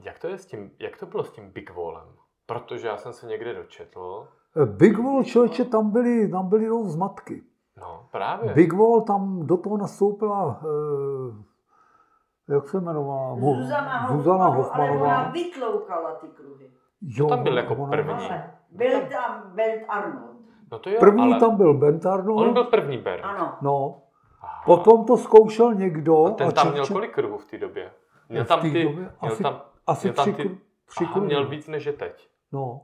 jak 0.00 0.18
to 0.18 0.28
je 0.28 0.38
s 0.38 0.46
tím, 0.46 0.70
jak 0.78 0.96
to 0.96 1.06
bylo 1.06 1.24
s 1.24 1.30
tím 1.32 1.50
Big 1.50 1.74
Wallem? 1.76 2.08
Protože 2.46 2.88
já 2.88 2.96
jsem 2.96 3.12
se 3.12 3.26
někde 3.26 3.54
dočetl, 3.54 4.28
Big 4.66 4.98
Wall, 4.98 5.24
člověče, 5.24 5.64
tam 5.64 5.90
byly, 5.90 6.28
tam 6.28 6.48
byly 6.48 6.66
dost 6.68 6.86
zmatky. 6.88 7.42
no 7.80 8.08
právě, 8.12 8.52
Big 8.54 8.72
Wall, 8.72 9.00
tam 9.00 9.46
do 9.46 9.56
toho 9.56 9.76
nastoupila, 9.76 10.60
eh, 10.62 12.54
jak 12.54 12.68
se 12.68 12.76
jmenovala? 12.76 13.28
Ho- 13.28 13.54
Zuzana, 13.54 14.08
Zuzana 14.16 14.46
Hoffmanová, 14.46 15.06
ale 15.14 15.22
ona 15.22 15.30
vytloukala 15.30 16.12
ty 16.14 16.26
kruhy. 16.28 16.70
Jo, 17.02 17.26
tam 17.28 17.42
byl 17.42 17.56
jako 17.56 17.74
ona- 17.74 17.90
první. 17.90 18.12
Ale 18.12 18.50
byl 18.70 19.00
tam 19.10 19.42
Bent 19.54 19.82
Arnold. 19.88 20.36
no 20.72 20.78
to 20.78 20.90
jo, 20.90 20.96
První 21.00 21.22
ale 21.32 21.40
tam 21.40 21.56
byl 21.56 21.74
Bentarno, 21.74 22.34
on 22.34 22.52
byl 22.52 22.64
první 22.64 22.98
Ber. 22.98 23.20
Ano. 23.24 23.52
no. 23.62 24.00
Aha. 24.42 24.62
Potom 24.66 25.04
to 25.04 25.16
zkoušel 25.16 25.74
někdo. 25.74 26.26
a 26.26 26.30
ten 26.30 26.52
tam 26.52 26.70
měl 26.72 26.84
Čeče- 26.84 26.92
kolik 26.94 27.14
kruhů 27.14 27.38
v 27.38 27.44
té 27.44 27.58
době? 27.58 27.90
Měl 28.28 28.44
tam 28.44 28.60
ty, 28.60 28.82
době 28.84 28.92
měl 29.00 29.10
asi- 29.20 29.42
tam, 29.42 29.62
Asi 29.86 30.06
měl 30.06 30.14
tam 30.14 30.32
tři, 30.34 30.42
ty- 30.42 30.58
tři 30.86 31.04
aha, 31.04 31.12
kruhy. 31.12 31.26
měl 31.26 31.48
víc 31.48 31.68
než 31.68 31.84
je 31.84 31.92
teď. 31.92 32.28
No, 32.52 32.80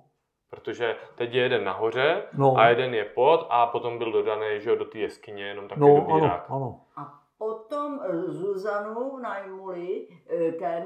Protože 0.51 0.97
teď 1.15 1.35
je 1.35 1.43
jeden 1.43 1.65
nahoře 1.65 2.23
no, 2.39 2.57
a 2.57 2.69
jeden 2.69 2.95
je 2.95 3.05
pod 3.05 3.47
a 3.51 3.67
potom 3.67 3.99
byl 3.99 4.13
dodaný 4.13 4.47
že 4.61 4.77
do 4.77 4.85
té 4.85 4.99
jeskyně 4.99 5.45
jenom 5.45 5.69
takový 5.69 5.87
no 5.95 5.97
ano, 5.97 6.07
dobírák. 6.09 6.45
ano. 6.51 6.81
A 6.97 7.21
potom 7.39 8.01
eh, 8.05 8.17
Zuzanu 8.31 9.17
najmuli 9.19 10.09
eh, 10.29 10.53
ten 10.53 10.85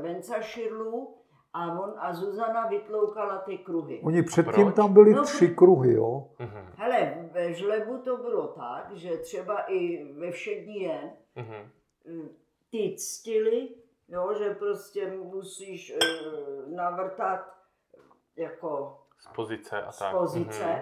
Venca 0.00 0.40
Širlu 0.40 1.16
A, 1.54 1.80
on, 1.80 1.94
a 1.98 2.12
Zuzana 2.12 2.66
vytloukala 2.66 3.38
ty 3.38 3.58
kruhy. 3.58 4.00
Oni 4.04 4.22
předtím 4.22 4.64
proč? 4.64 4.74
tam 4.76 4.92
byli 4.92 5.14
No, 5.14 5.22
tři 5.22 5.48
kruhy, 5.48 5.94
jo. 5.94 6.26
Mhm. 6.38 6.66
Hele, 6.76 7.28
ve 7.32 7.52
žlebu 7.52 7.98
to 7.98 8.16
bylo 8.16 8.46
tak, 8.48 8.90
že 8.92 9.16
třeba 9.16 9.58
i 9.60 10.04
ve 10.04 10.30
všední 10.30 10.84
den 10.88 11.10
Mhm. 11.36 11.54
eh, 12.06 12.28
ty 12.70 12.94
ctily, 12.98 13.68
jo, 14.08 14.34
že 14.38 14.54
prostě 14.54 15.12
musíš 15.32 15.92
eh, 16.02 16.06
navrtat 16.76 17.40
jako 18.36 18.98
Z 19.18 19.34
pozice 19.36 19.82
a 19.82 19.92
z 19.92 19.98
tak. 19.98 20.16
pozice. 20.16 20.64
Mhm. 20.64 20.80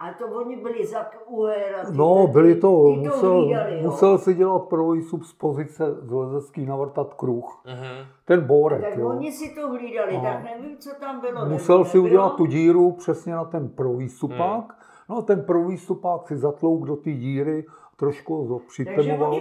A 0.00 0.12
to 0.18 0.26
oni 0.26 0.56
byli 0.56 0.86
za 0.86 1.06
uhéra. 1.26 1.84
ty- 1.84 1.96
No, 1.96 2.26
byli 2.26 2.54
to, 2.54 2.84
ty 2.84 2.96
musel, 2.96 3.32
hlídali, 3.42 3.74
jo. 3.76 3.82
musel 3.90 4.18
si 4.18 4.34
dělat 4.34 4.58
první 4.58 5.02
sub 5.02 5.22
z 5.24 5.32
pozice 5.32 5.94
z 5.94 6.10
lezecký 6.12 6.66
navrtat 6.66 7.14
kruh. 7.14 7.62
Mhm. 7.66 8.06
Ten 8.24 8.46
bórek, 8.46 8.80
Tak 8.80 8.96
jo. 8.96 9.08
oni 9.08 9.32
si 9.32 9.54
to 9.54 9.68
hlídali, 9.68 10.16
No. 10.16 10.22
tak 10.22 10.44
nevím, 10.44 10.78
co 10.78 10.90
tam 11.00 11.20
bylo. 11.20 11.46
Musel 11.46 11.84
si 11.84 11.96
nebylo. 11.96 12.04
udělat 12.10 12.36
tu 12.36 12.46
díru 12.46 12.92
přesně 12.92 13.34
na 13.34 13.44
ten 13.44 13.68
první 13.68 14.08
stupák. 14.08 14.38
Hmm. 14.72 14.78
No 15.08 15.18
a 15.18 15.22
ten 15.22 15.42
první 15.44 15.78
stupák 15.78 16.28
si 16.28 16.36
zatlouk 16.36 16.86
do 16.86 16.96
té 16.96 17.10
díry, 17.12 17.64
trošku 17.98 18.60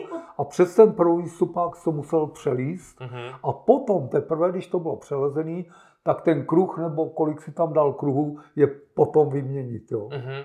po- 0.10 0.16
A 0.38 0.44
přes 0.44 0.76
ten 0.76 0.94
první 0.94 1.28
stupák 1.30 1.76
se 1.76 1.84
to 1.84 1.92
musel 1.92 2.28
přelíst. 2.28 3.00
Mhm. 3.02 3.36
A 3.44 3.52
potom 3.54 4.08
teprve, 4.10 4.52
když 4.52 4.68
to 4.68 4.80
bylo 4.80 4.96
přelezený, 4.96 5.70
tak 6.04 6.22
ten 6.22 6.46
kruh, 6.46 6.78
nebo 6.78 7.10
kolik 7.10 7.42
si 7.42 7.52
tam 7.52 7.74
dal 7.74 7.94
kruhu, 7.94 8.40
je 8.56 8.68
potom 8.68 9.30
vyměnit. 9.30 9.92
Jo. 9.92 10.10
Mhm. 10.12 10.44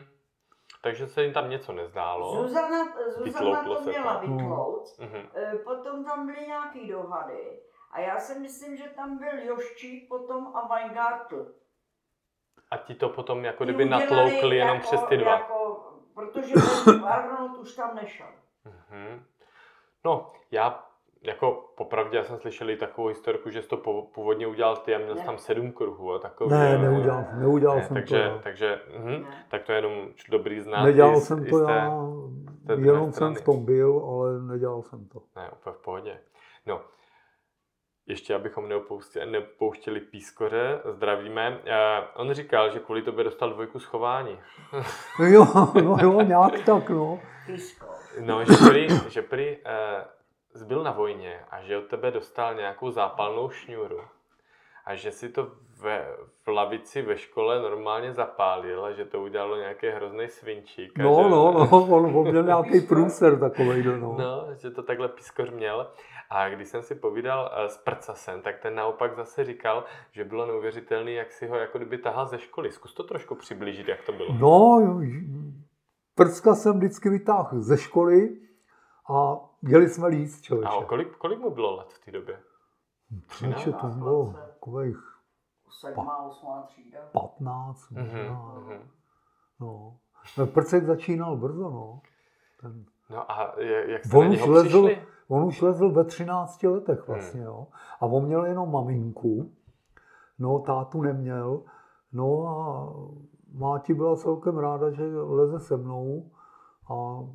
Takže 0.83 1.07
se 1.07 1.23
jim 1.23 1.33
tam 1.33 1.51
něco 1.51 1.73
nezdálo. 1.73 2.43
Zuzana, 2.43 2.85
Zuzana 3.17 3.65
to 3.65 3.81
měla 3.91 4.15
to. 4.21 4.27
vytlouct, 4.31 5.01
Mhm. 5.01 5.21
Eh, 5.35 5.53
potom 5.65 6.05
tam 6.05 6.27
byly 6.27 6.47
nějaký 6.47 6.89
dohady. 6.89 7.61
A 7.93 8.01
já 8.01 8.19
si 8.19 8.39
myslím, 8.41 8.77
že 8.77 8.85
tam 8.97 9.19
byl 9.19 9.39
Joščík 9.47 10.09
potom 10.09 10.47
a 10.55 10.69
Weingartl. 10.75 11.47
A 12.71 12.77
ti 12.77 12.95
to 12.95 13.09
potom 13.09 13.45
jako 13.45 13.65
kdyby 13.65 13.85
natloukli 13.85 14.57
jenom 14.57 14.75
jako- 14.75 14.87
přes 14.87 15.03
ty 15.09 15.17
dva. 15.17 15.31
Jako, 15.33 15.85
protože 16.15 16.55
ten 16.85 17.05
Arnold 17.05 17.59
už 17.59 17.75
tam 17.75 17.95
nešel. 17.95 18.27
Mhm. 18.91 19.23
No, 20.05 20.33
já 20.51 20.85
jako 21.23 21.71
popravdě 21.77 22.17
já 22.17 22.25
jsem 22.25 22.39
slyšel 22.39 22.71
i 22.71 22.77
takovou 22.77 23.09
historku, 23.09 23.51
že 23.51 23.63
jsi 23.63 23.69
to 23.69 23.77
původně 24.15 24.47
udělal 24.47 24.77
ty 24.77 24.95
a 24.95 24.99
měl 24.99 25.17
jsi 25.17 25.25
tam 25.25 25.39
sedm 25.39 25.73
kruhů 25.73 26.13
a 26.15 26.19
takový. 26.19 26.51
Ne, 26.51 26.79
neudělal, 26.79 27.25
neudělal 27.33 27.77
Ne, 27.77 27.83
jsem 27.85 27.95
takže, 27.95 28.17
to. 28.17 28.23
já. 28.23 28.39
takže 28.39 28.81
mhm. 28.99 29.11
Ne. 29.23 29.47
tak 29.51 29.63
to 29.63 29.73
je 29.73 29.79
jenom 29.79 30.09
dobrý 30.29 30.61
znát. 30.61 30.85
Nedělal 30.85 31.21
jsem 31.21 31.47
to 31.47 31.59
já, 31.59 31.91
té 32.67 32.73
jenom 32.73 33.03
jsem 33.03 33.13
strany. 33.13 33.35
v 33.35 33.45
tom 33.45 33.65
byl, 33.65 34.03
ale 34.09 34.43
nedělal 34.43 34.83
jsem 34.83 35.09
to. 35.09 35.23
Ne, 35.37 35.51
úplně 35.53 35.75
v 35.75 35.83
pohodě. 35.83 36.19
No, 36.67 36.81
ještě 38.07 38.35
abychom 38.35 38.69
neopouštěli, 38.69 39.31
nepouštěli 39.31 40.01
pískoře, 40.01 40.81
zdravíme. 40.85 41.61
On 42.15 42.33
říkal, 42.33 42.71
že 42.71 42.79
kvůli 42.79 43.03
tobě 43.03 43.25
dostal 43.25 43.51
dvojku 43.51 43.79
schování. 43.79 44.39
Jo, 45.29 45.47
no 45.85 45.97
jo, 46.03 46.21
nějak 46.21 46.65
tak, 46.67 46.91
no. 46.91 47.21
Fisko. 47.47 47.87
No, 48.21 48.45
že 48.45 48.53
prý, 48.69 48.89
že 49.09 49.23
prý 49.23 49.57
eh, 49.65 50.05
zbyl 50.55 50.83
na 50.83 50.91
vojně 50.93 51.41
a 51.51 51.63
že 51.63 51.79
od 51.79 51.87
tebe 51.87 52.11
dostal 52.11 52.55
nějakou 52.55 52.91
zápalnou 52.91 53.51
šňůru. 53.51 54.01
A 54.85 54.95
že 54.95 55.13
si 55.13 55.29
to 55.29 55.51
ve, 55.81 56.07
v 56.45 56.49
lavici 56.49 57.03
ve 57.03 57.19
škole 57.19 57.63
normálně 57.63 58.13
zapálil 58.13 58.85
a 58.85 58.93
že 58.93 59.05
to 59.05 59.23
udělalo 59.23 59.57
nějaký 59.57 59.89
hrozný 59.89 60.29
svinčík. 60.29 60.99
No, 60.99 61.23
že, 61.23 61.31
no, 61.31 61.53
no, 61.53 61.69
on, 61.71 62.17
on 62.17 62.31
měl 62.31 62.43
nějaký 62.43 62.81
průser 62.81 63.39
takovej, 63.39 63.83
no. 63.83 64.17
No, 64.19 64.47
že 64.55 64.71
to 64.71 64.83
takhle 64.83 65.09
pískoř 65.09 65.51
měl. 65.51 65.91
A 66.35 66.49
když 66.49 66.69
jsem 66.69 66.83
si 66.83 66.95
povídal 66.95 67.51
eh, 67.55 67.69
s 67.69 67.77
Prcasem, 67.79 68.43
tak 68.43 68.59
ten 68.59 68.75
naopak 68.75 69.17
zase 69.17 69.45
říkal, 69.45 69.85
že 70.13 70.25
bylo 70.25 70.47
neuvěřitelný, 70.47 71.15
jak 71.15 71.33
si 71.33 71.47
ho 71.49 71.57
jako 71.57 71.79
kdyby 71.79 71.99
tahal 71.99 72.27
ze 72.27 72.39
školy. 72.39 72.73
Zkus 72.73 72.95
to 72.95 73.03
trošku 73.05 73.35
přiblížit, 73.35 73.89
jak 73.89 74.03
to 74.03 74.13
bylo. 74.13 74.33
No, 74.33 75.01
prcka 76.15 76.55
jsem 76.55 76.77
vždycky 76.77 77.09
vytáhl 77.09 77.61
ze 77.61 77.79
školy 77.79 78.37
a 79.15 79.37
jeli 79.63 79.89
jsme 79.89 80.09
líst, 80.09 80.43
člověče. 80.45 80.73
A 80.73 80.77
o 80.77 80.83
kolik, 80.85 81.17
kolik 81.17 81.39
mu 81.39 81.51
bylo 81.51 81.77
let 81.77 81.93
v 81.93 82.05
té 82.05 82.11
době? 82.11 82.41
Člověče, 83.29 83.73
to 83.73 83.87
bylo 83.87 84.33
takových 84.33 84.97
Sedmá, 85.81 86.19
osmá 86.23 86.63
třída. 86.63 86.99
15, 87.13 87.91
Mhm, 87.91 88.05
možná. 88.07 88.55
mhm. 88.59 88.91
No. 89.61 89.97
No, 90.39 90.47
Prcek 90.47 90.85
začínal 90.85 91.37
brzo, 91.37 91.71
no. 91.71 92.01
Ten, 92.61 92.85
No 93.11 93.33
a 93.33 93.55
jak 93.87 94.05
jste 94.05 94.17
on, 94.17 94.25
na 94.29 94.31
něho 94.35 94.51
lezl, 94.51 94.87
přišli? 94.89 95.07
On 95.33 95.45
už 95.45 95.63
lezl 95.63 95.91
ve 95.93 96.05
13 96.05 96.63
Hmm. 96.63 96.73
letech 96.75 97.09
vlastně, 97.09 97.41
jo. 97.43 97.67
A 98.01 98.07
on 98.07 98.25
měl 98.27 98.45
jenom 98.45 98.73
maminku, 98.73 99.51
no 100.39 100.59
tátu 100.59 101.03
neměl, 101.03 101.63
no 102.13 102.47
a 102.47 102.89
máti 103.55 103.95
byla 103.95 104.17
celkem 104.17 104.59
ráda, 104.59 104.91
že 104.91 105.05
leze 105.17 105.61
se 105.61 105.77
mnou 105.77 106.31
a 106.89 106.93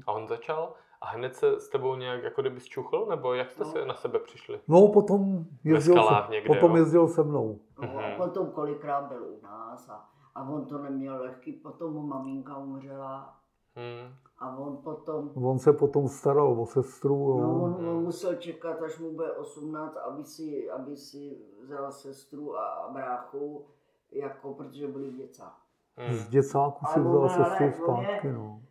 A 0.07 0.11
on 0.11 0.27
začal 0.27 0.73
a 1.01 1.07
hned 1.09 1.35
se 1.35 1.59
s 1.59 1.69
tebou 1.69 1.95
nějak 1.95 2.23
jako 2.23 2.41
kdyby 2.41 2.59
zčuchl? 2.59 3.05
Nebo 3.09 3.33
jak 3.33 3.51
jste 3.51 3.63
No. 3.63 3.69
se 3.71 3.85
na 3.85 3.93
sebe 3.93 4.19
přišli? 4.19 4.59
no 4.67 4.87
potom 4.87 5.45
jezdil, 5.63 6.03
se, 6.03 6.31
někde, 6.31 6.47
potom 6.47 6.71
jo? 6.71 6.77
jezdil 6.77 7.07
se 7.07 7.23
mnou. 7.23 7.59
No, 7.81 7.87
Mhm. 7.87 7.97
a 7.97 8.17
potom 8.17 8.47
kolikrát 8.51 9.01
byl 9.07 9.23
u 9.23 9.43
nás 9.43 9.89
a, 9.89 10.09
a 10.35 10.49
on 10.49 10.65
to 10.65 10.77
neměl 10.77 11.21
lehký, 11.21 11.53
potom 11.53 11.93
mu 11.93 12.01
maminka 12.07 12.57
umřela 12.57 13.33
Hmm. 13.75 14.13
A 14.39 14.57
on 14.57 14.77
potom, 14.77 15.31
On 15.45 15.59
se 15.59 15.73
potom 15.73 16.07
staral 16.07 16.61
o 16.61 16.65
sestru, 16.65 17.37
no, 17.41 17.63
on, 17.63 17.87
on 17.89 18.03
musel 18.03 18.35
čekat, 18.35 18.81
až 18.81 18.99
mu 18.99 19.11
bude 19.11 19.31
18, 19.31 19.97
aby 19.97 20.23
si, 20.23 20.71
aby 20.71 20.97
si 20.97 21.37
vzal 21.61 21.91
sestru 21.91 22.57
a 22.57 22.89
bráchu, 22.93 23.65
jako, 24.11 24.53
protože 24.53 24.87
byli 24.87 25.11
děca. 25.11 25.55
Hmm. 25.97 26.13
Z 26.13 26.29
děcáku 26.29 26.85
si 26.85 26.99
vzal 26.99 27.29
sestru 27.29 27.71
zpátky, 27.83 28.27
je- 28.27 28.33
no. 28.33 28.61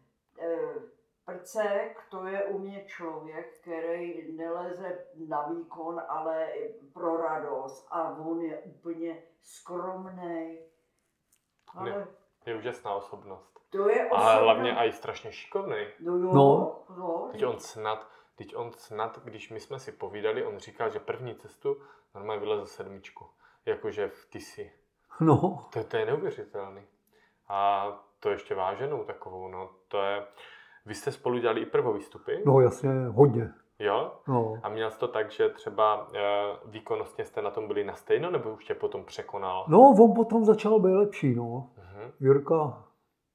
Eh, 0.40 0.74
Prcek, 1.24 1.98
to 2.10 2.26
je 2.26 2.44
u 2.44 2.58
mě 2.58 2.84
člověk, 2.86 3.58
který 3.60 4.32
neleze 4.36 4.98
na 5.28 5.42
výkon, 5.48 6.00
ale 6.08 6.48
pro 6.92 7.16
radost 7.16 7.86
a 7.90 8.18
on 8.18 8.40
je 8.40 8.58
úplně 8.58 9.22
skromný. 9.42 10.58
Ale 11.74 12.06
Je 12.46 12.56
úžasná 12.58 12.94
osobnost. 12.94 13.55
To 13.76 13.88
je 13.88 14.08
A 14.08 14.12
osobnost- 14.12 14.42
hlavně 14.42 14.76
i 14.78 14.92
strašně 14.92 15.32
šikovný. 15.32 15.76
No 16.00 16.12
jo, 16.16 16.32
No. 16.34 16.78
no. 16.98 17.28
Teď 17.32 17.44
on 17.46 17.58
snad, 17.58 18.08
teď 18.36 18.56
on 18.56 18.72
snad, 18.72 19.20
když 19.24 19.50
my 19.50 19.60
jsme 19.60 19.78
si 19.78 19.92
povídali, 19.92 20.44
on 20.44 20.58
říkal, 20.58 20.90
že 20.90 20.98
první 21.00 21.34
cestu 21.34 21.76
normálně 22.14 22.40
vylezl 22.40 22.66
sedmičku. 22.66 23.26
Jakože 23.66 24.08
v 24.08 24.26
Tisi. 24.30 24.72
No, 25.20 25.66
To, 25.72 25.84
to 25.84 25.96
je 25.96 26.06
neuvěřitelný. 26.06 26.82
A 27.48 27.86
to 28.20 28.30
ještě 28.30 28.54
váženou 28.54 29.04
takovou, 29.04 29.48
no 29.48 29.70
to 29.88 30.02
je... 30.02 30.22
Vy 30.86 30.94
jste 30.94 31.12
spolu 31.12 31.38
dělali 31.38 31.60
i 31.60 31.66
prvovýstupy? 31.66 32.32
no 32.46 32.60
jasně, 32.60 32.90
hodně. 33.14 33.50
Jo? 33.78 34.12
No. 34.28 34.54
A 34.62 34.68
měl 34.68 34.90
jsi 34.90 34.98
to 34.98 35.08
tak, 35.08 35.30
že 35.30 35.48
třeba 35.48 36.08
e, 36.14 36.20
výkonnostně 36.64 37.24
jste 37.24 37.42
na 37.42 37.50
tom 37.50 37.66
byli 37.68 37.84
na 37.84 37.94
stejno, 37.94 38.30
nebo 38.30 38.50
už 38.50 38.64
tě 38.64 38.74
potom 38.74 39.04
překonal? 39.04 39.64
no, 39.68 39.78
on 39.80 40.14
potom 40.14 40.44
začal 40.44 40.80
být 40.80 40.92
lepší, 40.94 41.34
no. 41.34 41.70
Mhm. 41.78 42.12
Jirka 42.20 42.84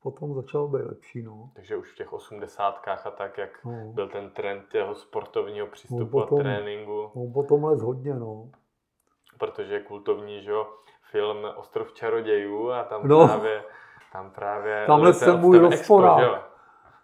potom 0.04 0.34
začal 0.34 0.68
být 0.68 0.86
lepší, 0.86 1.24
no. 1.24 1.50
Takže 1.56 1.78
už 1.78 1.92
v 1.94 1.96
těch 1.96 2.14
osmdesátkách 2.14 3.08
a 3.08 3.12
tak, 3.12 3.38
jak 3.38 3.66
no. 3.66 3.72
byl 3.94 4.08
ten 4.10 4.30
trend 4.30 4.76
jeho 4.76 4.96
sportovního 4.96 5.68
přístupu 5.68 6.00
No, 6.20 6.26
potom- 6.26 6.40
a 6.40 6.44
tréninku, 6.44 7.12
On 7.16 7.34
potom 7.34 7.64
les 7.64 7.82
hodně, 7.82 8.14
no. 8.14 8.50
protože 9.38 9.74
je 9.74 9.80
kultovní, 9.84 10.42
že 10.44 10.52
jo, 10.52 10.68
film 11.12 11.38
Ostrov 11.56 11.94
čarodějů 11.94 12.72
a 12.72 12.84
tam 12.84 13.08
No. 13.08 13.28
právě, 13.28 13.64
tam 14.14 14.32
právě 14.32 14.84
Tamhle 14.88 15.14
jsem 15.14 15.40
můj 15.40 15.58
rozporák. 15.60 16.52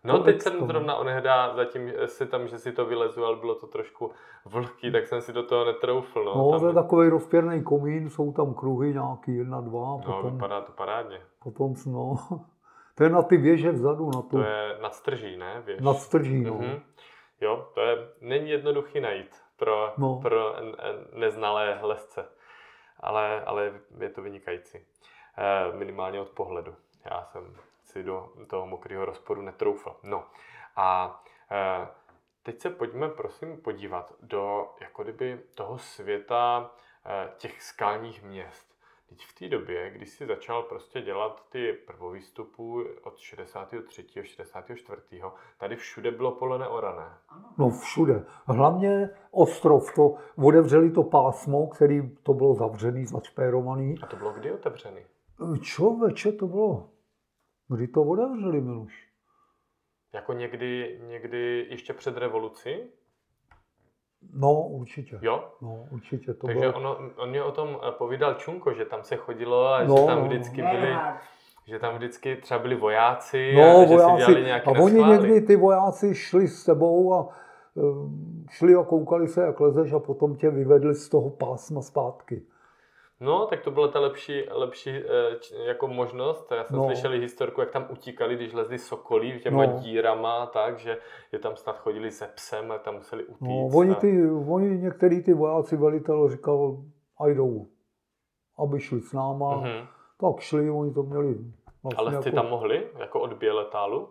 No 0.03 0.17
To 0.17 0.23
teď 0.23 0.35
Expo. 0.35 0.49
jsem 0.49 0.67
zrovna 0.67 0.95
onehdá, 0.95 1.55
zatím 1.55 1.91
si 2.05 2.25
tam, 2.25 2.47
že 2.47 2.59
si 2.59 2.71
to 2.71 2.85
vylezu, 2.85 3.25
ale 3.25 3.35
bylo 3.35 3.55
to 3.55 3.67
trošku 3.67 4.11
vlhký, 4.45 4.91
tak 4.91 5.07
jsem 5.07 5.21
si 5.21 5.33
do 5.33 5.43
toho 5.43 5.65
netroufl, 5.65 6.23
no. 6.23 6.33
No, 6.37 6.51
tam, 6.51 6.59
to 6.59 6.67
je 6.67 6.73
takový 6.73 7.09
rozpěrný 7.09 7.63
komín, 7.63 8.09
jsou 8.09 8.31
tam 8.31 8.53
kruhy 8.53 8.93
nějaký, 8.93 9.37
jedna, 9.37 9.61
dva, 9.61 9.79
no 9.79 10.01
potom, 10.05 10.31
vypadá 10.33 10.61
to 10.61 10.71
parádně. 10.71 11.21
potom, 11.43 11.73
no. 11.87 12.15
To 12.97 13.03
je 13.03 13.09
na 13.09 13.21
ty 13.21 13.37
věže 13.37 13.71
vzadu, 13.71 14.05
na 14.15 14.21
tu, 14.21 14.29
To 14.29 14.41
je 14.43 14.77
nadstrží, 14.81 15.37
ne? 15.37 15.61
Věž. 15.65 15.81
na 15.81 15.93
strží, 15.93 16.41
no. 16.43 16.53
Mhm. 16.53 16.83
Jo, 17.41 17.69
to 17.73 17.81
je, 17.81 17.97
není 18.21 18.49
jednoduchý 18.49 18.99
najít 18.99 19.41
pro, 19.57 19.93
No. 19.97 20.19
pro 20.21 20.55
neznalé 21.13 21.79
lesce, 21.81 22.29
ale, 22.99 23.41
ale 23.45 23.73
je 23.99 24.09
to 24.09 24.21
vynikající. 24.21 24.77
Eh, 25.37 25.77
minimálně 25.77 26.21
od 26.21 26.29
pohledu. 26.29 26.75
Já 27.11 27.23
jsem 27.25 27.55
si 27.83 28.03
do 28.03 28.29
toho 28.49 28.67
mokrého 28.67 29.05
rozporu 29.05 29.41
netroufal. 29.41 29.95
No 30.03 30.23
a 30.75 31.19
eh, 31.51 31.87
teď 32.43 32.61
se 32.61 32.69
pojďme 32.69 33.09
prosím 33.09 33.61
podívat 33.61 34.13
do 34.21 34.67
jako 34.81 35.03
kdyby 35.03 35.39
toho 35.55 35.77
světa 35.77 36.71
eh, 37.05 37.29
těch 37.37 37.61
skalních 37.63 38.23
měst. 38.23 38.66
Teď 39.09 39.25
v 39.25 39.39
té 39.39 39.49
době, 39.49 39.91
když 39.91 40.09
jsi 40.09 40.25
začal 40.25 40.63
prostě 40.63 41.01
dělat 41.01 41.49
ty 41.49 41.73
prvovýstupů 41.73 42.83
od 43.03 43.17
63. 43.17 44.05
64. 44.23 45.01
tady 45.57 45.75
všude 45.75 46.11
bylo 46.11 46.31
pole 46.31 46.59
neorané. 46.59 47.17
No 47.57 47.69
všude. 47.69 48.25
Hlavně 48.45 49.09
ostrov, 49.31 49.95
to 49.95 50.15
otevřeli 50.35 50.91
to 50.91 51.03
pásmo, 51.03 51.67
který 51.67 52.15
to 52.23 52.33
bylo 52.33 52.53
zavřený, 52.53 53.05
začpérovaný. 53.05 53.95
A 54.01 54.05
to 54.05 54.15
bylo 54.15 54.33
kdy 54.33 54.51
otevřený? 54.51 55.01
Člověče, 55.61 56.31
to 56.31 56.47
bylo. 56.47 56.89
Kdy 57.67 57.87
to 57.87 58.01
otevřeli, 58.01 58.61
Miluš? 58.61 59.07
Jako 60.13 60.33
někdy, 60.33 61.01
někdy 61.03 61.67
ještě 61.69 61.93
před 61.93 62.17
revolucí? 62.17 62.69
No, 64.33 64.53
určitě. 64.61 65.19
Jo? 65.21 65.43
No, 65.61 65.85
určitě. 65.91 66.33
To 66.33 66.47
Takže 66.47 66.59
bylo... 66.59 66.73
ono, 66.73 66.97
on 67.17 67.29
mě 67.29 67.43
o 67.43 67.51
tom 67.51 67.77
eh, 67.87 67.91
povídal 67.91 68.33
Čunko, 68.33 68.73
že 68.73 68.85
tam 68.85 69.03
se 69.03 69.15
chodilo 69.15 69.67
a 69.73 69.83
No, 69.83 69.97
že 69.97 70.05
tam 70.05 70.19
no. 70.19 70.25
vždycky 70.25 70.61
byli, 70.61 70.95
že 71.65 71.79
tam 71.79 71.95
vždycky 71.95 72.35
třeba 72.35 72.59
byli 72.59 72.75
vojáci 72.75 73.53
No, 73.55 73.77
a 73.77 73.81
že 73.81 73.87
si 73.87 73.93
vojáci. 73.93 74.17
dělali 74.17 74.45
nějaké 74.45 74.65
A 74.65 74.71
oni 74.71 74.93
neschvály. 74.93 75.17
někdy, 75.17 75.41
ty 75.41 75.55
vojáci, 75.55 76.15
šli 76.15 76.47
s 76.47 76.65
tebou 76.65 77.13
a 77.13 77.29
eh, 77.77 77.81
šli 78.49 78.75
a 78.75 78.83
koukali 78.83 79.27
se, 79.27 79.41
jak 79.41 79.59
lezeš 79.59 79.93
a 79.93 79.99
potom 79.99 80.35
tě 80.35 80.49
vyvedli 80.49 80.95
z 80.95 81.09
toho 81.09 81.29
pásma 81.29 81.81
zpátky. 81.81 82.41
No, 83.19 83.45
tak 83.45 83.61
to 83.61 83.71
byla 83.71 83.87
ta 83.87 83.99
lepší, 83.99 84.43
lepší 84.51 84.89
eh, 84.89 85.03
jako 85.67 85.87
možnost. 85.87 86.51
Já 86.51 86.63
jsem 86.63 86.77
No. 86.77 86.85
slyšel 86.85 87.11
historku, 87.11 87.61
jak 87.61 87.71
tam 87.71 87.87
utíkali, 87.89 88.35
když 88.35 88.53
lezli 88.53 88.77
sokolí 88.77 89.39
těma 89.39 89.65
No. 89.65 89.79
dírama, 89.79 90.45
tak, 90.45 90.79
že, 90.79 90.97
že 91.33 91.39
tam 91.39 91.55
snad 91.55 91.77
chodili 91.77 92.11
se 92.11 92.27
psem 92.35 92.71
a 92.71 92.77
tam 92.77 92.95
museli 92.95 93.25
utíct. 93.25 93.41
No, 93.73 93.79
oni, 93.79 93.95
ty, 93.95 94.29
oni 94.47 94.77
některý 94.77 95.23
ty 95.23 95.33
vojáci 95.33 95.77
velitel 95.77 96.29
říkal, 96.29 96.77
a 97.19 97.27
jdou, 97.27 97.67
aby 98.59 98.79
šli 98.79 99.01
s 99.01 99.13
náma. 99.13 99.55
Mhm. 99.57 99.87
Tak 100.21 100.39
šli, 100.39 100.69
oni 100.69 100.93
to 100.93 101.03
měli 101.03 101.35
vlastně 101.83 101.97
Ale 101.97 102.11
jste 102.21 102.29
jako, 102.29 102.35
tam 102.35 102.49
mohli, 102.49 102.87
jako 102.99 103.19
odběh 103.21 103.53
letálu? 103.53 104.09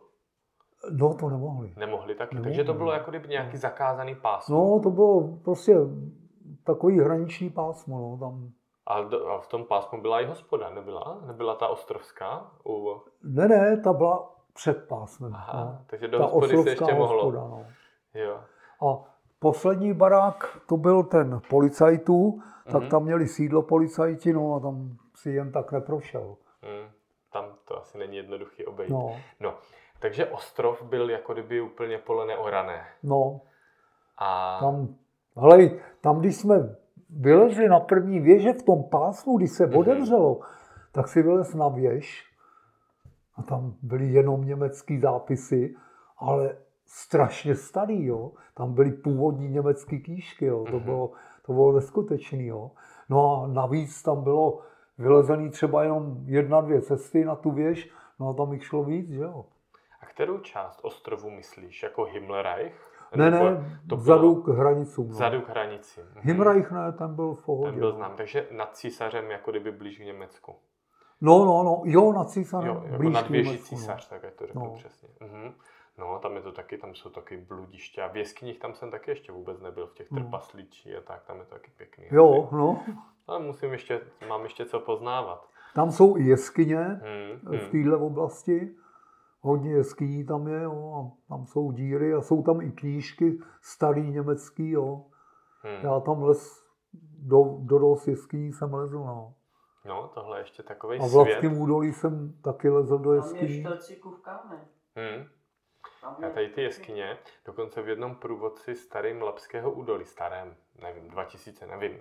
No, 0.92 1.14
to 1.14 1.28
nemohli. 1.28 1.72
Nemohli 1.76 2.14
taky. 2.14 2.34
Nemohli. 2.34 2.50
Takže 2.50 2.64
to 2.64 2.74
bylo 2.74 2.92
jako 2.92 3.10
kdyby 3.10 3.28
nějaký 3.28 3.56
zakázaný 3.56 4.14
pásmo. 4.14 4.56
No, 4.56 4.80
to 4.82 4.90
bylo 4.90 5.38
prostě 5.44 5.76
takový 6.64 7.00
hraniční 7.00 7.50
pásmo, 7.50 7.98
no, 8.00 8.18
tam. 8.18 8.50
A, 8.86 9.00
do, 9.02 9.28
a 9.28 9.38
v 9.40 9.46
tom 9.46 9.64
pásmu 9.64 10.00
byla 10.02 10.20
i 10.20 10.26
hospoda, 10.26 10.70
nebyla? 10.70 11.18
Nebyla 11.26 11.54
ta 11.54 11.68
ostrovská? 11.68 12.50
U... 12.66 13.00
Ne, 13.22 13.48
ne, 13.48 13.80
ta 13.84 13.92
byla 13.92 14.34
před 14.54 14.88
pásmem. 14.88 15.34
Aha, 15.34 15.64
no. 15.64 15.78
takže 15.86 16.08
do 16.08 16.18
Ta 16.18 16.24
hospody 16.24 16.62
se 16.62 16.70
ještě 16.70 16.94
mohlo. 16.94 17.22
hospoda, 17.24 17.40
no. 17.48 17.66
Jo. 18.14 18.40
A 18.88 19.04
poslední 19.38 19.94
barák, 19.94 20.58
to 20.68 20.76
byl 20.76 21.02
ten 21.02 21.40
policajtů, 21.50 22.42
tak 22.72 22.80
Mhm. 22.82 22.90
tam 22.90 23.02
měli 23.04 23.28
sídlo 23.28 23.62
policajti, 23.62 24.32
no 24.32 24.54
a 24.54 24.60
tam 24.60 24.96
si 25.14 25.30
jen 25.30 25.52
tak 25.52 25.72
neprošel. 25.72 26.36
Hmm. 26.62 26.90
Tam 27.32 27.44
to 27.64 27.78
asi 27.78 27.98
není 27.98 28.16
jednoduchý 28.16 28.66
obejít. 28.66 28.90
No, 28.92 29.16
no. 29.40 29.54
Takže 30.00 30.26
ostrov 30.26 30.82
byl 30.82 31.10
jako 31.10 31.32
kdyby 31.32 31.60
úplně 31.60 31.98
pole 31.98 32.26
neorané. 32.26 32.86
no, 33.02 33.40
A 34.18 34.58
tam, 34.60 34.88
hele, 35.36 35.70
tam, 36.00 36.18
když 36.20 36.36
jsme 36.36 36.76
vylezli 37.10 37.68
na 37.68 37.80
první 37.80 38.20
věže 38.20 38.52
v 38.52 38.62
tom 38.62 38.84
pásmu, 38.90 39.36
když 39.38 39.50
se 39.50 39.66
Mhm. 39.66 39.76
otevřelo, 39.76 40.40
tak 40.92 41.08
si 41.08 41.22
vylez 41.22 41.54
na 41.54 41.68
věž 41.68 42.24
a 43.36 43.42
tam 43.42 43.74
byly 43.82 44.06
jenom 44.06 44.44
německý 44.44 44.98
zápisy, 44.98 45.74
ale 46.18 46.56
strašně 46.86 47.54
starý, 47.54 48.04
jo. 48.06 48.32
Tam 48.54 48.74
byly 48.74 48.92
původní 48.92 49.48
německé 49.48 49.98
knížky, 49.98 50.44
jo. 50.46 50.64
To 50.70 50.76
Mhm. 50.76 50.84
bylo, 50.84 51.10
to 51.46 51.52
bylo 51.52 51.72
neskutečný, 51.72 52.46
jo. 52.46 52.70
No 53.08 53.42
a 53.42 53.46
navíc 53.46 54.02
tam 54.02 54.24
bylo 54.24 54.60
vylezený 54.98 55.50
třeba 55.50 55.82
jenom 55.82 56.16
jedna, 56.24 56.60
dvě 56.60 56.82
cesty 56.82 57.24
na 57.24 57.34
tu 57.36 57.50
věž, 57.50 57.90
no 58.20 58.28
a 58.28 58.32
tam 58.34 58.52
jich 58.52 58.64
šlo 58.64 58.84
víc, 58.84 59.10
že 59.10 59.22
jo. 59.22 59.44
A 60.00 60.06
kterou 60.06 60.38
část 60.38 60.80
ostrovu 60.82 61.30
myslíš? 61.30 61.82
Jako 61.82 62.04
Himmlerreich? 62.04 62.92
Ne, 63.14 63.30
ne, 63.30 63.80
to 63.88 63.96
vzadu 63.96 64.32
bylo 64.34 64.42
k 64.42 64.48
hranicům. 64.58 65.06
No. 65.08 65.12
Vzadu 65.14 65.40
k 65.40 65.48
hranici. 65.48 66.00
Mhm. 66.00 66.20
Himreich 66.24 66.70
ne, 66.70 66.92
ten 66.92 67.14
byl 67.14 67.34
v 67.34 67.44
pohodě. 67.44 67.70
Ten 67.70 67.80
byl 67.80 67.90
no. 67.90 67.96
znám. 67.96 68.12
Takže 68.16 68.48
nad 68.50 68.76
císařem 68.76 69.30
jako 69.30 69.50
kdyby 69.50 69.72
blíž 69.72 69.96
k 69.98 70.04
Německu. 70.04 70.54
No, 71.20 71.44
no, 71.44 71.62
no, 71.62 71.82
jo, 71.84 72.12
na 72.12 72.24
císaře. 72.24 72.68
Jo, 72.68 72.82
jako 72.86 73.02
nad 73.02 73.30
Německu, 73.30 73.52
no. 73.52 73.58
císař, 73.78 74.08
tak 74.08 74.24
ať 74.24 74.34
to 74.34 74.46
řeknu 74.46 74.64
No. 74.64 74.74
přesně. 74.74 75.08
Mhm. 75.20 75.52
No, 75.98 76.18
tam 76.18 76.36
je 76.36 76.42
to 76.42 76.52
taky, 76.52 76.78
tam 76.78 76.94
jsou 76.94 77.10
taky 77.10 77.36
bludiště. 77.36 78.02
A 78.02 78.08
v 78.08 78.16
jeskyních 78.16 78.58
tam 78.58 78.74
jsem 78.74 78.90
taky 78.90 79.10
ještě 79.10 79.32
vůbec 79.32 79.60
nebyl, 79.60 79.86
v 79.86 79.94
těch 79.94 80.10
No. 80.10 80.20
trpaslíčí 80.20 80.96
a 80.96 81.00
tak, 81.00 81.24
tam 81.24 81.38
je 81.38 81.44
to 81.44 81.50
taky 81.54 81.70
pěkný. 81.76 82.04
Jo, 82.10 82.44
asi. 82.46 82.54
no. 82.54 82.82
Ale 83.26 83.38
musím 83.38 83.72
ještě, 83.72 84.00
mám 84.28 84.42
ještě 84.42 84.64
co 84.66 84.80
poznávat. 84.80 85.48
Tam 85.74 85.90
jsou 85.92 86.16
i 86.16 86.22
jeskyně 86.22 86.76
Hmm, 86.78 87.40
v 87.42 87.60
hmm. 87.62 87.70
téhle 87.70 87.96
oblasti. 87.96 88.74
Hodně 89.46 89.70
jeskyní 89.70 90.24
tam 90.24 90.48
je, 90.48 90.62
jo, 90.62 90.92
a 90.94 91.28
tam 91.28 91.46
jsou 91.46 91.72
díry 91.72 92.14
a 92.14 92.20
jsou 92.20 92.42
tam 92.42 92.60
i 92.60 92.72
knížky 92.72 93.38
starý 93.62 94.10
německý, 94.10 94.70
jo. 94.70 95.04
Hmm. 95.60 95.80
Já 95.82 96.00
tam 96.00 96.22
les 96.22 96.66
do, 97.18 97.56
do 97.58 97.78
dost 97.78 98.08
jeskyní 98.08 98.52
jsem 98.52 98.74
lezl, 98.74 98.98
no. 98.98 99.34
No, 99.84 100.10
tohle 100.14 100.38
je 100.38 100.42
ještě 100.42 100.62
takový 100.62 100.98
A 100.98 101.02
v 101.02 101.08
svět. 101.08 101.18
Lavském 101.18 101.60
údolí 101.60 101.92
jsem 101.92 102.32
taky 102.42 102.68
lezl 102.68 102.98
do 102.98 103.04
Tam 103.04 103.12
je 103.12 103.18
jeskyní. 103.18 103.60
štelcíkův 103.60 104.20
kámen. 104.20 104.60
Hmm. 104.96 105.24
Tam 106.00 106.16
A 106.24 106.30
tady 106.30 106.48
ty 106.48 106.62
jeskyně, 106.62 107.18
dokonce 107.44 107.82
v 107.82 107.88
jednom 107.88 108.14
průvodci 108.14 108.74
starým 108.74 109.22
Lapského 109.22 109.72
údolí, 109.72 110.04
starém, 110.04 110.56
nevím, 110.82 111.08
2000, 111.08 111.66
nevím, 111.66 111.98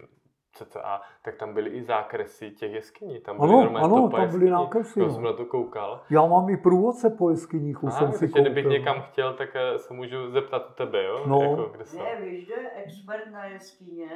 cca, 0.56 1.02
tak 1.22 1.36
tam 1.36 1.54
byly 1.54 1.70
i 1.70 1.84
zákresy 1.84 2.52
těch 2.52 2.72
jeskyní. 2.74 3.20
Tam 3.20 3.38
byly 3.38 3.50
Ano, 3.50 3.62
normálně 3.64 3.86
ano, 3.86 4.02
topa 4.02 4.18
tam 4.18 4.32
byly 4.32 4.50
nákresy, 4.50 5.00
Já 5.00 5.06
no. 5.06 5.14
jsem 5.14 5.24
na 5.24 5.34
to 5.34 5.46
koukal. 5.46 6.02
Já 6.10 6.26
mám 6.26 6.50
i 6.50 6.58
průvodce 6.58 7.10
po 7.10 7.30
jeskyních, 7.30 7.84
už 7.84 7.94
jsem 7.94 8.12
si 8.12 8.28
koupil. 8.28 8.42
kdybych 8.42 8.66
někam 8.66 9.02
chtěl, 9.02 9.34
tak 9.34 9.50
eh, 9.56 9.80
se 9.80 9.94
můžu 9.94 10.32
zeptat 10.32 10.70
u 10.70 10.74
tebe, 10.74 11.04
jo? 11.04 11.24
No. 11.28 11.42
Jako, 11.42 11.64
kde 11.64 11.86
jsou? 11.86 11.98
Ne, 12.04 12.22
víš, 12.22 12.48
že 12.48 12.54
expert 12.76 13.32
na 13.32 13.46
jeskyně, 13.46 14.10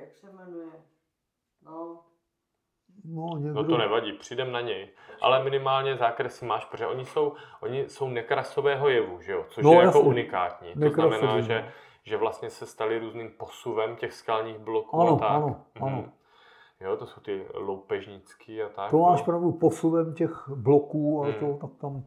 jak 0.00 0.12
se 0.14 0.32
jmenuje? 0.32 0.66
No, 1.64 2.00
No, 3.04 3.38
někdo... 3.38 3.62
No 3.62 3.64
to 3.68 3.78
nevadí, 3.78 4.12
přijdem 4.12 4.52
na 4.52 4.60
něj. 4.60 4.88
Ale 5.20 5.44
minimálně 5.44 5.96
zákresy 5.96 6.44
máš, 6.44 6.64
protože 6.64 6.86
oni 6.86 7.04
jsou, 7.04 7.32
oni 7.60 7.88
jsou 7.88 8.08
nekrasového 8.08 8.88
jevu, 8.88 9.20
že 9.20 9.32
jo? 9.32 9.44
Což 9.48 9.64
No, 9.64 9.70
je 9.70 9.76
jako 9.76 9.86
jasně. 9.88 10.00
unikátní. 10.02 10.72
To 10.72 10.78
Nekrasový, 10.78 11.18
znamená, 11.18 11.34
no. 11.36 11.40
že, 11.42 11.72
že 12.06 12.16
vlastně 12.16 12.50
se 12.50 12.66
stali 12.66 12.98
různým 12.98 13.30
posuvem 13.38 13.96
těch 13.96 14.12
skalních 14.12 14.58
bloků 14.58 15.00
Ano, 15.00 15.16
a 15.16 15.18
tak. 15.18 15.30
ano, 15.30 15.46
Mhm. 15.74 15.84
ano. 15.84 16.04
Jo, 16.80 16.96
to 16.96 17.06
jsou 17.06 17.20
ty 17.20 17.46
loupežnický 17.54 18.62
a 18.62 18.68
tak. 18.68 18.90
To 18.90 18.98
máš 18.98 19.18
no. 19.20 19.24
pravdu 19.24 19.52
posuvem 19.52 20.14
těch 20.14 20.48
bloků, 20.48 21.22
ale 21.22 21.30
Hmm. 21.32 21.40
to 21.52 21.66
tak 21.66 21.76
tam... 21.80 22.04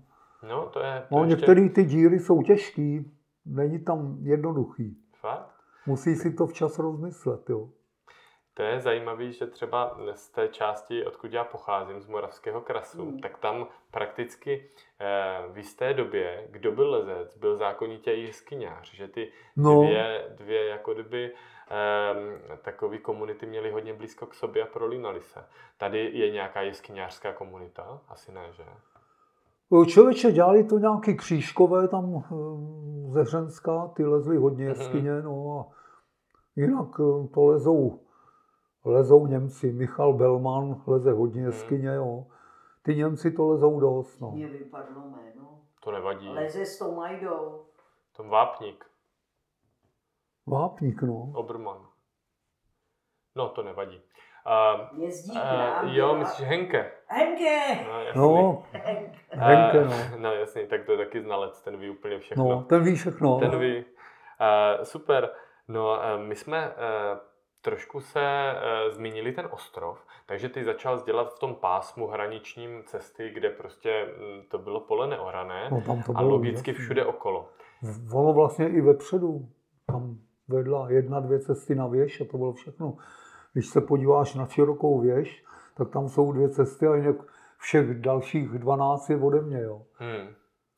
No, 0.49 0.65
to 0.69 0.79
je 0.79 1.03
to 1.09 1.15
No, 1.15 1.23
ještě... 1.23 1.35
některé 1.35 1.69
ty 1.69 1.83
díry 1.85 2.19
jsou 2.19 2.41
těžký, 2.41 3.11
není 3.45 3.79
tam 3.83 4.17
jednoduchý. 4.21 4.97
Fakt? 5.21 5.49
Musí 5.85 6.15
si 6.15 6.33
to 6.33 6.47
včas 6.47 6.79
rozmyslet, 6.79 7.49
jo. 7.49 7.69
To 8.59 8.63
je 8.63 8.79
zajímavé, 8.79 9.31
že 9.31 9.47
třeba 9.47 9.97
z 10.13 10.29
té 10.29 10.47
části, 10.47 11.05
odkud 11.05 11.33
já 11.33 11.43
pocházím, 11.43 12.01
z 12.01 12.07
Moravského 12.07 12.61
krasu, 12.61 13.01
Hmm. 13.01 13.19
tak 13.19 13.37
tam 13.37 13.67
prakticky 13.91 14.69
eh, 14.99 15.51
v 15.51 15.57
jisté 15.57 15.93
době, 15.93 16.47
kdo 16.49 16.71
byl 16.71 16.91
lezec, 16.91 17.37
byl 17.37 17.55
zákonitě 17.55 18.11
i 18.11 18.21
jeskyňář, 18.21 18.93
že 18.93 19.07
ty 19.07 19.31
No, 19.57 19.81
dvě, 19.83 20.25
dvě 20.37 20.65
jako 20.65 20.93
kdyby 20.93 21.31
eh, 21.71 22.57
takové 22.57 22.97
komunity 22.97 23.45
měly 23.45 23.71
hodně 23.71 23.93
blízko 23.93 24.25
k 24.25 24.33
sobě 24.33 24.63
a 24.63 24.65
prolínaly 24.65 25.21
se. 25.21 25.43
Tady 25.77 26.11
je 26.13 26.31
nějaká 26.31 26.61
jeskyňářská 26.61 27.33
komunita? 27.33 28.01
Asi 28.09 28.31
ne, 28.31 28.47
že? 28.51 28.63
člověče, 29.87 30.31
dělali 30.31 30.63
to 30.63 30.79
nějaký 30.79 31.17
křížkové 31.17 31.87
tam 31.87 32.15
eh, 32.15 33.11
ze 33.11 33.21
Hřenska, 33.21 33.87
ty 33.95 34.05
lezli 34.05 34.37
hodně 34.37 34.65
Mhm. 34.69 34.75
jeskyně, 34.75 35.21
no 35.21 35.59
a 35.59 35.75
jinak 36.55 36.89
eh, 36.99 37.27
to 37.33 37.45
lezou, 37.45 37.99
lezou 38.85 39.27
Němci. 39.27 39.71
Michal 39.71 40.13
Belman 40.13 40.81
leze 40.87 41.11
hodně 41.11 41.41
jeskyně, 41.41 41.89
jo. 41.89 42.25
Ty 42.83 42.95
Němci 42.95 43.31
to 43.31 43.47
lezou 43.47 43.79
dost, 43.79 44.19
no. 44.19 44.31
mě 44.31 44.47
vypadlo 44.47 45.01
jméno. 45.01 45.59
To 45.83 45.91
nevadí. 45.91 46.29
Leze 46.29 46.65
s 46.65 46.79
tou 46.79 46.95
majdou. 46.95 47.65
Tom 48.17 48.29
Vápník, 48.29 48.85
Vápník, 50.47 51.01
no. 51.01 51.31
Oberman. 51.35 51.87
No, 53.35 53.49
to 53.49 53.63
nevadí. 53.63 54.01
Uh, 54.45 55.03
Jezdí 55.03 55.39
k 55.39 55.83
uh, 55.83 55.95
jo, 55.95 56.15
myslíš 56.15 56.47
Henke? 56.47 56.91
Henke! 57.07 57.85
No, 57.87 58.01
jasný. 58.01 58.21
No, 58.21 58.63
Henke. 58.71 59.19
Henke, 59.29 59.85
no. 59.85 60.17
No 60.17 60.33
jasně, 60.33 60.67
tak 60.67 60.85
to 60.85 60.91
je 60.91 60.97
taky 60.97 61.21
znalec, 61.21 61.61
ten 61.61 61.77
ví 61.77 61.89
úplně 61.89 62.19
všechno. 62.19 62.49
No, 62.49 62.63
ten 62.63 62.83
ví 62.83 62.95
všechno. 62.95 63.39
Ten 63.39 63.59
ví. 63.59 63.85
Uh, 63.85 64.83
super. 64.83 65.29
No, 65.67 65.89
uh, 65.91 66.23
my 66.23 66.35
jsme 66.35 66.67
uh, 66.67 67.17
trošku 67.61 68.01
se 68.01 68.19
uh, 68.53 68.93
zmínili 68.95 69.31
ten 69.31 69.47
ostrov, 69.51 70.05
takže 70.25 70.49
ty 70.49 70.63
začal 70.63 71.03
dělat 71.05 71.33
v 71.33 71.39
tom 71.39 71.55
pásmu 71.55 72.07
hraničním 72.07 72.83
cesty, 72.85 73.29
kde 73.33 73.49
prostě 73.49 74.05
mm, 74.19 74.41
to 74.49 74.57
bylo 74.57 74.79
pole 74.79 75.07
neorané 75.07 75.67
No, 75.71 75.81
tam 75.81 76.03
to 76.03 76.11
a 76.15 76.19
bylo 76.21 76.29
logicky 76.29 76.71
úžasný. 76.71 76.83
všude 76.85 77.05
okolo. 77.05 77.49
Ono 78.13 78.33
vlastně 78.33 78.69
i 78.69 78.81
vepředu, 78.81 79.49
tam 79.87 80.17
vedla 80.47 80.89
jedna, 80.89 81.19
dvě 81.19 81.39
cesty 81.39 81.75
na 81.75 81.87
věž 81.87 82.21
a 82.21 82.25
to 82.31 82.37
bylo 82.37 82.53
všechno. 82.53 82.97
Když 83.53 83.67
se 83.67 83.81
podíváš 83.81 84.35
na 84.35 84.47
širokou 84.47 84.99
věž, 84.99 85.43
tak 85.77 85.89
tam 85.89 86.09
jsou 86.09 86.31
dvě 86.31 86.49
cesty 86.49 86.87
a 86.87 86.95
jinak 86.95 87.15
všech 87.57 88.01
dalších 88.01 88.49
12 88.49 89.09
je 89.09 89.17
ode 89.17 89.41
mě. 89.41 89.61
Jo. 89.61 89.81
Hmm. 89.93 90.27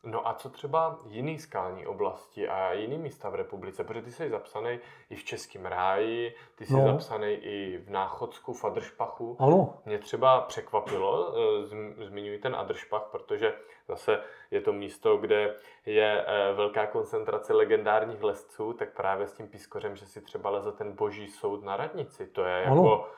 No 0.04 0.28
a 0.28 0.34
co 0.34 0.50
třeba 0.50 1.00
jiný 1.06 1.40
skální 1.40 1.88
oblasti 1.88 2.48
a 2.50 2.74
jiný 2.74 2.98
místa 2.98 3.30
v 3.30 3.36
republice? 3.36 3.84
Protože 3.84 4.02
ty 4.02 4.12
jsi 4.12 4.30
zapsaný 4.30 4.80
i 5.10 5.16
v 5.16 5.24
Českém 5.24 5.66
ráji, 5.66 6.36
ty 6.56 6.66
jsi 6.66 6.74
No. 6.74 6.86
zapsaný 6.86 7.28
i 7.34 7.78
v 7.78 7.90
Náchodsku, 7.90 8.54
v 8.54 8.66
Adršpachu. 8.66 9.38
Ano, 9.40 9.74
Mě 9.86 10.00
třeba 10.00 10.42
překvapilo, 10.42 11.34
zm- 11.64 11.94
zmiňuji 12.06 12.40
ten 12.40 12.56
Adršpach, 12.56 13.04
protože 13.12 13.54
zase 13.88 14.20
je 14.52 14.62
to 14.62 14.74
místo, 14.74 15.18
kde 15.18 15.56
je 15.86 16.26
eh, 16.28 16.54
velká 16.54 16.86
koncentrace 16.88 17.54
legendárních 17.54 18.24
lesců, 18.24 18.74
tak 18.74 18.94
právě 18.94 19.28
s 19.28 19.34
tím 19.34 19.48
pískořem, 19.48 19.96
že 19.96 20.06
si 20.06 20.22
třeba 20.22 20.50
leze 20.50 20.72
ten 20.72 20.92
boží 20.96 21.28
soud 21.28 21.64
na 21.64 21.78
radnici, 21.78 22.28
to 22.28 22.44
je 22.44 22.66
Ano. 22.66 22.76
jako, 22.76 23.10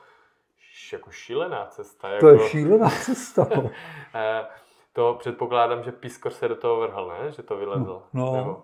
jako 0.92 1.10
šílená 1.10 1.66
cesta. 1.66 2.08
to 2.08 2.14
jako, 2.28 2.42
je 2.42 2.48
šílená 2.48 2.90
cesta. 2.90 3.46
No. 4.96 5.10
Eh, 5.10 5.12
To 5.12 5.14
předpokládám, 5.18 5.82
že 5.82 5.92
pískor 5.92 6.32
se 6.32 6.48
do 6.48 6.56
toho 6.56 6.80
vrhl, 6.80 7.06
ne? 7.08 7.32
Že 7.32 7.42
to 7.42 7.56
vylezl. 7.56 8.02
No. 8.12 8.32
Nebo 8.36 8.62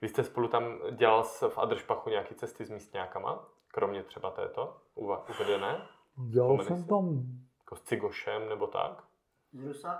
vy 0.00 0.08
jste 0.08 0.24
spolu 0.24 0.48
tam 0.48 0.64
dělal 0.90 1.22
v 1.22 1.58
Adršpachu 1.58 2.10
nějaké 2.10 2.34
cesty 2.34 2.64
s 2.64 2.70
místňákama? 2.70 3.44
Kromě 3.68 4.02
třeba 4.02 4.30
této 4.30 4.76
uva- 4.96 5.22
uvedené? 5.30 5.86
Dělal 6.30 6.48
Vzpomeneš 6.48 6.66
jsem 6.66 6.76
si? 6.82 6.88
tam, 6.88 7.22
Jako 7.60 7.76
s 7.76 7.82
Cigošem 7.82 8.48
nebo 8.48 8.66
tak? 8.66 9.04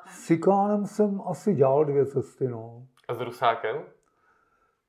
S 0.07 0.27
Cikánem 0.27 0.87
jsem 0.87 1.23
asi 1.31 1.55
dělal 1.55 1.85
dvě 1.85 2.07
cesty. 2.07 2.49
No. 2.49 2.83
A 3.09 3.15
s 3.15 3.21
Rusákem? 3.21 3.85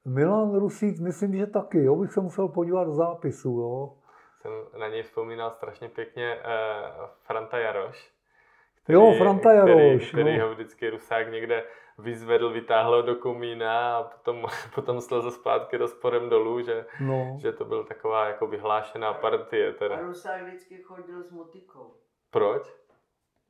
Milan 0.05 0.55
Rusíc, 0.59 0.99
myslím, 0.99 1.35
že 1.35 1.47
taky, 1.47 1.83
jo, 1.83 1.95
bych 1.95 2.11
se 2.13 2.21
musel 2.21 2.47
podívat 2.47 2.83
do 2.83 2.91
zápisu, 2.91 3.49
jo. 3.49 3.93
Jsem 4.41 4.51
na 4.79 4.87
něj 4.87 5.03
vzpomínal 5.03 5.51
strašně 5.51 5.89
pěkně 5.89 6.35
uh, 6.35 7.05
Franta 7.21 7.57
Jaroš. 7.57 8.12
Jo, 8.87 9.13
Franta 9.17 9.51
Jaroš, 9.53 9.73
Který, 9.75 9.99
který 10.23 10.37
no. 10.39 10.45
ho 10.47 10.53
vždycky 10.53 10.89
Rusák 10.89 11.31
někde 11.31 11.63
vyzvedl, 11.97 12.49
vytáhl 12.49 12.95
ho 12.95 13.01
do 13.01 13.15
komína 13.15 13.97
a 13.97 14.03
potom, 14.03 14.45
potom 14.75 15.01
slezl 15.01 15.31
zpátky 15.31 15.77
rozporem 15.77 16.29
dolů, 16.29 16.61
že, 16.61 16.85
No, 17.01 17.37
že 17.39 17.51
to 17.51 17.65
byla 17.65 17.83
taková 17.83 18.27
jako 18.27 18.47
vyhlášená 18.47 19.13
partie. 19.13 19.69
A 19.69 19.73
Teda. 19.79 19.99
Rusák 20.01 20.41
vždycky 20.43 20.77
chodil 20.83 21.23
s 21.23 21.31
motikou. 21.31 21.93
Proč? 22.31 22.61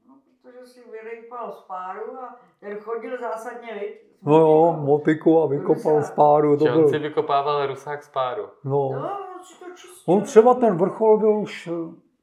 No, 0.08 0.14
protože 0.42 0.66
si 0.66 0.80
vyrejpal 0.92 1.52
z 1.52 1.62
páru 1.62 2.18
a 2.20 2.40
ten 2.60 2.78
chodil 2.80 3.18
zásadně, 3.20 3.82
s 4.22 4.26
no 4.26 4.38
jo, 4.38 4.76
motiku 4.80 5.42
a 5.42 5.48
vykopal 5.48 5.96
Rusák. 5.96 6.04
z 6.06 6.12
páru, 6.16 6.58
to 6.58 6.64
Že 6.66 6.72
on 6.72 6.78
byl, 6.80 6.90
si 6.90 7.00
vykopával 7.00 7.68
Rusák 7.68 8.04
z 8.04 8.10
páru. 8.10 8.44
no. 8.64 8.90
No, 8.94 9.18
on 9.38 9.44
si 9.44 9.60
to 9.60 9.66
čistil. 9.76 10.14
On 10.14 10.22
třeba 10.22 10.54
ten 10.54 10.78
vrchol 10.78 11.18
byl 11.18 11.38
už, 11.40 11.70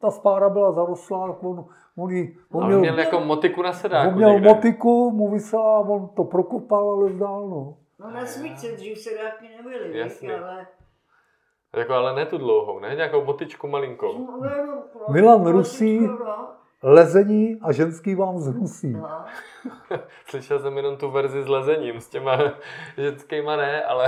ta 0.01 0.11
spára 0.11 0.49
byla 0.49 0.73
zarostlá, 0.73 1.29
tak 1.29 1.43
on, 1.45 1.65
on, 1.97 2.11
jí, 2.11 2.37
on 2.53 2.63
On 2.63 2.69
měl, 2.69 2.81
měl 2.81 2.99
jako 2.99 3.21
motiku 3.21 3.63
na 3.63 3.73
sedáku 3.73 4.09
on 4.09 4.15
měl 4.15 4.33
někde. 4.33 4.49
motiku, 4.49 5.11
mu 5.11 5.31
vysela, 5.31 5.79
on 5.79 6.09
to 6.09 6.25
prokopal, 6.25 6.91
ale 6.91 7.11
zdál, 7.11 7.49
no. 7.49 7.77
No 7.99 8.11
na 8.11 8.27
smíce 8.27 8.73
dřív 8.73 8.99
se 8.99 9.11
dáky 9.23 9.49
nebyly, 9.57 9.99
Jasně. 9.99 10.35
ale... 10.39 10.67
Jako, 11.77 11.95
ale 11.95 12.15
ne 12.15 12.27
tu 12.27 12.39
dlouhou, 12.39 12.79
ne? 12.79 12.95
Nějakou 12.95 13.25
motičku 13.25 13.69
malinkou. 13.69 14.19
No, 14.19 14.41
no, 14.43 14.67
no, 14.67 15.13
Milan 15.13 15.45
no, 15.45 15.63
Lezení 16.83 17.59
a 17.63 17.73
ženský 17.73 18.15
vám 18.15 18.39
zhnusí. 18.39 18.93
no. 18.93 19.09
Slyšel 20.27 20.59
jsem 20.59 20.77
jenom 20.77 20.97
tu 20.97 21.11
verzi 21.11 21.43
s 21.43 21.49
lezením, 21.49 22.01
s 22.01 22.09
těma 22.09 22.39
ženskýma 22.97 23.57
ne, 23.57 23.85
ale... 23.85 24.07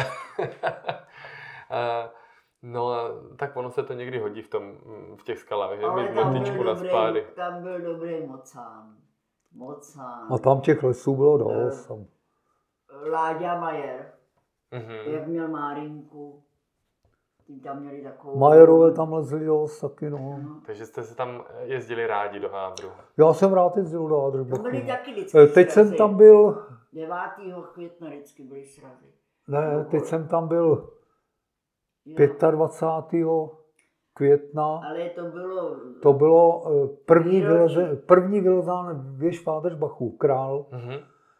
No, 2.62 2.90
a 2.92 3.10
tak 3.36 3.56
ono 3.56 3.70
se 3.70 3.82
to 3.82 3.92
někdy 3.92 4.18
hodí 4.18 4.42
v, 4.42 4.48
tom, 4.48 4.72
v 5.16 5.22
těch 5.24 5.38
skalách, 5.38 5.78
že 5.78 5.84
Ale 5.84 6.02
mít 6.02 6.14
tam 6.14 6.32
motičku 6.32 6.56
byl, 6.56 6.64
na 6.66 6.72
dobrý, 6.72 6.88
spády. 6.88 7.26
tam 7.36 7.62
byl 7.62 7.80
dobrý 7.80 8.26
mocán. 8.26 8.94
Mocán. 9.54 10.26
A 10.34 10.38
tam 10.38 10.60
těch 10.60 10.82
lesů 10.82 11.16
bylo 11.16 11.38
dost. 11.38 11.86
Tam. 11.86 12.04
Láďa 13.10 13.60
Majer, 13.60 14.12
Mhm. 14.72 15.12
jak 15.14 15.26
měl 15.26 15.48
Márinku. 15.48 16.42
Ty 17.46 17.60
tam 17.60 17.80
měli 17.80 18.02
takovou... 18.02 18.38
Majerové 18.38 18.92
tam 18.92 19.12
lezli 19.12 19.44
dost 19.46 19.80
taky, 19.80 20.10
no. 20.10 20.18
No. 20.18 20.60
Takže 20.66 20.86
jste 20.86 21.02
se 21.02 21.14
tam 21.14 21.44
jezdili 21.62 22.06
rádi 22.06 22.40
do 22.40 22.48
Hádru. 22.48 22.88
Já 23.16 23.32
jsem 23.32 23.52
rád 23.52 23.76
jezdil 23.76 24.02
do 24.08 24.16
To 24.16 24.24
Adrbachu. 24.26 24.62
byly 24.62 24.82
taky 24.82 25.12
vždycky 25.12 25.38
Eh, 25.38 25.46
Teď 25.46 25.70
jsem 25.70 25.84
srazy. 25.84 25.96
tam 25.96 26.16
byl, 26.16 26.66
9. 26.92 27.12
května 27.72 28.08
vždycky 28.08 28.42
byly 28.42 28.64
srazy. 28.64 29.06
ne, 29.48 29.84
teď 29.90 30.04
jsem 30.04 30.28
tam 30.28 30.48
byl. 30.48 30.90
25. 32.06 33.26
května. 34.14 34.80
Ale 34.88 35.08
to 35.10 35.22
bylo... 35.24 35.76
To 36.02 36.12
bylo 36.12 36.62
eh, 36.66 36.88
první, 37.06 37.40
Výročí. 37.40 37.52
vyleze, 37.76 37.96
první 38.06 38.40
vylezán 38.40 39.16
věž 39.16 39.44
v 39.44 39.48
Adrbachu, 39.50 40.16
král. 40.16 40.66
Mhm. 40.70 40.94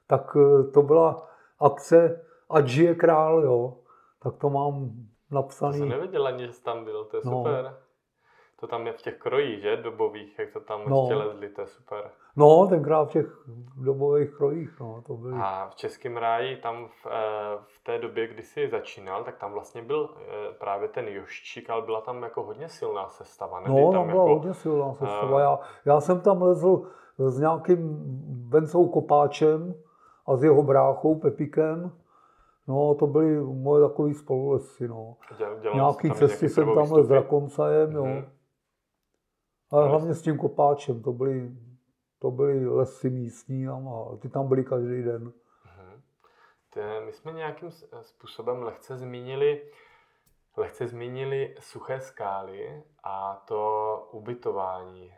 Tak 0.06 0.36
eh, 0.36 0.70
to 0.70 0.82
byla 0.82 1.28
akce 1.60 2.24
Ať 2.50 2.66
žije 2.66 2.94
král, 2.94 3.42
jo. 3.44 3.76
Tak 4.22 4.36
to 4.36 4.50
mám 4.50 4.72
To 4.74 4.88
jsem 4.90 5.06
napsaný. 5.30 5.88
nevěděl 5.88 6.26
ani, 6.26 6.46
že 6.46 6.52
tam 6.64 6.84
byl, 6.84 7.04
to 7.04 7.16
je 7.16 7.22
No. 7.24 7.30
super. 7.32 7.74
To 8.62 8.68
tam 8.68 8.86
je 8.86 8.92
v 8.92 9.02
těch 9.02 9.18
krojích, 9.18 9.62
že? 9.62 9.76
Dobových, 9.76 10.38
jak 10.38 10.52
to 10.52 10.60
tam 10.60 10.80
No. 10.86 11.00
ještě 11.00 11.14
lezli, 11.14 11.48
to 11.48 11.60
je 11.60 11.66
super. 11.66 12.10
No, 12.36 12.66
tenkrát 12.66 13.04
v 13.04 13.12
těch 13.12 13.26
dobových 13.84 14.30
krojích, 14.36 14.80
no, 14.80 15.02
to 15.06 15.14
byly. 15.14 15.34
A 15.42 15.68
v 15.70 15.74
Českém 15.74 16.16
ráji 16.16 16.56
tam 16.56 16.88
v, 16.88 17.06
eh, 17.06 17.10
v 17.66 17.84
té 17.84 17.98
době, 17.98 18.26
kdy 18.28 18.42
jsi 18.42 18.68
začínal, 18.68 19.24
tak 19.24 19.36
tam 19.38 19.52
vlastně 19.52 19.82
byl 19.82 20.10
eh, 20.16 20.52
právě 20.58 20.88
ten 20.88 21.08
Joščík, 21.08 21.70
ale 21.70 21.82
byla 21.82 22.00
tam 22.00 22.22
jako 22.22 22.42
hodně 22.42 22.68
silná 22.68 23.08
sestava. 23.08 23.60
Ne? 23.60 23.68
No, 23.68 23.92
tam 23.92 24.06
byla 24.06 24.22
jako, 24.22 24.34
hodně 24.34 24.54
silná 24.54 24.94
sestava. 24.94 25.38
eh, 25.40 25.42
Já, 25.42 25.58
já 25.84 26.00
jsem 26.00 26.20
tam 26.20 26.42
lezl 26.42 26.82
s 27.18 27.40
nějakým 27.40 27.98
Vencou 28.48 28.88
Kopáčem 28.88 29.74
a 30.26 30.36
s 30.36 30.44
jeho 30.44 30.62
bráchou 30.62 31.14
Pepikem. 31.14 31.92
No, 32.68 32.94
to 32.94 33.06
byly 33.06 33.40
moje 33.40 33.88
takový 33.88 34.14
spolulesy, 34.14 34.88
no. 34.88 35.16
děl, 35.38 35.56
dělal 35.62 35.76
Nějaký 35.76 36.08
tam 36.08 36.16
cesty 36.16 36.48
jsem 36.48 36.74
tam 36.74 36.86
s 36.86 37.10
Rakoncajem, 37.10 37.92
jo. 37.92 38.06
Ale 39.72 39.88
hlavně 39.88 40.14
s 40.14 40.22
tím 40.22 40.38
Kopáčem, 40.38 41.02
to 41.02 41.12
byly, 41.12 41.50
to 42.18 42.30
byly 42.30 42.66
lesy 42.66 43.10
místní 43.10 43.68
a 43.68 43.80
ty 44.18 44.28
tam 44.28 44.48
byly 44.48 44.64
každý 44.64 45.02
den. 45.02 45.32
Mhm. 45.66 46.02
My 47.04 47.12
jsme 47.12 47.32
nějakým 47.32 47.70
způsobem 48.02 48.62
lehce 48.62 48.96
zmínili, 48.96 49.62
lehce 50.56 50.86
zmínili 50.86 51.54
suché 51.58 52.00
skály 52.00 52.82
a 53.04 53.44
to 53.48 54.08
ubytování. 54.12 55.14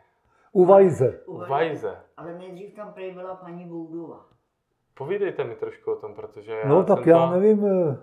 U 0.51 0.65
Vajze. 0.65 1.21
U 1.25 1.37
Vajze. 1.37 1.97
Ale 2.17 2.37
nejdřív 2.37 2.75
tam 2.75 2.93
prý 2.93 3.11
byla 3.11 3.35
paní 3.35 3.65
Boudova. 3.65 4.25
Povídejte 4.93 5.43
mi 5.43 5.55
trošku 5.55 5.91
o 5.91 5.95
tom, 5.95 6.15
protože 6.15 6.51
já 6.51 6.67
No 6.67 6.83
tak 6.83 7.05
já 7.05 7.27
to, 7.27 7.31
nevím, 7.31 7.65
eh, 7.65 7.97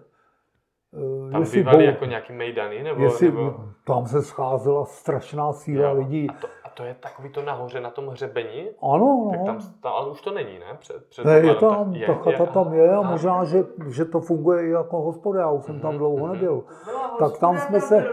Tam 1.33 1.41
jestli, 1.41 1.59
bývali 1.59 1.79
bou- 1.79 1.87
jako 1.91 2.05
nějaký 2.05 2.33
mejdany, 2.33 2.83
nebo, 2.83 3.03
jestli 3.03 3.27
nebo... 3.27 3.55
tam 3.85 4.07
se 4.07 4.23
scházela 4.23 4.85
strašná 4.85 5.53
síla 5.53 5.89
Jo. 5.89 5.95
lidí. 5.97 6.27
A 6.31 6.33
to, 6.41 6.47
a 6.65 6.69
to 6.69 6.85
je 6.85 6.95
takový 7.01 7.29
to 7.29 7.43
nahoře 7.43 7.81
na 7.81 7.91
tom 7.91 8.07
hřebeni? 8.09 8.69
Ano, 8.83 9.29
Tak 9.31 9.41
no. 9.41 9.47
tam, 9.47 9.59
tam, 9.83 9.93
ale 9.93 10.11
už 10.11 10.21
to 10.23 10.31
není, 10.31 10.59
ne? 10.59 10.67
Před, 10.79 11.05
před 11.09 11.25
Ne, 11.27 11.33
je 11.39 11.55
tam, 11.55 11.95
tak 12.07 12.07
ta 12.07 12.31
chata 12.31 12.47
tam 12.47 12.73
je 12.75 12.91
a 12.95 12.99
aha. 13.01 13.11
možná, 13.11 13.45
že, 13.45 13.65
že 13.91 14.05
to 14.05 14.21
funguje 14.21 14.67
i 14.67 14.71
jako 14.71 15.01
hospoda, 15.03 15.41
já 15.41 15.51
už 15.51 15.65
jsem 15.65 15.81
tam 15.81 15.91
Mhm, 15.91 15.99
dlouho 15.99 16.27
mhm. 16.27 16.33
nebyl. 16.33 16.65
Tak 17.19 17.39
tam 17.39 17.59
jsme 17.59 17.81
se- 17.81 18.07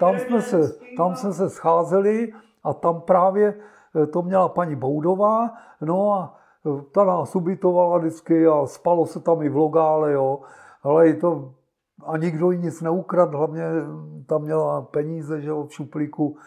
Tam 0.00 0.18
jsme, 0.18 0.42
se, 0.42 0.58
tam 0.96 1.14
jsme 1.16 1.32
se 1.32 1.50
scházeli 1.50 2.32
a 2.64 2.72
tam 2.74 3.00
právě 3.00 3.54
eh, 4.02 4.06
to 4.06 4.22
měla 4.22 4.48
paní 4.48 4.76
Boudová, 4.76 5.50
no 5.80 6.12
a 6.12 6.34
eh, 6.66 6.82
ta 6.92 7.04
nás 7.04 7.36
ubytovala 7.36 7.98
vždycky 7.98 8.46
a 8.46 8.66
spalo 8.66 9.06
se 9.06 9.20
tam 9.20 9.42
i 9.42 9.48
v 9.48 9.56
logále, 9.56 10.12
jo. 10.12 10.40
Ale 10.82 11.08
i 11.08 11.14
to, 11.14 11.50
a 12.04 12.16
nikdo 12.16 12.50
jí 12.50 12.58
nic 12.58 12.80
neukradl, 12.80 13.38
hlavně 13.38 13.64
tam 14.26 14.42
měla 14.42 14.82
peníze, 14.82 15.40
že 15.40 15.48
jo, 15.48 15.66
v 15.66 15.74
šuplíku. 15.74 16.38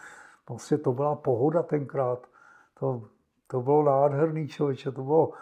Prostě 0.44 0.78
to 0.78 0.92
byla 0.92 1.16
pohoda 1.16 1.62
tenkrát. 1.62 2.26
To, 2.80 3.08
to 3.46 3.60
bylo 3.60 3.82
nádherný 3.82 4.48
člověče, 4.48 4.92
to 4.92 5.02
bylo, 5.02 5.32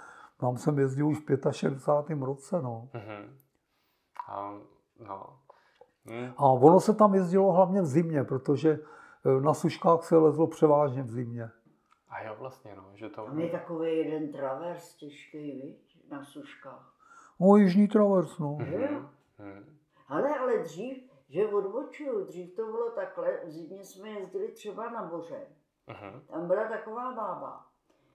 tam 0.41 0.57
jsem 0.57 0.79
jezdil 0.79 1.09
už 1.09 1.19
v 1.19 1.53
65. 1.53 2.23
roce, 2.23 2.63
no. 2.63 2.89
Mhm. 2.95 3.37
A, 4.29 4.55
no. 5.09 5.39
Hm. 6.05 6.33
A 6.37 6.43
ono 6.45 6.81
se 6.81 6.95
tam 6.95 7.15
jezdilo 7.15 7.53
hlavně 7.53 7.83
v 7.83 7.87
zimě, 7.87 8.25
protože 8.25 8.71
eh, 9.27 9.41
na 9.41 9.55
suškách 9.55 10.05
se 10.05 10.17
lezlo 10.17 10.47
převážně 10.47 11.03
v 11.03 11.11
zimě. 11.11 11.51
A 12.09 12.23
jo, 12.23 12.37
vlastně, 12.39 12.75
no, 12.77 12.85
že 12.95 13.09
to... 13.09 13.25
Tam 13.25 13.39
je 13.39 13.51
takový 13.51 13.99
jeden 13.99 14.33
travers 14.33 14.95
těžký, 14.95 15.63
viď, 15.63 16.11
na 16.11 16.25
suškách. 16.25 16.95
No, 17.41 17.57
jižní 17.57 17.89
travers, 17.89 18.39
no. 18.39 18.57
Mhm. 18.61 19.09
Mhm. 19.39 19.78
Ale, 20.09 20.39
ale 20.39 20.59
dřív, 20.59 21.11
že 21.29 21.49
odbočuju, 21.49 22.25
dřív 22.25 22.57
to 22.57 22.65
bylo 22.65 22.91
takhle, 22.91 23.41
v 23.45 23.51
zimě 23.51 23.85
jsme 23.85 24.09
jezdili 24.09 24.53
třeba 24.53 24.91
na 24.91 25.03
Boře. 25.03 25.47
Mhm. 25.87 26.27
Tam 26.27 26.47
byla 26.47 26.69
taková 26.69 27.13
bába. 27.13 27.67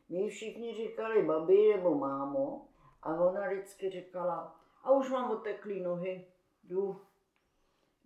My 0.09 0.29
všichni 0.29 0.73
říkali 0.73 1.25
babi 1.25 1.73
nebo 1.75 1.95
mámo 1.95 2.67
a 3.01 3.13
ona 3.13 3.47
vždycky 3.47 3.89
říkala, 3.89 4.55
a 4.83 4.91
už 4.91 5.09
mám 5.09 5.31
oteklý 5.31 5.81
nohy, 5.81 6.27
jdu, 6.63 7.01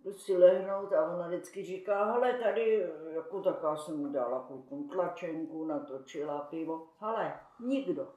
prostě 0.02 0.38
lehnout 0.38 0.92
a 0.92 1.14
ona 1.14 1.28
vždycky 1.28 1.64
říká, 1.64 2.04
hele 2.04 2.32
tady, 2.32 2.90
jako 3.08 3.42
taká 3.42 3.76
jsem 3.76 3.96
mu 3.96 4.08
dala 4.12 4.44
klukům 4.46 4.88
tlačenku, 4.88 5.64
natočila 5.64 6.40
pivo. 6.40 6.88
Hele, 6.98 7.40
nikdo. 7.60 8.08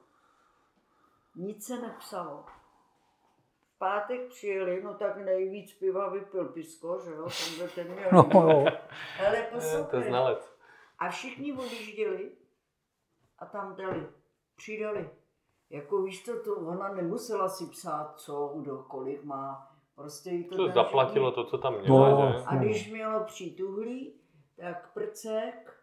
Nic 1.36 1.66
se 1.66 1.80
nepsalo. 1.80 2.44
Pátek 3.86 4.28
přijeli, 4.28 4.82
no 4.82 4.94
tak 4.94 5.16
nejvíc 5.16 5.72
piva 5.74 6.08
vypil 6.08 6.44
Pisko, 6.44 7.00
že 7.04 7.10
jo, 7.10 7.28
ten 7.58 7.68
ten 7.74 7.92
měl. 7.94 8.08
No. 8.12 8.64
Hele, 9.16 9.38
Eh, 9.38 9.42
To 9.50 9.54
poslouchej. 9.54 10.02
znalec. 10.04 10.56
A 10.98 11.08
všichni 11.10 11.52
odjížděli 11.52 12.30
a 13.38 13.46
tam 13.46 13.76
dali, 13.76 14.06
přidali. 14.56 15.10
Jako 15.70 16.02
víš 16.02 16.22
to, 16.24 16.40
to, 16.42 16.54
ona 16.56 16.88
nemusela 16.94 17.48
si 17.48 17.66
psát, 17.66 18.14
co, 18.20 18.54
kdo, 18.56 18.78
kolik 18.78 19.24
má. 19.24 19.76
Prostě 19.94 20.30
jí 20.30 20.44
to 20.44 20.56
To 20.56 20.68
zaplatilo 20.68 21.30
všichni- 21.30 21.44
to, 21.44 21.50
co 21.50 21.58
tam 21.58 21.80
měla, 21.80 22.10
No. 22.10 22.32
že? 22.38 22.44
A 22.46 22.56
když 22.56 22.90
mělo 22.90 23.24
přijít 23.24 23.60
uhlí, 23.60 24.20
tak 24.56 24.92
Prcek, 24.94 25.74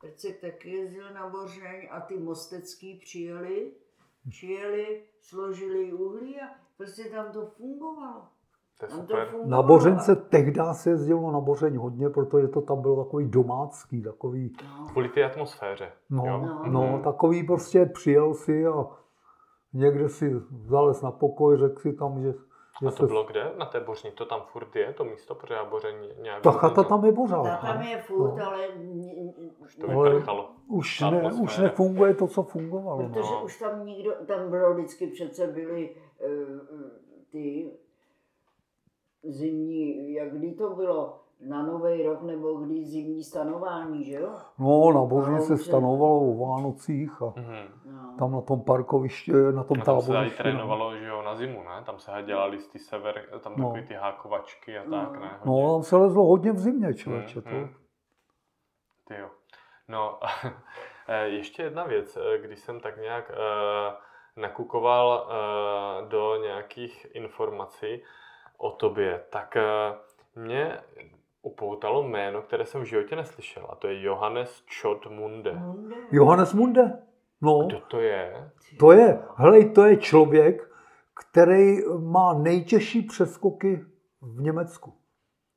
Prcek 0.00 0.40
taky 0.40 0.70
jezdil 0.70 1.10
na 1.10 1.28
Bořeň 1.28 1.88
a 1.90 2.00
ty 2.00 2.18
mostecký 2.18 2.94
přijeli, 3.04 3.72
přijeli, 4.28 5.02
složili 5.20 5.92
uhlí 5.92 6.40
a 6.40 6.46
prostě 6.76 7.04
tam 7.04 7.32
to 7.32 7.46
fungovalo. 7.46 8.22
To 8.78 8.84
je 8.86 8.88
Tam 8.90 9.00
to 9.00 9.06
super. 9.06 9.26
fungovalo. 9.26 9.50
Na 9.50 9.62
Bořence 9.62 10.16
tehdy 10.16 10.60
se 10.72 10.90
jezdilo 10.90 11.30
na 11.32 11.40
Bořeň 11.40 11.76
hodně, 11.76 12.10
protože 12.10 12.48
to 12.48 12.60
tam 12.60 12.82
bylo 12.82 13.04
takový 13.04 13.28
domácký, 13.28 14.02
takový, 14.02 14.52
No. 14.78 14.86
Kvůli 14.88 15.08
té 15.08 15.24
atmosféře. 15.24 15.92
no, 16.10 16.24
jo? 16.26 16.38
No. 16.40 16.62
no, 16.70 16.82
Mhm. 16.92 17.02
takový 17.02 17.46
prostě 17.46 17.86
přijel 17.86 18.34
si 18.34 18.66
a 18.66 18.86
někde 19.72 20.08
si 20.08 20.32
zales 20.66 21.02
na 21.02 21.10
pokoj, 21.10 21.56
řekl 21.58 21.80
si 21.80 21.92
tam, 21.92 22.22
že 22.22 22.34
A 22.88 22.90
to 22.90 23.06
bylo 23.06 23.24
kde? 23.24 23.52
Na 23.58 23.66
té 23.66 23.80
Bořni? 23.80 24.10
To 24.10 24.24
tam 24.24 24.40
furt 24.40 24.76
je, 24.76 24.92
to 24.92 25.04
místo, 25.04 25.34
protože 25.34 25.54
já 25.54 25.64
Bořeň 25.64 25.94
nějak... 26.22 26.42
Ta 26.42 26.50
chata 26.50 26.82
tam 26.84 27.04
je 27.04 27.12
pořád. 27.12 27.42
Ta 27.42 27.56
tam 27.56 27.78
ne? 27.78 27.90
je 27.90 27.98
furt, 27.98 28.36
No. 28.36 28.46
ale... 28.46 28.68
Už 29.58 29.76
to 29.76 29.86
vyprchalo. 29.86 30.50
Už, 30.68 31.00
ne, 31.00 31.06
atmosféra. 31.06 31.42
už 31.42 31.58
nefunguje 31.58 32.14
to, 32.14 32.26
co 32.26 32.42
fungovalo. 32.42 33.02
No. 33.02 33.08
Protože 33.08 33.30
No. 33.32 33.44
už 33.44 33.58
tam 33.58 33.86
nikdo, 33.86 34.12
tam 34.26 34.50
bylo 34.50 34.74
vždycky 34.74 35.06
přece 35.06 35.46
byly 35.46 35.96
uh, 36.26 36.60
ty 37.32 37.70
zimní, 39.22 40.12
jak 40.14 40.32
kdy 40.32 40.52
to 40.52 40.70
bylo, 40.70 41.20
na 41.40 41.62
Nový 41.66 42.02
rok 42.02 42.22
nebo 42.22 42.54
kdy 42.54 42.84
zimní 42.84 43.24
stanování, 43.24 44.04
že 44.04 44.14
jo? 44.14 44.30
No, 44.58 44.92
na 44.92 45.26
Ale 45.26 45.40
se 45.40 45.58
stanovalo 45.58 46.20
o 46.20 46.46
Vánocích 46.46 47.22
a 47.22 47.32
Mhm. 47.36 47.85
No. 48.16 48.26
tam 48.26 48.32
na 48.32 48.40
tom 48.40 48.64
parkovišti, 48.64 49.32
na 49.32 49.64
tom 49.64 49.80
A 49.80 49.84
tam 49.84 50.00
se 50.00 50.10
i 50.10 50.12
táborišti. 50.12 50.36
no. 50.38 50.42
trénovalo, 50.42 50.96
že 50.96 51.06
jo, 51.06 51.22
na 51.22 51.34
zimu, 51.34 51.62
ne? 51.64 51.82
Tam 51.84 51.98
se 51.98 52.10
dělali 52.26 52.58
z 52.58 52.68
ty 52.68 52.78
sever, 52.78 53.24
tam 53.40 53.52
No. 53.56 53.64
takový 53.68 53.86
ty 53.86 53.94
hákovačky 53.94 54.78
a 54.78 54.82
No. 54.86 54.96
tak, 55.06 55.20
ne? 55.20 55.30
No, 55.44 55.72
tam 55.72 55.82
se 55.82 55.96
lezlo 55.96 56.24
hodně 56.24 56.52
v 56.52 56.58
zimě, 56.58 56.94
člověče. 56.94 57.40
Hmm, 57.40 57.58
hmm. 57.58 57.68
To. 57.68 57.74
Ty 59.08 59.20
jo. 59.20 59.28
No, 59.88 60.18
eh, 61.08 61.28
ještě 61.28 61.62
jedna 61.62 61.84
věc, 61.84 62.16
eh, 62.16 62.38
když 62.38 62.58
jsem 62.58 62.80
tak 62.80 62.96
nějak 62.96 63.30
eh, 63.30 63.94
nakukoval 64.40 65.28
eh, 65.30 66.08
do 66.08 66.36
nějakých 66.42 67.06
informací 67.14 68.02
o 68.58 68.70
tobě, 68.70 69.22
tak 69.30 69.56
eh, 69.56 69.94
mě 70.36 70.78
upoutalo 71.42 72.02
jméno, 72.02 72.42
které 72.42 72.66
jsem 72.66 72.80
v 72.80 72.84
životě 72.84 73.16
neslyšel, 73.16 73.66
a 73.70 73.74
to 73.74 73.88
je 73.88 74.02
Johannes 74.02 74.64
Chod 74.82 75.06
Munde. 75.06 75.52
Munde. 75.52 75.96
Johannes 76.10 76.52
Munde. 76.54 77.02
No, 77.40 77.66
Kdo 77.66 77.80
to 77.80 78.00
je? 78.00 78.50
to 78.78 78.92
je, 78.92 79.22
helej, 79.36 79.70
to 79.70 79.84
je 79.84 79.96
člověk, 79.96 80.70
který 81.14 81.76
má 81.98 82.32
nejtěžší 82.34 83.02
přeskoky 83.02 83.84
v 84.20 84.40
Německu. 84.40 84.94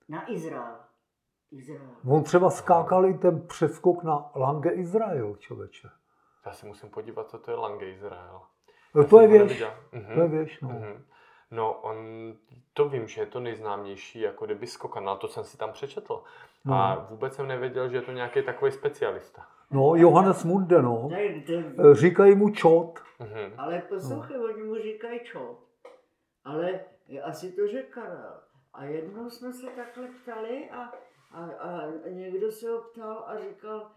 Na 0.09 0.31
Izrael. 0.31 0.75
Izrael. 1.51 1.89
On 2.07 2.23
třeba 2.23 2.49
skákal 2.49 3.05
i 3.05 3.13
ten 3.13 3.47
přeskok 3.47 4.03
na 4.03 4.31
Lange 4.35 4.71
Izrael, 4.71 5.35
člověče. 5.35 5.89
Já 6.45 6.51
si 6.51 6.65
musím 6.65 6.89
podívat, 6.89 7.29
co 7.29 7.39
to 7.39 7.51
je 7.51 7.57
Lange 7.57 7.89
Izrael. 7.89 8.41
No, 8.95 9.07
to 9.07 9.19
je 9.19 9.27
věž. 9.27 9.63
Mhm. 9.91 10.13
to 10.13 10.21
je 10.21 10.27
věž, 10.27 10.61
no. 10.61 10.69
Mhm. 10.69 11.05
No, 11.51 11.73
on, 11.73 11.97
to 12.73 12.89
vím, 12.89 13.07
že 13.07 13.21
je 13.21 13.25
to 13.25 13.39
nejznámější 13.39 14.19
jako 14.21 14.45
kdyby 14.45 14.67
skokan, 14.67 15.09
ale 15.09 15.17
to 15.17 15.27
jsem 15.27 15.43
si 15.43 15.57
tam 15.57 15.71
přečetl. 15.71 16.23
No. 16.65 16.73
A 16.75 17.07
vůbec 17.09 17.35
jsem 17.35 17.47
nevěděl, 17.47 17.89
že 17.89 17.97
je 17.97 18.01
to 18.01 18.11
nějaký 18.11 18.43
takový 18.43 18.71
specialista. 18.71 19.47
No, 19.71 19.95
Johannes 19.95 20.43
Munde, 20.43 20.81
no. 20.81 21.07
To 21.75 21.87
je, 21.87 21.95
Říkají 21.95 22.35
mu 22.35 22.49
čot. 22.49 22.99
Mhm. 23.19 23.53
ale 23.57 23.81
poslouchej, 23.89 24.37
oni 24.37 24.63
mu 24.63 24.75
říkají 24.75 25.19
čo. 25.23 25.59
Ale 26.45 26.79
asi 27.23 27.51
to 27.51 27.67
řekl 27.67 27.91
Karel. 28.01 28.33
A 28.73 28.83
jednou 28.85 29.29
jsme 29.29 29.53
se 29.53 29.65
takhle 29.67 30.07
ptali 30.23 30.69
a, 30.69 30.91
a, 31.31 31.45
a 31.59 31.87
někdo 32.09 32.51
se 32.51 32.69
ho 32.69 32.81
ptal 32.81 33.23
a 33.27 33.37
říkal, 33.39 33.91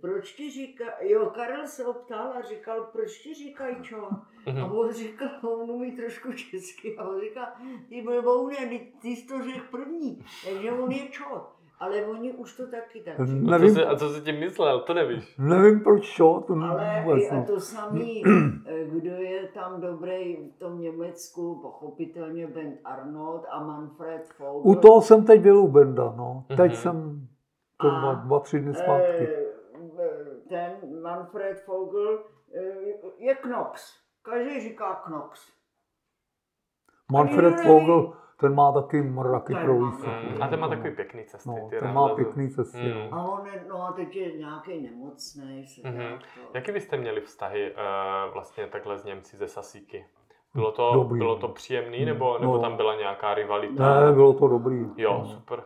proč 0.00 0.32
ti 0.32 0.50
říká, 0.50 0.84
jo, 1.00 1.26
Karel 1.26 1.66
se 1.66 1.84
ho 1.84 1.94
ptal 1.94 2.32
a 2.32 2.42
říkal, 2.42 2.84
proč 2.92 3.18
ti 3.18 3.34
říkají 3.34 3.76
čo? 3.82 4.06
A 4.46 4.50
Mhm. 4.50 4.72
on 4.72 4.92
říkal, 4.92 5.28
on 5.42 5.70
umí 5.70 5.92
trošku 5.96 6.32
česky, 6.32 6.96
a 6.96 7.08
on 7.08 7.20
říká, 7.20 7.54
ty 7.88 8.02
blboune, 8.02 8.56
ty, 8.56 8.92
ty 9.02 9.08
jsi 9.08 9.26
to 9.26 9.42
řekl 9.42 9.66
první, 9.70 10.24
takže 10.44 10.72
on 10.72 10.90
je 10.92 11.08
čo. 11.08 11.46
Ale 11.84 12.06
oni 12.06 12.32
už 12.32 12.56
to 12.56 12.66
taky 12.66 13.00
tak 13.00 13.14
říkají. 13.26 13.40
A 13.42 13.44
co, 13.44 13.50
Nevím, 13.50 13.74
jsi, 13.74 13.84
a 13.84 13.96
co 13.96 14.08
jsi 14.10 14.20
tím 14.20 14.40
myslel, 14.40 14.80
to 14.80 14.94
nevíš. 14.94 15.36
nevím 15.38 15.80
proč 15.80 16.02
čot, 16.12 16.46
to 16.46 16.52
Ale 16.52 17.02
vůbec, 17.04 17.30
no. 17.30 17.44
to 17.46 17.60
samý, 17.60 18.22
eh, 18.66 18.84
kdo 18.84 19.10
je 19.10 19.48
tam 19.54 19.80
dobrý 19.80 20.36
v 20.50 20.58
tom 20.58 20.80
Německu, 20.80 21.58
pochopitelně 21.62 22.46
Bent 22.46 22.80
Arnold 22.84 23.44
a 23.50 23.64
Manfred 23.64 24.38
Vogel. 24.38 24.60
U 24.70 24.74
toho 24.74 25.00
jsem 25.02 25.24
teď 25.24 25.40
byl 25.40 25.58
u 25.58 25.68
Benda, 25.68 26.14
no. 26.16 26.44
Teď 26.48 26.58
Mhm. 26.58 26.74
jsem 26.76 27.28
to 27.80 27.86
A, 27.88 28.00
dva, 28.00 28.14
dva, 28.14 28.40
tři 28.40 28.60
dny 28.60 28.74
zpátky. 28.74 29.28
Eh, 29.28 29.44
ten 30.48 31.02
Manfred 31.02 31.66
Vogel 31.66 32.18
eh, 32.54 32.62
je 33.18 33.34
Knox. 33.34 33.82
Každý 34.22 34.60
říká 34.60 34.94
Knox. 35.04 35.40
Manfred 37.12 37.64
Vogel, 37.66 38.12
ten 38.44 38.54
má 38.54 38.72
taky 38.72 39.02
mraky 39.02 39.54
Ten 39.54 39.64
pro 39.64 39.74
má- 39.78 39.90
výsledky. 39.90 40.26
Mm, 40.36 40.42
a 40.42 40.48
ten 40.48 40.60
má 40.60 40.68
takový 40.68 40.90
pěkný 40.94 41.24
cesty. 41.24 41.48
No, 41.48 41.54
ty 41.70 41.76
ten 41.76 41.84
rád 41.88 41.92
má 41.92 42.08
pěkný 42.08 42.50
cesty, 42.50 42.78
Mm. 42.94 43.10
no. 43.10 43.18
A 43.18 43.22
on 43.28 43.46
je, 43.46 43.64
no 43.68 43.82
a 43.82 43.92
teď 43.92 44.16
je 44.16 44.38
nějaký 44.38 44.80
nemocný. 44.82 45.66
Se 45.66 45.88
Mhm. 45.88 45.98
nějak 45.98 46.20
to- 46.20 46.40
Jaký 46.54 46.72
byste 46.72 46.96
měli 46.96 47.20
vztahy 47.20 47.74
uh, 47.74 48.32
vlastně 48.32 48.66
takhle 48.66 48.98
s 48.98 49.04
Němci 49.04 49.36
ze 49.36 49.48
Sasíky? 49.48 50.06
Bylo 50.54 50.72
to, 50.72 50.90
Dobrý. 50.94 51.18
bylo 51.18 51.36
to 51.36 51.48
příjemný, 51.48 51.98
Mm, 52.00 52.06
nebo, 52.06 52.38
nebo 52.38 52.54
no. 52.56 52.60
tam 52.62 52.76
byla 52.76 52.94
nějaká 52.94 53.34
rivalita? 53.34 54.00
Ne, 54.00 54.12
bylo 54.12 54.32
to 54.32 54.48
dobrý. 54.48 54.86
Jo, 54.96 55.18
No. 55.18 55.26
super. 55.26 55.62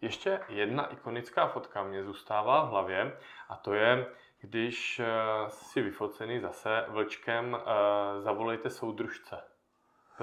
Ještě 0.00 0.40
jedna 0.48 0.86
ikonická 0.86 1.46
fotka 1.46 1.82
mě 1.82 2.04
zůstává 2.04 2.64
v 2.64 2.68
hlavě 2.68 3.12
a 3.48 3.56
to 3.56 3.74
je, 3.74 4.06
když 4.40 5.00
eh, 5.00 5.06
si 5.48 5.82
vyfocený 5.82 6.40
zase 6.40 6.84
vlčkem 6.88 7.52
uh, 7.52 8.20
zavolejte 8.22 8.70
soudružce. 8.70 9.36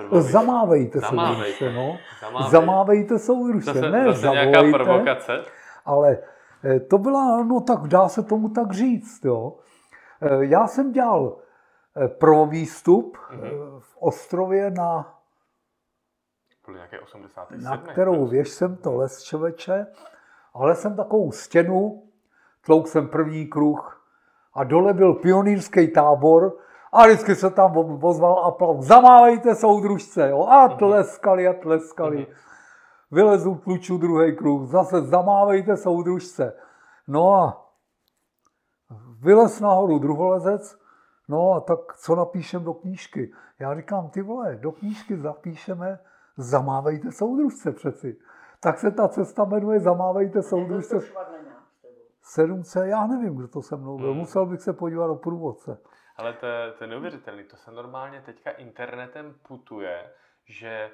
Prvový. 0.07 0.31
Zamávejte 0.31 0.99
se, 1.01 1.05
Zamávejte. 1.05 1.43
družce, 1.43 1.71
no. 1.73 1.97
Zamávej. 2.21 2.51
Zamávejte 2.51 3.19
soudružce, 3.19 3.73
Zase, 3.73 3.89
ne 3.89 4.05
zase 4.05 4.27
nějaká 4.27 4.51
zavolejte, 4.51 4.77
provokace. 4.83 5.43
ale 5.85 6.17
eh, 6.63 6.79
to 6.79 6.97
byla, 6.97 7.43
no 7.43 7.61
tak 7.61 7.79
dá 7.87 8.09
se 8.09 8.23
tomu 8.23 8.49
tak 8.49 8.71
říct, 8.71 9.25
jo. 9.25 9.57
Eh, 10.21 10.45
Já 10.45 10.67
jsem 10.67 10.91
dělal 10.91 11.37
eh, 12.03 12.07
pro 12.07 12.45
výstup 12.45 13.17
Mhm. 13.31 13.43
eh, 13.45 13.49
v 13.79 13.97
Ostrově 13.99 14.71
na 14.71 15.15
nějaké 16.73 16.99
87. 16.99 17.63
na 17.63 17.77
kterou 17.77 18.25
věž 18.27 18.49
jsem 18.49 18.75
to 18.75 18.95
les 18.95 19.23
čověče, 19.23 19.87
ale 20.53 20.75
jsem 20.75 20.95
takovou 20.95 21.31
stěnu, 21.31 22.03
tlouk 22.65 22.87
jsem 22.87 23.07
první 23.07 23.47
kruh 23.47 24.05
a 24.53 24.63
dole 24.63 24.93
byl 24.93 25.13
pionýrský 25.13 25.87
tábor 25.87 26.57
a 26.91 27.05
vždycky 27.05 27.35
se 27.35 27.49
tam 27.49 27.77
ozval 28.01 28.39
aplauz. 28.45 28.85
Zamávejte 28.85 29.55
soudružce, 29.55 30.29
jo, 30.29 30.43
a 30.43 30.67
tleskali 30.67 31.47
a 31.47 31.53
tleskali. 31.53 32.17
Mhm. 32.17 32.31
Vylezu 33.11 33.55
tluču 33.55 33.97
druhý 33.97 34.35
kruh, 34.35 34.67
zase 34.69 35.01
zamávejte 35.01 35.77
soudružce. 35.77 36.53
No 37.07 37.33
a 37.33 37.65
vylez 39.19 39.59
nahoru 39.59 39.99
druholezec, 39.99 40.79
no 41.27 41.51
a 41.51 41.59
tak 41.59 41.79
co 41.97 42.15
napíšem 42.15 42.63
do 42.63 42.73
knížky? 42.73 43.31
Já 43.59 43.75
říkám, 43.75 44.09
ty 44.09 44.21
vole, 44.21 44.55
do 44.55 44.71
knížky 44.71 45.17
zapíšeme 45.17 45.99
zamávejte 46.37 47.11
soudružce 47.11 47.71
přeci. 47.71 48.17
Tak 48.59 48.79
se 48.79 48.91
ta 48.91 49.07
cesta 49.07 49.45
jmenuje 49.45 49.79
Zamávejte 49.79 50.43
soudružce 50.43 50.95
Nebyl 50.95 51.07
to 51.07 51.13
Švadleňák 51.13 51.63
s 52.23 52.35
tebou. 52.35 52.61
7C, 52.61 52.85
já 52.85 53.07
nevím, 53.07 53.35
kdo 53.35 53.47
to 53.47 53.61
se 53.61 53.75
mnou 53.77 53.97
byl, 53.97 54.07
Hmm. 54.07 54.17
musel 54.17 54.45
bych 54.45 54.61
se 54.61 54.73
podívat 54.73 55.07
do 55.07 55.15
průvodce. 55.15 55.77
Ale 56.19 56.33
to, 56.33 56.45
je- 56.45 56.71
to 56.71 56.83
je 56.83 56.87
neuvěřitelný, 56.87 57.43
to 57.43 57.55
se 57.57 57.71
normálně 57.71 58.21
teďka 58.21 58.51
internetem 58.51 59.33
putuje, 59.47 60.13
že 60.45 60.91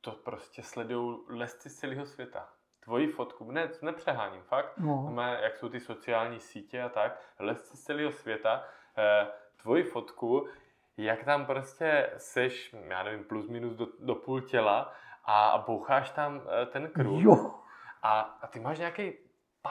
to 0.00 0.10
prostě 0.12 0.62
sledují 0.62 1.18
lesci 1.28 1.70
z 1.70 1.78
celého 1.78 2.06
světa. 2.06 2.48
Tvoji 2.80 3.06
fotku, 3.08 3.50
ne, 3.52 3.70
nepřeháním, 3.82 4.42
fakt. 4.42 4.78
No. 4.78 4.96
Máme, 5.02 5.38
jak 5.42 5.56
jsou 5.56 5.68
ty 5.68 5.80
sociální 5.80 6.40
sítě 6.40 6.82
a 6.82 6.88
tak, 6.88 7.20
lesci 7.38 7.76
z 7.76 7.84
celého 7.84 8.12
světa, 8.12 8.64
eh, 8.98 9.26
tvoji 9.62 9.82
fotku, 9.82 10.48
jak 10.96 11.24
tam 11.24 11.46
prostě 11.46 12.10
seš, 12.16 12.74
já 12.88 13.02
nevím, 13.02 13.24
plus 13.24 13.48
minus 13.48 13.74
do, 13.74 13.86
do 13.98 14.14
půl 14.14 14.40
těla 14.40 14.92
A, 15.24 15.48
a 15.48 15.58
boucháš 15.58 16.10
tam 16.10 16.42
eh, 16.62 16.66
ten 16.66 16.88
kruh. 16.90 17.22
Jo. 17.24 17.54
A, 18.02 18.20
a 18.20 18.46
ty 18.46 18.60
máš 18.60 18.78
nějaký 18.78 19.12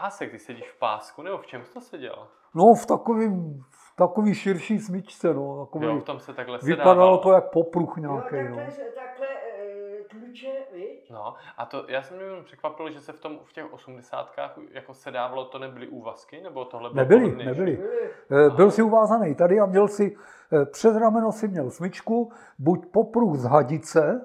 pásek, 0.02 0.32
ty 0.32 0.40
sedíš 0.40 0.72
v 0.72 0.80
pásku, 0.80 1.22
nebo 1.22 1.38
v 1.38 1.46
čem 1.46 1.64
jsi 1.66 1.74
to 1.74 1.82
seděl? 1.82 2.28
No 2.56 2.74
v 2.74 2.86
takovým, 2.86 3.64
v 3.70 3.96
takový 3.96 4.34
širší 4.36 4.80
smyčce, 4.80 5.34
no. 5.34 5.66
Takový, 5.66 5.86
Jo, 5.86 6.02
tam 6.02 6.20
se 6.20 6.34
takhle 6.34 6.58
vypadalo 6.64 6.94
sedávalo. 6.96 7.18
to 7.18 7.32
jak 7.32 7.50
popruh 7.52 7.98
Jo, 7.98 8.02
nějaký, 8.04 8.50
no. 8.50 8.56
takhle, 8.56 8.86
takhle 8.96 9.28
eh, 9.28 10.04
tluče, 10.10 10.52
viď? 10.74 11.12
No, 11.12 11.34
a 11.58 11.66
to 11.66 11.86
já 11.88 12.02
jsem 12.02 12.20
jenom 12.20 12.44
překvapil, 12.44 12.90
že 12.90 13.00
se 13.02 13.14
v 13.14 13.20
tom 13.20 13.40
v 13.46 13.54
těch 13.54 13.74
osmdesátkách 13.74 14.58
jako 14.72 14.94
sedávalo, 14.94 15.46
to 15.46 15.60
nebyly 15.60 15.88
úvazky, 15.88 16.42
nebo 16.44 16.66
tohle 16.66 16.90
bylo 16.90 17.02
Nebyly, 17.04 17.22
pohodlnější? 17.22 17.60
nebyly. 17.60 17.78
Byly. 17.78 18.46
Eh, 18.48 18.50
Byl 18.50 18.72
si 18.72 18.82
uvázaný 18.82 19.36
tady 19.36 19.60
a 19.60 19.66
měl 19.66 19.88
si, 19.88 20.18
eh, 20.54 20.66
přes 20.66 20.96
rameno 20.98 21.32
si 21.32 21.48
měl 21.48 21.70
smyčku, 21.70 22.32
buď 22.60 22.86
popruh 22.92 23.36
z 23.36 23.44
hadice, 23.46 24.22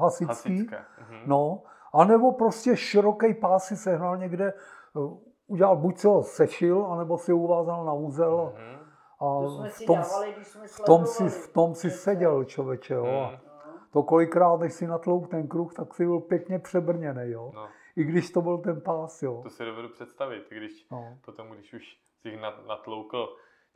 hasičský, 0.00 0.26
Hasičské. 0.58 0.84
Mhm. 1.00 1.20
no, 1.26 1.62
anebo 1.94 2.32
prostě 2.32 2.76
široký 2.76 3.34
pás 3.34 3.64
si 3.64 3.76
sehnal 3.76 4.16
někde, 4.16 4.52
udělal, 5.46 5.76
buď 5.76 5.98
si 5.98 6.06
ho 6.06 6.22
sešil, 6.22 6.86
anebo 6.86 7.18
si 7.18 7.32
ho 7.32 7.38
uvázal 7.38 7.84
na 7.84 7.92
úzel 7.92 8.52
Mhm. 8.56 8.80
a 9.20 9.40
To 9.42 9.50
jsme 9.50 9.68
v 9.68 9.72
si 9.72 9.86
tom, 9.86 9.96
dávali, 9.98 10.34
v 10.66 10.80
tom, 10.86 11.06
si, 11.06 11.28
v 11.28 11.52
tom 11.52 11.74
si 11.74 11.90
seděl 11.90 12.44
člověče, 12.44 12.94
jo. 12.94 13.06
a. 13.06 13.30
No. 13.30 13.38
To 13.92 14.02
kolikrát, 14.02 14.60
než 14.60 14.72
si 14.72 14.86
natlouk 14.86 15.28
ten 15.30 15.48
kruh, 15.48 15.74
tak 15.74 15.94
si 15.94 16.06
byl 16.06 16.20
pěkně 16.20 16.58
přebrněný, 16.58 17.30
jo. 17.30 17.50
No, 17.54 17.68
I 17.96 18.04
když 18.04 18.30
to 18.30 18.42
byl 18.42 18.58
ten 18.58 18.80
pás, 18.80 19.22
jo. 19.22 19.40
to 19.42 19.50
si 19.50 19.64
dovedu 19.64 19.88
představit, 19.88 20.42
když 20.48 20.86
No. 20.90 21.18
potom, 21.24 21.48
když 21.48 21.72
už 21.74 21.96
si 22.22 22.28
jich 22.28 22.40
nat- 22.40 22.66
natloukl 22.68 23.28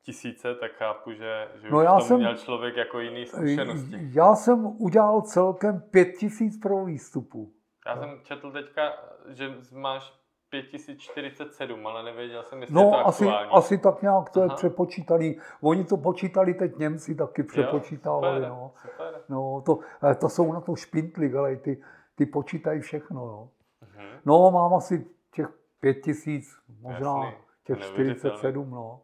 tisíce, 0.02 0.54
tak 0.54 0.72
chápu, 0.72 1.12
že, 1.12 1.48
že 1.54 1.70
No 1.70 1.78
už 1.78 1.84
já 1.84 2.00
jsem- 2.00 2.16
měl 2.18 2.36
člověk 2.36 2.76
jako 2.76 3.00
jiný 3.00 3.26
zkušenosti. 3.26 3.96
Já 4.14 4.34
jsem 4.34 4.66
udělal 4.66 5.22
celkem 5.22 5.80
pět 5.90 6.12
tisíc 6.18 6.58
pro 6.62 6.84
výstupů. 6.84 7.52
Já 7.86 7.96
jsem 7.96 8.20
četl 8.22 8.52
teďka, 8.52 8.92
že 9.28 9.54
máš 9.72 10.12
5047, 10.51 11.86
ale 11.86 12.03
nevěděl 12.03 12.42
jsem, 12.42 12.61
jestli 12.61 12.78
je 12.80 12.84
to 12.84 12.90
No, 12.90 13.07
asi, 13.07 13.24
aktuální. 13.24 13.51
asi 13.53 13.78
tak 13.78 14.03
nějak 14.03 14.30
to 14.30 14.40
je 14.40 14.47
Aha. 14.47 14.57
přepočítaný. 14.57 15.38
Oni 15.61 15.84
to 15.84 15.97
počítali 15.97 16.55
teď 16.55 16.76
Němci 16.76 17.14
taky 17.14 17.42
přepočítávali. 17.42 18.36
super, 18.36 18.49
no. 18.49 18.72
super. 18.82 19.20
No, 19.28 19.62
to, 19.66 19.78
to 20.20 20.28
jsou 20.28 20.53
na 20.53 20.61
to 20.61 20.76
špintly, 20.76 21.32
ale 21.34 21.57
ty, 21.57 21.82
ty 22.14 22.26
počítají 22.26 22.80
všechno. 22.80 23.20
Jo. 23.20 23.49
Mhm. 23.80 24.20
No, 24.24 24.51
mám 24.51 24.74
asi 24.74 25.07
těch 25.32 25.47
pět 25.80 25.94
tisíc, 25.94 26.59
možná 26.80 27.24
Jasný, 27.24 27.38
těch 27.64 27.78
neuvěřitelný. 27.78 28.36
47, 28.36 28.70
no. 28.70 29.01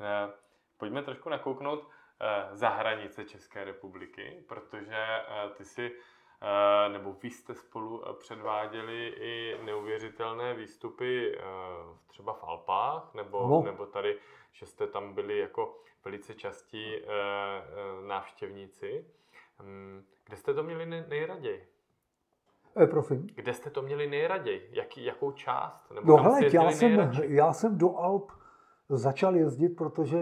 Eh, 0.00 0.28
Pojďme 0.78 1.02
trošku 1.02 1.28
nakouknout 1.28 1.88
eh, 2.20 2.48
za 2.56 2.68
hranice 2.68 3.24
České 3.24 3.64
republiky, 3.64 4.44
protože 4.48 4.96
eh, 4.96 5.48
ty 5.56 5.64
si, 5.64 5.90
nebo 6.92 7.12
vy 7.22 7.30
jste 7.30 7.54
spolu 7.54 8.02
eh, 8.08 8.12
předváděli 8.14 9.06
i 9.08 9.56
neuvěřitelné 9.64 10.54
výstupy 10.54 11.36
eh, 11.38 11.42
třeba 12.06 12.32
v 12.32 12.44
Alpách, 12.44 13.14
nebo, 13.14 13.44
Ano. 13.44 13.62
nebo 13.62 13.86
tady, 13.86 14.18
že 14.52 14.66
jste 14.66 14.86
tam 14.86 15.14
byli 15.14 15.38
jako 15.38 15.74
velice 16.04 16.34
častí 16.34 16.96
eh, 16.96 17.02
eh, 17.08 18.06
návštěvníci. 18.08 19.04
Hm, 19.62 20.04
Kde 20.26 20.36
jste 20.36 20.54
to 20.54 20.62
měli 20.62 20.86
nej- 20.86 21.04
nejraději? 21.08 21.68
E, 22.82 22.86
prosím. 22.86 23.26
Kde 23.34 23.54
jste 23.54 23.70
to 23.70 23.82
měli 23.82 24.06
nejraději? 24.06 24.68
Jaký, 24.72 25.04
jakou 25.04 25.32
část? 25.32 25.90
Nebo 25.90 26.06
No 26.16 26.22
hele, 26.22 26.40
já 26.52 26.70
jsem, 26.70 26.88
nejradši? 26.88 27.22
já 27.28 27.52
jsem 27.52 27.78
do 27.78 27.96
Alp 27.96 28.32
začal 28.88 29.36
jezdit, 29.36 29.68
protože 29.68 30.18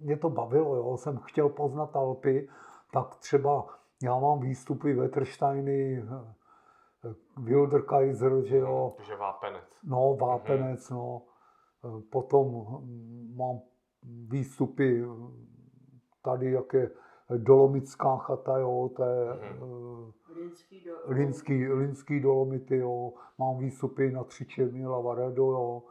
mě 0.00 0.16
to 0.16 0.30
bavilo, 0.30 0.76
jo. 0.76 0.96
jsem 0.96 1.18
chtěl 1.18 1.48
poznat 1.48 1.96
Alpy, 1.96 2.48
tak 2.92 3.14
třeba 3.16 3.66
já 4.02 4.18
mám 4.18 4.40
výstupy 4.40 4.94
Wettersteiny, 4.94 6.02
Wilderkaiser, 7.36 8.42
že 8.44 8.56
jo, 8.56 8.94
Takže 8.96 9.16
vápenec. 9.16 9.64
no, 9.84 10.16
Vápenec, 10.20 10.90
no, 10.90 11.22
Eh, 11.84 12.00
potom 12.10 12.46
hm, 12.64 13.34
mám 13.36 13.60
výstupy 14.28 15.04
tady, 16.24 16.50
jak 16.52 16.72
je 16.74 16.90
Dolomická 17.36 18.16
chata, 18.16 18.58
jo, 18.58 18.90
to 18.96 19.04
je 19.04 19.26
Mhm. 19.34 19.62
eh, 20.28 20.32
Linský 20.34 20.84
do... 20.84 20.92
Linský, 21.06 21.68
Linský 21.72 22.20
dolomity, 22.20 22.76
jo. 22.76 23.12
Mám 23.38 23.58
výstupy 23.58 24.10
na 24.10 24.24
Třičemi, 24.24 24.86
Lavaredo, 24.86 25.42
jo. 25.50 25.82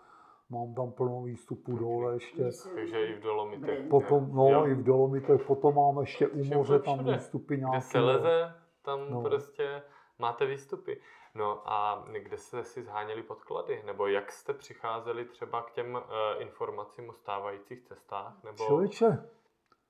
Mám 0.52 0.74
tam 0.74 0.92
plno 0.92 1.22
výstupů 1.24 1.78
dole 1.78 2.14
ještě. 2.14 2.44
Takže 2.76 3.06
i 3.06 3.14
v 3.20 3.22
Dolomitech. 3.24 3.88
Potom, 3.90 4.30
no, 4.36 4.48
Jo. 4.50 4.66
i 4.68 4.74
v 4.74 4.84
Dolomitech, 4.84 5.42
potom 5.44 5.76
mám 5.76 6.00
ještě 6.00 6.28
u 6.28 6.44
moře 6.44 6.80
tam 6.80 7.06
výstupy 7.06 7.54
Kde 7.58 7.66
nějaké. 7.66 7.82
se 7.82 8.00
leze, 8.00 8.54
tam 8.86 9.00
No. 9.10 9.22
prostě 9.22 9.82
máte 10.20 10.46
výstupy. 10.46 11.02
No 11.36 11.62
a 11.72 12.06
kde 12.24 12.38
jste 12.38 12.64
si 12.64 12.84
zháněli 12.84 13.24
podklady? 13.24 13.84
Nebo 13.86 14.08
jak 14.08 14.32
jste 14.32 14.54
přicházeli 14.54 15.26
třeba 15.26 15.62
k 15.62 15.72
těm 15.72 15.94
uh, 15.96 16.02
informacím 16.40 17.10
o 17.10 17.14
stávajících 17.14 17.82
cestách? 17.84 18.44
Nebo 18.44 18.58
Člověče, 18.58 19.24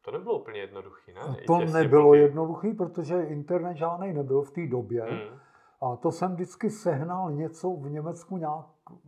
to 0.02 0.12
nebylo 0.12 0.40
úplně 0.40 0.60
jednoduché, 0.60 1.14
ne? 1.14 1.36
To 1.48 1.58
nebylo 1.58 2.12
ty- 2.12 2.18
jednoduché, 2.20 2.74
protože 2.78 3.24
internet 3.24 3.78
žádný 3.78 4.14
nebyl 4.14 4.42
v 4.42 4.52
té 4.52 4.68
době. 4.68 5.02
Hmm. 5.04 5.40
A 5.82 5.96
to 5.96 6.12
jsem 6.12 6.34
vždycky 6.34 6.70
sehnal 6.70 7.32
něco 7.32 7.70
v 7.72 7.90
Německu 7.90 8.38
nějak, 8.38 8.66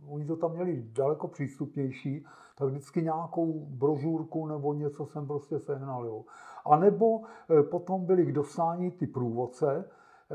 oni 0.08 0.26
to 0.26 0.36
tam 0.36 0.52
měli 0.52 0.82
daleko 0.82 1.28
přístupnější, 1.28 2.26
tak 2.58 2.68
vždycky 2.68 3.02
nějakou 3.02 3.66
brožurku 3.68 4.46
nebo 4.46 4.74
něco 4.74 5.06
jsem 5.06 5.26
prostě 5.26 5.58
sehnal. 5.58 6.04
Jo. 6.06 6.24
A 6.66 6.76
nebo 6.76 7.20
eh, 7.50 7.62
potom 7.62 8.06
byly 8.06 8.26
k 8.26 8.32
dostání 8.32 8.90
ty 8.90 9.06
průvodce, 9.06 9.90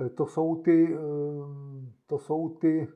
eh, 0.06 0.10
to 0.10 0.26
jsou 0.26 0.56
ty, 0.56 0.96
eh, 0.96 1.00
to 2.08 2.18
jsou 2.18 2.50
ty 2.50 2.88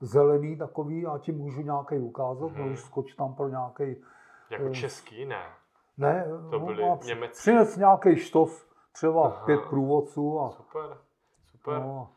zelený 0.00 0.56
takový, 0.56 1.00
já 1.00 1.18
ti 1.18 1.32
můžu 1.32 1.62
nějaký 1.62 1.98
ukázat, 1.98 2.46
Mhm. 2.46 2.54
mm-hmm. 2.54 2.68
můžu 2.68 2.76
skoč 2.82 3.14
tam 3.14 3.34
pro 3.34 3.48
nějaký, 3.48 3.96
Jako 4.50 4.70
český, 4.70 5.24
ne. 5.24 5.42
ne, 5.98 6.24
To 6.50 6.58
no, 6.58 6.66
byly 6.66 6.84
německý. 7.06 7.36
Přines 7.38 7.76
nějaký 7.76 8.16
štos, 8.16 8.66
třeba 8.92 9.26
Aha. 9.26 9.44
pět 9.46 9.60
průvodců 9.70 10.40
a 10.40 10.50
Super, 10.50 10.96
super. 11.44 11.80
No, 11.80 12.08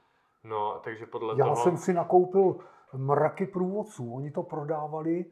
no, 0.43 0.79
takže 0.83 1.05
podle 1.05 1.35
Já 1.37 1.43
toho... 1.45 1.55
jsem 1.55 1.77
si 1.77 1.93
nakoupil 1.93 2.55
mraky 2.97 3.45
průvodců, 3.45 4.13
oni 4.15 4.31
to 4.31 4.43
prodávali, 4.43 5.25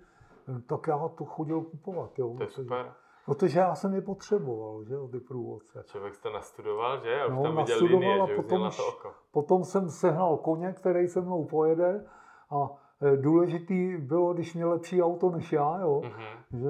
tak 0.68 0.88
já 0.88 1.08
to 1.08 1.26
chodil 1.26 1.62
kupovat. 1.62 2.20
Jo, 2.20 2.34
To 2.38 2.44
je 2.44 2.48
protože, 2.48 2.64
super. 2.64 2.94
protože 3.26 3.60
já 3.60 3.76
jsem 3.76 3.94
je 3.94 4.02
potřeboval, 4.02 4.84
že 4.84 4.94
jo, 4.94 5.08
ty 5.08 5.20
průvodce. 5.20 5.84
Člověk 5.88 6.16
jste 6.16 6.30
nastudoval, 6.30 7.00
že? 7.00 7.22
A 7.22 7.26
už 7.26 7.34
No, 7.34 7.44
tam 7.44 7.56
viděl 7.58 7.78
linie, 7.86 8.22
a 8.22 8.26
že 8.26 8.36
potom 8.36 8.62
na 8.62 8.70
to 8.72 8.88
oko. 8.88 9.12
Potom 9.32 9.64
jsem 9.64 9.90
sehnal 9.90 10.38
koně, 10.38 10.74
který 10.74 11.08
se 11.08 11.22
mnou 11.22 11.46
pojede 11.46 12.06
a 12.50 12.70
eh, 13.02 13.18
důležitý 13.18 13.98
bylo, 13.98 14.34
když 14.34 14.54
měl 14.54 14.70
lepší 14.70 15.04
auto 15.04 15.30
než 15.30 15.52
já, 15.52 15.80
jo, 15.80 16.02
Mhm. 16.04 16.24
že 16.62 16.68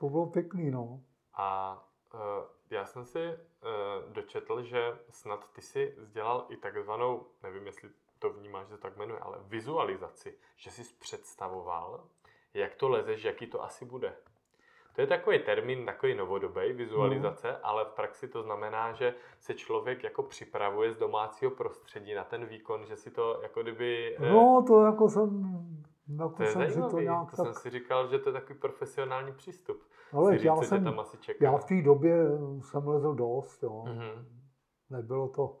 to 0.00 0.08
bylo 0.08 0.26
pěkný, 0.26 0.70
no. 0.70 1.00
A 1.34 1.78
uh, 2.14 2.20
já 2.70 2.84
jsem 2.84 3.04
si 3.04 3.18
uh, 3.28 4.12
dočetl, 4.12 4.62
že 4.62 4.92
snad 5.10 5.40
ty 5.52 5.60
si 5.62 5.94
dělal 6.12 6.46
i 6.48 6.56
takzvanou, 6.56 7.26
nevím, 7.42 7.66
jestli 7.66 7.88
to 8.18 8.30
vnímáš, 8.30 8.66
že 8.68 8.74
se 8.76 8.82
tak 8.82 8.96
jmenuje, 8.96 9.20
ale 9.20 9.38
vizualizaci, 9.42 10.34
že 10.56 10.70
jsi 10.70 10.94
představoval, 10.98 12.04
jak 12.54 12.74
to 12.74 12.88
lezeš, 12.88 13.24
jaký 13.24 13.46
to 13.46 13.62
asi 13.64 13.84
bude. 13.84 14.16
To 14.94 15.00
je 15.00 15.06
takový 15.06 15.38
termín, 15.38 15.86
takový 15.86 16.14
novodobý, 16.14 16.72
vizualizace, 16.72 17.48
No. 17.52 17.58
ale 17.62 17.84
v 17.84 17.88
praxi 17.88 18.28
to 18.28 18.42
znamená, 18.42 18.92
že 18.92 19.14
se 19.40 19.54
člověk 19.54 20.02
jako 20.04 20.22
připravuje 20.22 20.92
z 20.92 20.96
domácího 20.96 21.50
prostředí 21.50 22.14
na 22.14 22.24
ten 22.24 22.46
výkon, 22.46 22.86
že 22.86 22.96
si 22.96 23.10
to 23.10 23.38
jako 23.42 23.62
kdyby... 23.62 24.16
eh, 24.16 24.30
No, 24.30 24.64
to 24.66 24.82
jako 24.84 25.08
jsem, 25.08 25.52
jako 26.18 26.34
to 26.36 26.42
je 26.42 26.48
jsem 26.52 26.60
si 26.62 26.66
to 26.68 26.80
zajímavý, 26.80 27.04
nějak 27.04 27.30
to 27.30 27.36
tak... 27.36 27.46
jsem 27.46 27.54
si 27.54 27.70
říkal, 27.70 28.08
že 28.08 28.18
to 28.18 28.28
je 28.28 28.32
takový 28.32 28.58
profesionální 28.58 29.32
přístup. 29.32 29.82
Ale 30.12 30.32
říct, 30.38 30.44
já 30.44 30.56
jsem, 30.56 30.84
tam 30.84 31.00
asi 31.00 31.18
čeká. 31.18 31.44
já 31.44 31.56
v 31.58 31.64
té 31.64 31.82
době 31.82 32.16
jsem 32.60 32.88
lezl 32.88 33.14
dost, 33.14 33.62
jo. 33.62 33.84
Mhm. 33.86 34.28
Nebylo 34.90 35.28
to... 35.28 35.56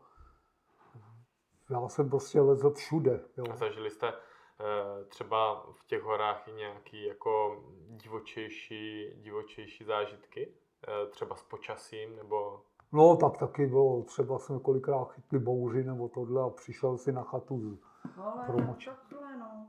Já 1.70 1.88
jsem 1.88 2.10
prostě 2.10 2.40
lezl 2.40 2.70
všude, 2.70 3.20
jo. 3.36 3.44
A 3.52 3.56
zažili 3.56 3.90
jste 3.90 4.08
eh, 4.08 5.04
třeba 5.04 5.66
v 5.72 5.86
těch 5.86 6.02
horách 6.02 6.48
i 6.48 6.52
nějaký 6.52 7.04
jako 7.04 7.62
divočejší, 7.88 9.10
divočejší 9.14 9.84
zážitky? 9.84 10.52
Eh, 10.88 11.06
Třeba 11.06 11.36
s 11.36 11.42
počasím 11.42 12.16
nebo... 12.16 12.60
No, 12.92 13.16
tak 13.16 13.38
taky 13.38 13.66
bylo, 13.66 14.02
třeba 14.02 14.38
jsme 14.38 14.60
kolikrát 14.60 15.12
chytli 15.12 15.38
bouři 15.38 15.84
nebo 15.84 16.08
tohle 16.08 16.42
a 16.42 16.50
přišel 16.50 16.98
si 16.98 17.12
na 17.12 17.22
chatu. 17.22 17.78
Z- 18.04 18.16
No. 18.16 18.84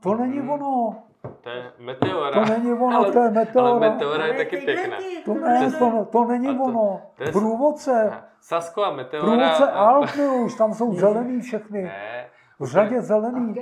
To 0.02 0.14
není 0.14 0.38
Mhm. 0.38 0.50
ono, 0.50 0.96
To 1.40 1.50
je 1.50 1.72
meteora. 1.78 2.30
to 2.46 2.52
není 2.52 2.72
ono, 2.72 2.96
Ale- 2.96 3.12
to 3.12 3.18
je 3.18 3.30
meteora. 3.30 3.68
Ale 3.70 3.80
meteora 3.80 4.24
je 4.26 4.34
Ale 4.34 4.44
taky 4.44 4.56
pěkná. 4.56 4.96
To 5.24 5.34
ne, 5.34 5.70
to- 5.78 6.04
to, 6.12 6.24
není 6.24 6.48
A 6.48 6.54
to- 6.54 6.62
ono. 6.62 7.02
to 7.16 7.22
je- 7.22 7.32
Průvodce. 7.32 8.12
Sasko 8.40 8.84
a 8.84 8.92
meteora... 8.92 9.26
průvodce 9.26 9.70
a- 9.70 9.78
Alp 9.80 10.10
už, 10.44 10.54
tam 10.54 10.74
jsou 10.74 10.94
zelený 10.94 11.40
všechny. 11.40 11.82
Ne. 11.82 12.26
V 12.60 12.64
řadě 12.66 13.00
zelený. 13.00 13.54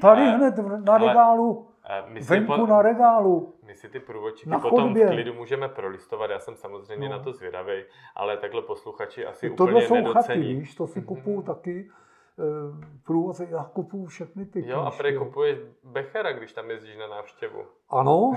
Tady 0.00 0.22
hned 0.26 0.54
na 0.84 0.98
regálu, 0.98 1.66
My 2.08 2.22
si, 2.22 2.30
venku 2.34 2.52
po, 2.56 2.66
na 2.66 2.82
regálu. 2.82 3.54
my 3.66 3.74
si 3.74 3.88
ty 3.88 4.00
průvodčíky 4.00 4.50
Na 4.50 4.58
potom 4.58 4.84
chodbě. 4.84 5.06
v 5.06 5.10
klidu 5.10 5.34
můžeme 5.34 5.68
prolistovat, 5.68 6.30
já 6.30 6.38
jsem 6.38 6.56
samozřejmě 6.56 7.08
No. 7.08 7.16
na 7.16 7.22
to 7.24 7.32
zvědavý, 7.32 7.72
ale 8.16 8.36
takhle 8.36 8.62
posluchači 8.62 9.26
asi 9.26 9.50
Tohle 9.50 9.84
úplně 9.84 10.04
jsou 10.04 10.12
chaty, 10.12 10.38
víš, 10.40 10.74
to 10.74 10.86
si 10.86 10.98
Mhm. 10.98 11.06
kupuju 11.08 11.42
taky. 11.42 11.90
Průvozy, 13.06 13.48
já 13.50 13.64
kupuju 13.64 14.06
všechny 14.06 14.46
ty 14.46 14.68
Jo, 14.68 14.80
a 14.80 14.90
prej 14.90 15.18
kupuješ 15.18 15.58
Bechera, 15.84 16.32
když 16.32 16.52
tam 16.52 16.70
jezdíš 16.70 16.96
na 16.98 17.06
návštěvu. 17.06 17.62
Ano, 17.90 18.32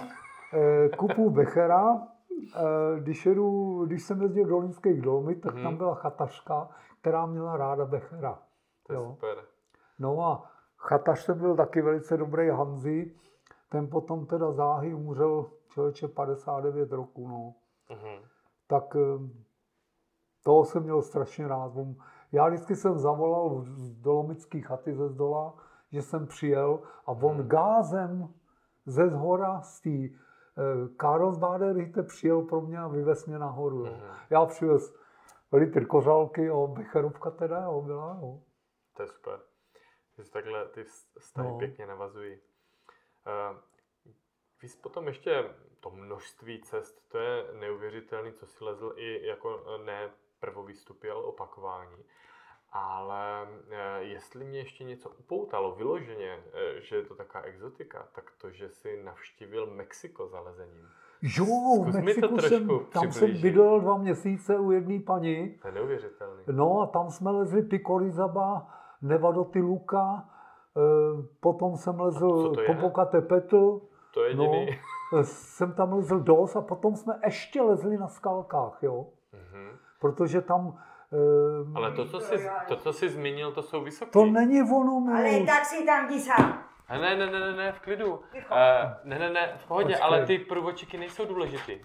eh, 0.54 0.90
kupuju 0.98 1.30
Bechera, 1.30 1.96
eh, 2.56 3.00
když, 3.00 3.26
jedu, 3.26 3.80
když 3.86 4.04
jsem 4.04 4.22
jezdil 4.22 4.46
do 4.46 4.58
Línských 4.60 5.02
dolmy, 5.02 5.36
tak 5.36 5.54
Mhm. 5.54 5.64
tam 5.64 5.78
byla 5.78 5.96
chatařka, 5.96 6.70
která 7.02 7.26
měla 7.26 7.58
ráda 7.58 7.86
Bechera. 7.86 8.40
To 8.88 8.94
je 8.94 8.98
Jo. 9.00 9.06
super. 9.06 9.38
No 10.00 10.22
a 10.22 10.52
chatař 10.78 11.26
ten 11.26 11.38
byl 11.40 11.56
taky 11.56 11.82
velice 11.82 12.18
dobrý 12.18 12.50
Hanzi, 12.50 13.16
ten 13.70 13.88
potom 13.90 14.26
teda 14.26 14.52
záhy 14.52 14.94
umřel 14.94 15.46
člověče 15.70 16.08
59 16.08 16.92
roku, 16.92 17.28
no. 17.28 17.54
Mhm. 17.96 18.26
Tak 18.68 18.96
eh, 18.96 19.30
toho 20.44 20.66
jsem 20.66 20.84
měl 20.84 21.02
strašně 21.02 21.48
rád. 21.48 21.72
On- 21.76 21.96
Já 22.36 22.48
vždycky 22.48 22.76
jsem 22.76 23.00
zavolal 23.00 23.62
z 23.62 23.92
dolomický 23.96 24.62
chaty 24.62 24.94
ze 24.94 25.10
zdola, 25.10 25.54
že 25.92 26.02
jsem 26.02 26.28
přijel 26.28 26.80
a 27.06 27.12
on 27.12 27.38
Hmm. 27.38 27.48
gázem 27.48 28.34
ze 28.86 29.10
zhora 29.10 29.62
z 29.62 29.82
té 29.82 29.90
eh, 29.90 30.14
Karlsbader 30.98 31.76
přijel 32.04 32.42
pro 32.42 32.62
mě 32.62 32.80
a 32.80 32.88
vyvez 32.88 33.26
mě 33.26 33.40
nahoru. 33.40 33.86
Jo. 33.86 33.92
Mhm. 33.94 34.12
Já 34.30 34.46
přivez 34.46 34.96
litr 35.52 35.86
kořálky, 35.86 36.44
jo, 36.46 36.68
becherovka 36.68 37.32
teda, 37.32 37.62
jo, 37.64 37.82
byla, 37.82 38.18
jo. 38.22 38.40
To 38.96 39.02
je 39.04 39.08
super. 39.08 39.40
Že 40.18 40.32
takhle 40.32 40.68
ty 40.68 40.84
vztahy 41.20 41.50
No. 41.50 41.58
pěkně 41.58 41.86
navazují. 41.88 42.34
Uh, 42.36 43.58
víc 44.62 44.76
potom 44.76 45.08
ještě 45.08 45.50
to 45.80 45.90
množství 45.92 46.62
cest, 46.62 47.10
to 47.10 47.18
je 47.18 47.46
neuvěřitelný, 47.60 48.34
co 48.34 48.46
si 48.46 48.64
lezl 48.64 48.94
i 48.96 49.28
jako 49.28 49.64
eh, 49.76 49.84
ne 49.86 50.10
prvovýstupy, 50.46 51.10
ale 51.10 51.24
opakování. 51.24 51.98
Ale 52.72 53.48
eh, 53.72 54.04
jestli 54.04 54.46
mě 54.46 54.60
ještě 54.60 54.84
něco 54.84 55.10
upoutalo 55.10 55.76
vyloženě, 55.76 56.40
eh, 56.54 56.82
že 56.82 56.96
je 56.96 57.04
to 57.04 57.16
taková 57.16 57.44
exotika, 57.44 58.08
tak 58.16 58.32
to, 58.42 58.52
že 58.52 58.70
si 58.70 59.04
navštívil 59.04 59.66
Mexiko 59.66 60.28
za 60.28 60.40
lezením. 60.40 60.88
Jo, 61.22 61.46
Zkus 61.82 61.96
to 61.96 62.02
Mexiku 62.02 62.40
jsem, 62.40 62.68
trošku 62.68 62.86
tam 62.94 63.12
jsem 63.12 63.42
bydlel 63.42 63.80
dva 63.82 63.98
měsíce 63.98 64.60
u 64.60 64.72
jedné 64.72 65.00
paní, 65.00 65.58
To 65.62 65.68
je 65.68 65.74
neuvěřitelný. 65.74 66.44
No 66.52 66.82
a 66.82 66.88
tam 66.88 67.10
jsme 67.10 67.32
lezli 67.32 67.62
Picorizaba, 67.62 68.68
Nevadotiluka, 69.02 70.30
eh, 70.78 70.82
potom 71.40 71.78
jsem 71.78 72.00
lezl 72.00 72.54
to 72.54 72.62
je? 72.62 72.68
Popocatépetl, 72.68 73.82
To 74.14 74.24
je 74.24 74.36
no, 74.36 74.44
jediný. 74.44 74.80
eh, 75.20 75.24
jsem 75.24 75.74
tam 75.74 75.94
lezl 75.94 76.20
dos 76.20 76.56
a 76.56 76.62
potom 76.62 76.96
jsme 76.96 77.20
ještě 77.26 77.62
lezli 77.62 77.98
na 77.98 78.08
skalkách, 78.08 78.80
jo. 78.84 79.06
Protože 80.06 80.42
tam... 80.42 80.78
eh, 81.14 81.72
Ale 81.76 81.92
to 81.92 82.06
co, 82.06 82.20
jsi, 82.20 82.50
to, 82.68 82.76
co 82.76 82.94
jsi 82.94 83.10
zmínil, 83.10 83.52
to 83.52 83.62
jsou 83.64 83.82
vysoké. 83.84 84.12
to 84.12 84.26
není 84.26 84.62
ono, 84.62 85.06
Ale 85.14 85.22
můj. 85.32 85.46
tak 85.46 85.66
si 85.66 85.86
tam 85.86 86.10
jdi 86.10 86.20
sám. 86.20 86.64
A 86.88 86.98
ne, 86.98 87.16
ne, 87.16 87.26
ne, 87.26 87.40
ne, 87.40 87.54
ne, 87.54 87.72
v 87.72 87.80
klidu. 87.80 88.12
Uh, 88.16 88.20
ne, 89.04 89.20
ne, 89.20 89.30
ne, 89.30 89.54
v 89.58 89.68
pohodě, 89.68 89.88
Počkej. 89.88 90.04
ale 90.04 90.26
ty 90.26 90.38
průvodčíky 90.40 90.98
nejsou 90.98 91.26
důležitý. 91.26 91.80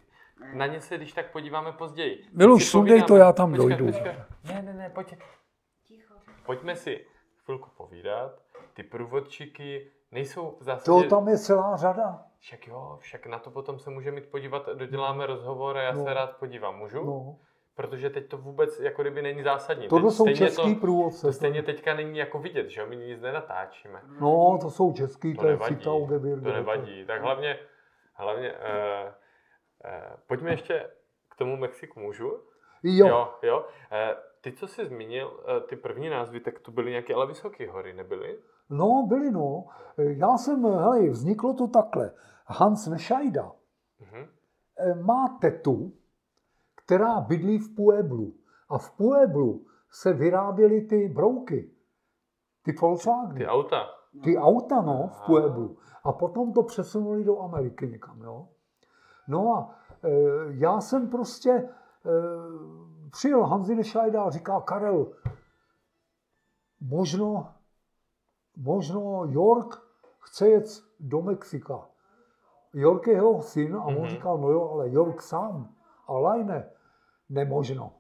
Na 0.55 0.67
ně 0.67 0.81
se 0.81 0.97
když 0.97 1.13
tak 1.13 1.33
podíváme 1.33 1.73
později. 1.73 2.25
Miluš, 2.33 2.69
sundej 2.69 3.03
to, 3.03 3.17
já 3.17 3.33
tam 3.33 3.51
počkej, 3.51 3.69
dojdu. 3.69 3.87
Počkej. 3.93 4.15
Ne, 4.45 4.63
ne, 4.63 4.73
ne, 4.75 4.91
pojď. 4.91 5.15
Ticho. 5.89 6.15
Pojďme 6.47 6.77
si 6.77 7.07
chvilku 7.45 7.69
povídat. 7.77 8.33
Ty 8.75 8.83
průvodčíky 8.83 9.91
nejsou 10.13 10.59
v 10.61 10.85
To 10.85 11.03
tam 11.03 11.29
je 11.29 11.39
celá 11.39 11.77
řada. 11.77 12.23
Však 12.39 12.67
jo, 12.67 12.97
však 13.01 13.27
na 13.27 13.39
to 13.39 13.51
potom 13.51 13.79
se 13.79 13.91
můžeme 13.91 14.17
jít 14.21 14.31
podívat, 14.31 14.67
doděláme 14.75 15.27
rozhovor 15.27 15.79
a 15.79 15.83
já 15.83 15.93
No. 15.93 16.05
se 16.05 16.15
rád 16.15 16.37
podívám. 16.37 16.77
Můžu? 16.79 17.05
No. 17.05 17.37
Protože 17.81 18.11
teď 18.11 18.29
to 18.29 18.39
vůbec 18.39 18.81
jako 18.81 19.03
kdyby 19.03 19.23
není 19.23 19.43
zásadní. 19.43 19.89
Tohle 19.89 20.09
Teď 20.11 20.17
jsou 20.17 20.27
český 20.35 20.75
to, 20.75 20.81
průvodce. 20.81 21.27
to 21.27 21.33
stejně 21.33 21.63
teďka 21.63 21.95
není 21.95 22.19
jako 22.19 22.39
vidět, 22.39 22.69
že? 22.69 22.87
My 22.87 22.97
nic 22.97 23.21
nenatáčíme. 23.21 24.03
No, 24.21 24.59
to 24.61 24.71
jsou 24.71 24.93
český, 24.93 25.35
To 25.35 25.41
to 25.41 25.47
je 25.47 25.53
nevadí, 25.53 25.77
to 25.77 26.53
nevadí. 26.53 27.05
Tak 27.07 27.23
hlavně, 27.23 27.59
hlavně, 28.15 28.53
uh, 28.53 28.59
uh, 29.85 30.17
pojďme 30.27 30.51
ještě 30.51 30.91
k 31.31 31.37
tomu 31.37 31.57
Mexiku, 31.57 32.01
můžu? 32.01 32.27
Jo, 32.83 33.07
jo. 33.07 33.35
jo. 33.43 33.59
Uh, 33.59 33.65
ty, 34.41 34.53
co 34.53 34.67
jsi 34.67 34.87
zmínil, 34.87 35.27
uh, 35.29 35.67
ty 35.69 35.77
první 35.77 36.09
názvy, 36.09 36.41
tak 36.41 36.59
to 36.59 36.71
byly 36.73 36.91
nějaké 36.91 37.15
ale 37.15 37.27
vysoké 37.27 37.71
hory, 37.71 37.93
nebyly? 37.95 38.39
no, 38.71 39.07
byli 39.09 39.31
no. 39.31 39.65
Já 39.97 40.37
jsem, 40.37 40.63
hele, 40.65 41.09
vzniklo 41.09 41.55
to 41.55 41.69
takhle. 41.69 42.11
Hans 42.47 42.87
Nešajda, 42.87 43.53
Mhm. 44.01 44.27
eh, 44.79 44.95
má 44.95 45.39
tetu, 45.41 45.93
která 46.91 47.21
bydlí 47.21 47.59
v 47.59 47.75
Pueblu. 47.75 48.35
A 48.69 48.79
v 48.79 48.91
Pueblu 48.97 49.67
se 49.91 50.13
vyráběly 50.13 50.81
ty 50.81 51.09
brouky, 51.09 51.71
ty 52.63 52.73
Volkswageny, 52.73 53.39
Ty 53.41 53.47
auta. 53.47 53.77
ty 54.25 54.39
auta, 54.39 54.81
no, 54.83 55.07
v. 55.09 55.27
Pueblu. 55.27 55.77
A 56.05 56.13
potom 56.13 56.53
to 56.53 56.63
přesunuli 56.63 57.25
do 57.25 57.41
Ameriky 57.41 57.89
někam, 57.89 58.23
jo. 58.23 58.49
No 59.29 59.55
a 59.55 59.75
e, 60.05 60.11
já 60.49 60.81
jsem 60.81 61.09
prostě, 61.11 61.51
e, 61.51 61.69
přijel 63.11 63.45
Hanzi 63.45 63.75
Nešajda 63.75 64.23
a 64.23 64.31
říká, 64.31 64.61
Karel, 64.61 65.07
možno, 66.81 67.49
možno 68.57 69.25
York 69.29 69.83
chce 70.19 70.49
jet 70.49 70.67
do 71.01 71.23
Mexika. 71.23 71.89
York 72.75 73.07
je 73.07 73.13
jeho 73.15 73.43
syn 73.43 73.77
a 73.77 73.85
on 73.85 73.95
Mhm. 73.95 74.07
říkal, 74.07 74.39
no 74.39 74.49
jo, 74.49 74.71
ale 74.73 74.91
York 74.91 75.23
sám, 75.23 75.75
ale 76.07 76.45
ne, 76.45 76.71
nemožno. 77.31 77.93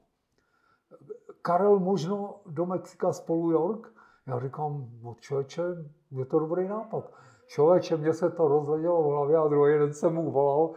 Karel 1.42 1.78
možno 1.78 2.40
do 2.46 2.66
Mexika 2.66 3.12
spolu 3.12 3.50
York? 3.50 3.92
Já 4.26 4.40
říkám, 4.40 4.88
no 5.02 5.14
člověče, 5.20 5.62
je 6.10 6.24
to 6.24 6.38
dobrý 6.38 6.68
nápad. 6.68 7.04
Člověče, 7.46 7.96
mně 7.96 8.12
se 8.12 8.30
to 8.30 8.48
rozledělo 8.48 9.02
v 9.02 9.06
hlavě 9.06 9.36
a 9.36 9.48
druhý 9.48 9.78
den 9.78 9.92
jsem 9.94 10.14
mu 10.14 10.30
volal, 10.30 10.70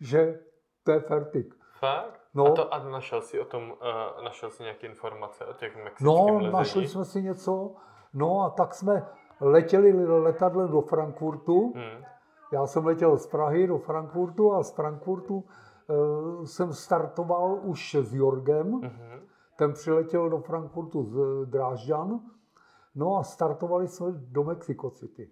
že 0.00 0.40
to 0.84 0.92
je 0.92 1.00
fertik. 1.00 1.54
Fakt? 1.78 2.20
No. 2.34 2.46
A, 2.46 2.50
to, 2.50 2.74
a 2.74 2.78
našel 2.88 3.20
jsi 3.20 3.40
o 3.40 3.44
tom, 3.44 3.70
uh, 3.70 4.24
našel 4.24 4.50
jsi 4.50 4.62
nějaké 4.62 4.86
informace 4.86 5.44
o 5.46 5.52
těch 5.52 5.76
mexickém 5.84 6.06
No, 6.06 6.26
lezení? 6.34 6.52
našli 6.52 6.88
jsme 6.88 7.04
si 7.04 7.22
něco, 7.22 7.74
no 8.14 8.40
a 8.40 8.50
tak 8.50 8.74
jsme 8.74 9.06
letěli 9.40 10.06
letadlem 10.06 10.70
do 10.70 10.80
Frankfurtu. 10.80 11.72
Hmm. 11.76 12.04
Já 12.52 12.66
jsem 12.66 12.86
letěl 12.86 13.16
z 13.16 13.26
Prahy 13.26 13.66
do 13.66 13.78
Frankfurtu 13.78 14.52
a 14.54 14.62
z 14.62 14.74
Frankfurtu 14.74 15.44
jsem 16.44 16.72
startoval 16.72 17.58
už 17.62 17.94
s 18.02 18.14
Jorgem. 18.14 18.70
Mhm. 18.70 19.20
Ten 19.56 19.72
přiletěl 19.72 20.30
do 20.30 20.38
Frankfurtu 20.38 21.04
z 21.04 21.46
Drážďan. 21.46 22.20
No 22.94 23.16
a 23.16 23.22
startovali 23.22 23.88
jsme 23.88 24.06
do 24.12 24.44
Mexico 24.44 24.90
City. 24.90 25.30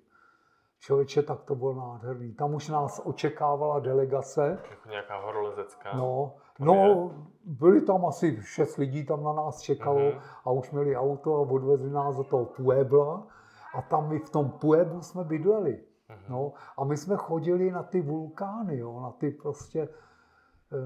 Člověče, 0.81 1.23
tak 1.23 1.43
to 1.43 1.55
bylo 1.55 1.75
nádherný. 1.75 2.33
Tam 2.35 2.55
už 2.55 2.69
nás 2.69 3.01
očekávala 3.05 3.79
delegace. 3.79 4.59
Jako 4.71 4.89
nějaká 4.89 5.21
horolezecká? 5.21 5.97
No, 5.97 6.33
no 6.59 7.11
byli 7.45 7.81
tam 7.81 8.07
asi 8.07 8.39
šest 8.43 8.77
lidí, 8.77 9.05
tam 9.07 9.25
na 9.25 9.33
nás 9.33 9.61
čekalo 9.61 9.99
Mhm. 9.99 10.19
a 10.45 10.51
už 10.51 10.71
měli 10.71 10.97
auto 10.97 11.35
a 11.37 11.39
odvezli 11.41 11.91
nás 11.91 12.17
do 12.17 12.25
toho 12.25 12.45
Puebla. 12.45 13.27
A 13.75 13.83
tam 13.83 14.09
my 14.09 14.19
v 14.19 14.31
tom 14.31 14.51
Pueblu 14.51 15.03
jsme 15.03 15.25
bydleli. 15.25 15.81
Mhm. 16.09 16.19
No, 16.29 16.53
a 16.77 16.85
my 16.85 16.97
jsme 16.97 17.17
chodili 17.17 17.71
na 17.71 17.83
ty 17.83 18.01
vulkány, 18.01 18.79
jo, 18.79 19.01
na 19.01 19.11
ty 19.11 19.31
prostě, 19.31 19.83
eh, 19.83 19.89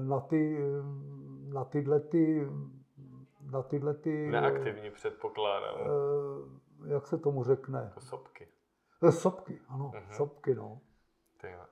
na 0.01 0.19
ty, 0.19 0.59
na 1.53 1.63
tyhle 1.65 1.99
ty, 1.99 2.47
na 3.51 3.61
tyhle 3.63 3.93
ty, 3.93 4.27
Neaktivní 4.31 4.91
předpokládám. 4.91 5.75
eh, 5.79 6.93
jak 6.93 7.07
se 7.07 7.17
tomu 7.17 7.43
řekne, 7.43 7.79
Jako 7.83 7.99
sopky. 8.01 8.47
Eh, 9.07 9.11
sopky, 9.11 9.59
ano, 9.69 9.91
Mhm. 9.95 10.13
sopky, 10.13 10.55
no. 10.55 10.79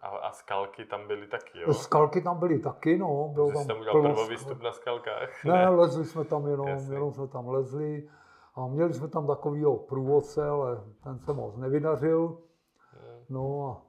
A, 0.01 0.07
a 0.07 0.31
skalky 0.31 0.85
tam 0.85 1.07
byly 1.07 1.27
taky, 1.27 1.59
jo? 1.61 1.73
Skalky 1.73 2.21
tam 2.21 2.39
byly 2.39 2.59
taky, 2.59 2.97
no, 2.97 3.29
bylo 3.33 3.47
Jsi 3.47 3.53
tam 3.53 3.67
tam 3.67 3.79
udělal 3.79 4.01
prvovýstup 4.01 4.57
skal- 4.57 4.63
na 4.63 4.71
skalkách? 4.71 5.43
Ne, 5.45 5.69
lezli 5.69 6.05
jsme 6.05 6.25
tam 6.25 6.47
jenom, 6.47 6.67
Jasně. 6.67 6.95
jenom 6.95 7.13
jsme 7.13 7.27
tam 7.27 7.47
lezli 7.47 8.09
a 8.55 8.67
měli 8.67 8.93
jsme 8.93 9.07
tam 9.07 9.27
takovýho 9.27 9.77
průvodce, 9.77 10.49
ale 10.49 10.83
ten 11.03 11.19
se 11.19 11.33
moc 11.33 11.55
nevydařil. 11.57 12.27
Hmm. 12.27 13.25
No 13.29 13.67
a 13.69 13.81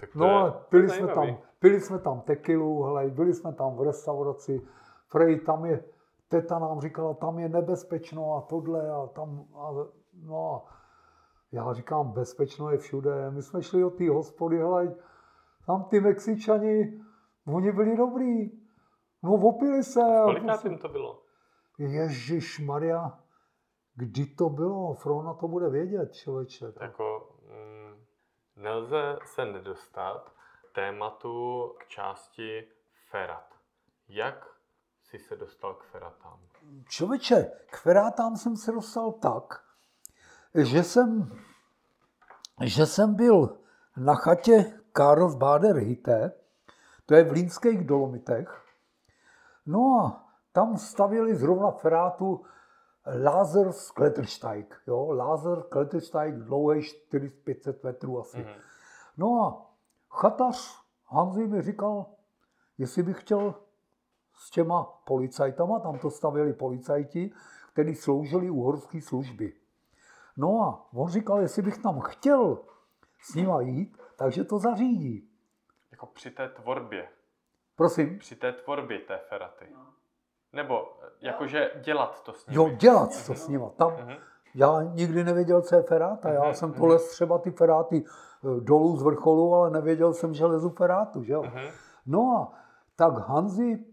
Tak 0.00 0.12
to 0.12 0.18
No 0.18 0.26
je, 0.26 0.32
ale 0.32 0.52
pili 0.68 0.88
jsme, 0.88 1.06
tam, 1.08 1.38
pili 1.62 1.80
jsme 1.80 1.98
tam 1.98 2.20
tekilu, 2.20 2.82
hele, 2.82 3.08
byli 3.10 3.34
jsme 3.34 3.52
tam 3.52 3.76
v 3.76 3.82
restauraci, 3.82 4.62
Frej, 5.08 5.40
tam 5.40 5.64
je, 5.64 5.84
teta 6.28 6.58
nám 6.58 6.80
říkala, 6.80 7.14
tam 7.14 7.38
je 7.38 7.48
nebezpečno 7.48 8.34
a 8.34 8.40
tohle 8.40 8.90
a 8.90 9.06
tam, 9.06 9.44
a, 9.54 9.70
no 10.22 10.54
a 10.54 10.74
já 11.52 11.72
říkám, 11.72 12.12
bezpečno 12.12 12.70
je 12.70 12.78
všude. 12.78 13.30
My 13.30 13.42
jsme 13.42 13.62
šli 13.62 13.80
do 13.80 13.90
té 13.90 14.10
hospody, 14.10 14.58
hele, 14.58 14.94
tam 15.66 15.84
ty 15.84 16.00
Mexičani, 16.00 17.00
oni 17.46 17.72
byli 17.72 17.96
dobrý. 17.96 18.50
No 19.22 19.32
opili 19.34 19.82
se. 19.82 20.00
Kolikrát 20.24 20.52
prostě- 20.52 20.68
jim 20.68 20.78
to 20.78 20.88
bylo? 20.88 21.22
Ježíš 21.78 22.60
Maria, 22.60 23.18
kdy 23.94 24.26
to 24.26 24.48
bylo? 24.48 24.94
Frona 24.94 25.34
to 25.34 25.48
bude 25.48 25.70
vědět, 25.70 26.14
člověče. 26.14 26.72
Jako, 26.80 27.28
mm, 27.48 28.04
nelze 28.56 29.18
se 29.24 29.44
nedostat 29.44 30.32
tématu 30.72 31.66
k 31.78 31.88
části 31.88 32.68
ferat. 33.10 33.54
Jak 34.08 34.46
jsi 35.02 35.18
se 35.18 35.36
dostal 35.36 35.74
k 35.74 35.84
feratám? 35.84 36.38
Člověče, 36.88 37.50
k 37.70 37.76
ferátám 37.76 38.36
jsem 38.36 38.56
se 38.56 38.72
dostal 38.72 39.12
tak, 39.12 39.64
že 40.54 40.82
jsem, 40.82 41.38
že 42.60 42.86
jsem 42.86 43.14
byl 43.14 43.58
na 43.96 44.14
chatě 44.14 44.80
Karls 44.92 45.34
Bader 45.34 45.76
Hite, 45.76 46.32
to 47.06 47.14
je 47.14 47.24
v 47.24 47.32
Línských 47.32 47.86
Dolomitech. 47.86 48.62
No 49.66 50.00
a 50.00 50.24
tam 50.52 50.76
stavili 50.76 51.36
zrovna 51.36 51.70
ferátu 51.70 52.44
Lázer 53.22 53.72
z 53.72 53.90
Klettersteig. 53.90 54.82
Jo? 54.86 55.12
Lázer 55.12 55.62
Klettersteig 55.62 56.34
dlouhý 56.34 56.82
400 56.82 57.72
metrů 57.82 58.20
asi. 58.20 58.38
Mm-hmm. 58.38 58.60
No 59.16 59.42
a 59.44 59.71
chatař 60.12 60.82
Hanzi 61.06 61.46
mi 61.46 61.62
říkal, 61.62 62.06
jestli 62.78 63.02
bych 63.02 63.20
chtěl 63.20 63.54
s 64.34 64.50
těma 64.50 64.84
policajtama, 64.84 65.78
tam 65.78 65.98
to 65.98 66.10
stavěli 66.10 66.52
policajti, 66.52 67.30
kteří 67.72 67.94
sloužili 67.94 68.50
u 68.50 68.62
horské 68.62 69.00
služby. 69.00 69.52
No 70.36 70.62
a 70.62 70.88
on 70.94 71.08
říkal, 71.08 71.40
jestli 71.40 71.62
bych 71.62 71.78
tam 71.78 72.00
chtěl 72.00 72.58
s 73.20 73.34
nima 73.34 73.60
jít, 73.60 73.98
takže 74.16 74.44
to 74.44 74.58
zařídí. 74.58 75.28
Jako 75.90 76.06
při 76.06 76.30
té 76.30 76.48
tvorbě. 76.48 77.08
Prosím? 77.76 78.18
Při 78.18 78.36
té 78.36 78.52
tvorbě 78.52 78.98
té 78.98 79.18
feraty. 79.28 79.68
No. 79.74 79.86
Nebo 80.52 80.98
jakože 81.20 81.70
dělat 81.84 82.22
to 82.22 82.32
s 82.32 82.46
nimi. 82.46 82.56
Jo, 82.56 82.68
dělat 82.68 83.26
to 83.26 83.34
s 83.34 83.48
nimi. 83.48 83.64
Tam, 83.76 83.90
uh-huh. 83.90 84.20
Já 84.54 84.82
nikdy 84.82 85.24
nevěděl, 85.24 85.62
co 85.62 85.76
je 85.76 85.82
feráta. 85.82 86.32
Já 86.32 86.54
jsem 86.54 86.72
to 86.72 86.86
les 86.86 87.10
třeba 87.10 87.38
ty 87.38 87.50
feráty 87.50 88.04
eh, 88.04 88.60
dolů 88.60 88.96
z 88.96 89.02
vrcholu, 89.02 89.54
ale 89.54 89.70
nevěděl 89.70 90.12
jsem, 90.14 90.34
že 90.34 90.46
lezu 90.46 90.70
ferátu. 90.70 91.22
Že 91.22 91.32
jo? 91.32 91.42
No 92.06 92.36
a 92.36 92.52
tak 92.96 93.18
Hanzi 93.18 93.84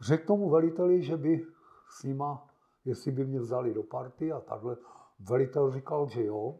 řekl 0.00 0.26
tomu 0.26 0.50
veliteli, 0.50 1.02
že 1.02 1.16
by 1.16 1.46
s 1.90 2.02
nima, 2.02 2.46
jestli 2.84 3.12
by 3.12 3.24
mě 3.24 3.40
vzali 3.40 3.74
do 3.74 3.82
party 3.82 4.32
a 4.32 4.40
takhle. 4.40 4.76
Velitel 5.20 5.70
říkal, 5.70 6.08
že 6.08 6.24
jo. 6.24 6.54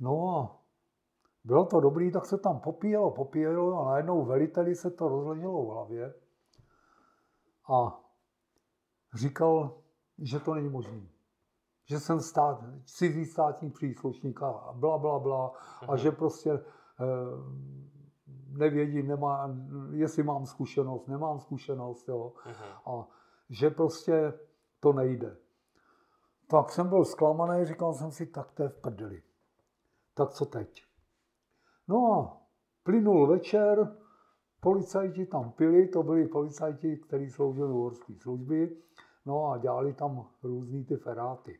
No 0.00 0.38
a 0.38 0.56
bylo 1.44 1.64
to 1.64 1.80
dobrý, 1.80 2.12
tak 2.12 2.26
se 2.26 2.38
tam 2.38 2.60
popíjelo, 2.60 3.10
popíjelo 3.10 3.80
a 3.80 3.90
najednou 3.90 4.24
veliteli 4.24 4.74
se 4.74 4.90
to 4.90 5.08
rozleželo 5.08 5.64
v 5.64 5.68
hlavě. 5.68 6.14
A 7.72 8.00
říkal, 9.14 9.78
že 10.18 10.40
to 10.40 10.54
není 10.54 10.68
možné. 10.68 11.13
Že 11.84 12.00
jsem 12.00 12.20
stát, 12.20 12.64
cizí 12.84 13.24
státní 13.24 13.70
příslušník 13.70 14.42
a 14.42 14.72
bla, 14.74 14.98
bla, 14.98 15.18
bla. 15.18 15.52
A 15.80 15.90
mhm. 15.90 15.98
že 15.98 16.10
prostě 16.10 16.50
e, 16.50 16.62
nevědí, 18.48 19.02
nemá, 19.02 19.56
jestli 19.90 20.22
mám 20.22 20.46
zkušenost, 20.46 21.08
nemám 21.08 21.40
zkušenost. 21.40 22.08
Jo. 22.08 22.32
Uh-huh. 22.46 22.90
A 22.92 23.08
že 23.50 23.70
prostě 23.70 24.32
to 24.80 24.92
nejde. 24.92 25.36
Tak 26.46 26.70
jsem 26.70 26.88
byl 26.88 27.04
zklamaný, 27.04 27.64
říkal 27.64 27.94
jsem 27.94 28.10
si, 28.10 28.26
tak 28.26 28.52
to 28.52 28.62
je 28.62 28.68
v 28.68 28.80
prdeli. 28.80 29.22
Tak 30.14 30.30
co 30.30 30.44
teď? 30.46 30.84
No 31.88 32.12
a 32.12 32.36
plynul 32.82 33.26
večer, 33.26 33.96
policajti 34.60 35.26
tam 35.26 35.52
pili, 35.52 35.88
to 35.88 36.02
byli 36.02 36.28
policajti, 36.28 36.96
kteří 36.96 37.30
sloužili 37.30 37.72
u 37.72 37.82
horské 37.82 38.14
služby, 38.14 38.76
no 39.26 39.50
a 39.50 39.58
dělali 39.58 39.92
tam 39.92 40.28
různý 40.42 40.84
ty 40.84 40.96
feráty. 40.96 41.58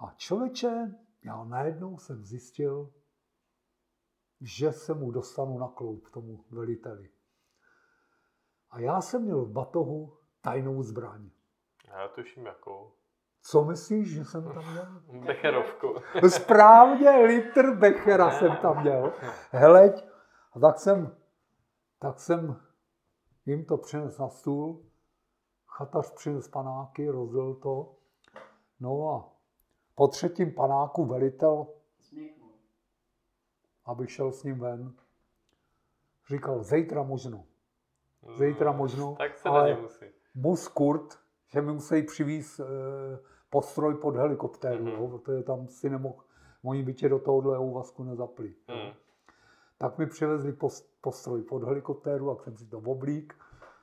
A 0.00 0.14
člověče, 0.16 0.94
já 1.24 1.44
najednou 1.44 1.98
jsem 1.98 2.24
zjistil, 2.24 2.92
že 4.40 4.72
se 4.72 4.94
mu 4.94 5.10
dostanu 5.10 5.58
na 5.58 5.68
kloup 5.68 6.10
tomu 6.10 6.44
veliteli. 6.50 7.10
A 8.70 8.80
já 8.80 9.00
jsem 9.00 9.22
měl 9.22 9.44
v 9.44 9.52
batohu 9.52 10.18
tajnou 10.40 10.82
zbraň. 10.82 11.30
Já 11.86 12.08
tuším 12.08 12.46
jakou. 12.46 12.92
Co 13.42 13.64
myslíš, 13.64 14.14
že 14.14 14.24
jsem 14.24 14.44
tam 14.44 14.72
měl? 14.72 15.02
Becherovku. 15.26 15.94
Správně, 16.28 17.10
litr 17.10 17.76
Bechera 17.76 18.30
jsem 18.30 18.56
tam 18.56 18.82
měl. 18.82 19.12
Heleď, 19.50 20.06
a 20.52 20.60
tak 20.60 20.78
jsem, 20.78 21.16
tak 21.98 22.20
jsem 22.20 22.60
jim 23.46 23.64
to 23.64 23.76
přinesl 23.76 24.22
na 24.22 24.28
stůl, 24.28 24.84
chatař 25.66 26.14
přinesl 26.14 26.50
panáky, 26.50 27.10
rozdělil 27.10 27.54
to. 27.54 27.96
No 28.80 29.10
a 29.10 29.39
po 30.00 30.08
třetím 30.08 30.52
panáku 30.52 31.04
velitel, 31.04 31.66
aby 33.84 34.06
šel 34.06 34.32
s 34.32 34.44
ním 34.44 34.58
ven, 34.58 34.92
říkal, 36.28 36.62
zítra 36.62 37.02
možno. 37.02 37.44
Zítra 38.38 38.72
možno, 38.72 39.14
tak 39.18 39.38
se 39.38 39.48
ale 39.48 39.76
musí. 39.80 40.04
mus 40.34 40.68
Kurt, 40.68 41.18
že 41.46 41.62
mi 41.62 41.72
musí 41.72 42.02
přivízt 42.02 42.60
e, 42.60 42.64
postroj 43.50 43.94
pod 43.94 44.16
helikoptéru, 44.16 44.84
mm-hmm. 44.84 45.10
protože 45.10 45.42
tam 45.42 45.68
si 45.68 45.90
nemohl, 45.90 46.24
oni 46.64 46.82
by 46.82 46.94
tě 46.94 47.08
do 47.08 47.18
tohohle 47.18 47.58
úvazku 47.58 48.04
nezapli. 48.04 48.48
Mm. 48.48 48.92
Tak 49.78 49.98
mi 49.98 50.06
přivezli 50.06 50.52
post, 50.52 51.00
postroj 51.00 51.42
pod 51.42 51.64
helikoptéru, 51.64 52.30
a 52.30 52.36
jsem 52.36 52.56
si 52.56 52.66
to 52.66 52.78
oblík. 52.78 53.34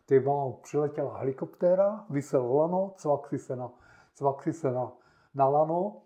Ty 0.05 0.19
mám, 0.19 0.53
přiletěla 0.61 1.17
helikoptéra, 1.17 2.05
vysel 2.09 2.55
lano, 2.55 2.93
cvak 2.97 3.27
si 3.27 3.39
se 3.39 3.55
na, 3.55 3.71
cvak 4.13 4.43
si 4.43 4.53
se 4.53 4.71
na, 4.71 4.91
na 5.35 5.47
lano, 5.47 6.01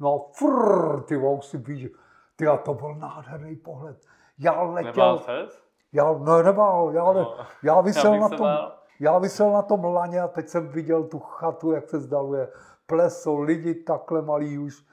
no 0.00 0.14
a 0.14 0.32
frrr, 0.32 1.02
ty 1.02 1.16
už 1.16 1.46
si 1.46 1.58
víš, 1.58 1.88
ty 2.36 2.46
a 2.46 2.56
to 2.56 2.74
byl 2.74 2.94
nádherný 2.94 3.56
pohled. 3.56 3.96
Já 4.38 4.62
letěl... 4.62 4.92
Nebál 4.92 5.18
ses? 5.18 5.64
Já 5.92 6.12
ne, 6.12 6.42
nebál, 6.42 6.90
já, 6.92 7.12
no, 7.12 7.36
já 7.62 7.80
vysel 7.80 8.14
já 8.14 8.20
na 8.20 8.28
tom, 8.28 8.38
bál. 8.38 8.78
já 9.00 9.18
vysel 9.18 9.52
na 9.52 9.62
tom 9.62 9.84
laně 9.84 10.20
a 10.20 10.28
teď 10.28 10.48
jsem 10.48 10.68
viděl 10.68 11.04
tu 11.04 11.18
chatu, 11.18 11.72
jak 11.72 11.88
se 11.88 12.00
zdaluje 12.00 12.48
pleso, 12.86 13.40
lidi 13.40 13.74
takhle 13.74 14.22
malí 14.22 14.58
už. 14.58 14.86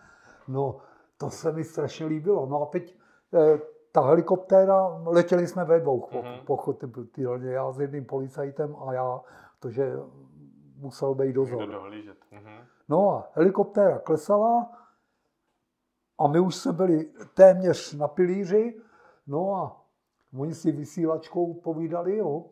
No, 0.47 0.77
to 1.17 1.29
se 1.29 1.51
mi 1.51 1.63
strašně 1.63 2.05
líbilo. 2.05 2.45
No 2.45 2.61
a 2.61 2.65
teď 2.65 2.97
eh, 3.33 3.59
ta 3.91 4.01
helikoptéra, 4.01 5.01
letěli 5.05 5.47
jsme 5.47 5.65
ve 5.65 5.79
dvou, 5.79 6.01
mm-hmm. 6.01 6.45
pochopitelně, 6.45 7.51
já 7.51 7.71
s 7.71 7.79
jedným 7.79 8.05
policajtem 8.05 8.75
a 8.87 8.93
já, 8.93 9.21
protože 9.59 9.93
musel 10.77 11.15
být 11.15 11.33
dozor. 11.33 11.63
Mm-hmm. 11.63 12.61
No 12.89 13.09
a 13.09 13.29
helikoptéra 13.33 13.99
klesala 13.99 14.69
a 16.23 16.27
my 16.27 16.39
už 16.39 16.55
jsme 16.55 16.73
byli 16.73 17.09
téměř 17.33 17.93
na 17.93 18.07
pilíři, 18.07 18.81
no 19.27 19.55
a 19.55 19.85
oni 20.39 20.55
si 20.55 20.71
vysílačkou 20.71 21.53
povídali, 21.53 22.17
jo. 22.17 22.45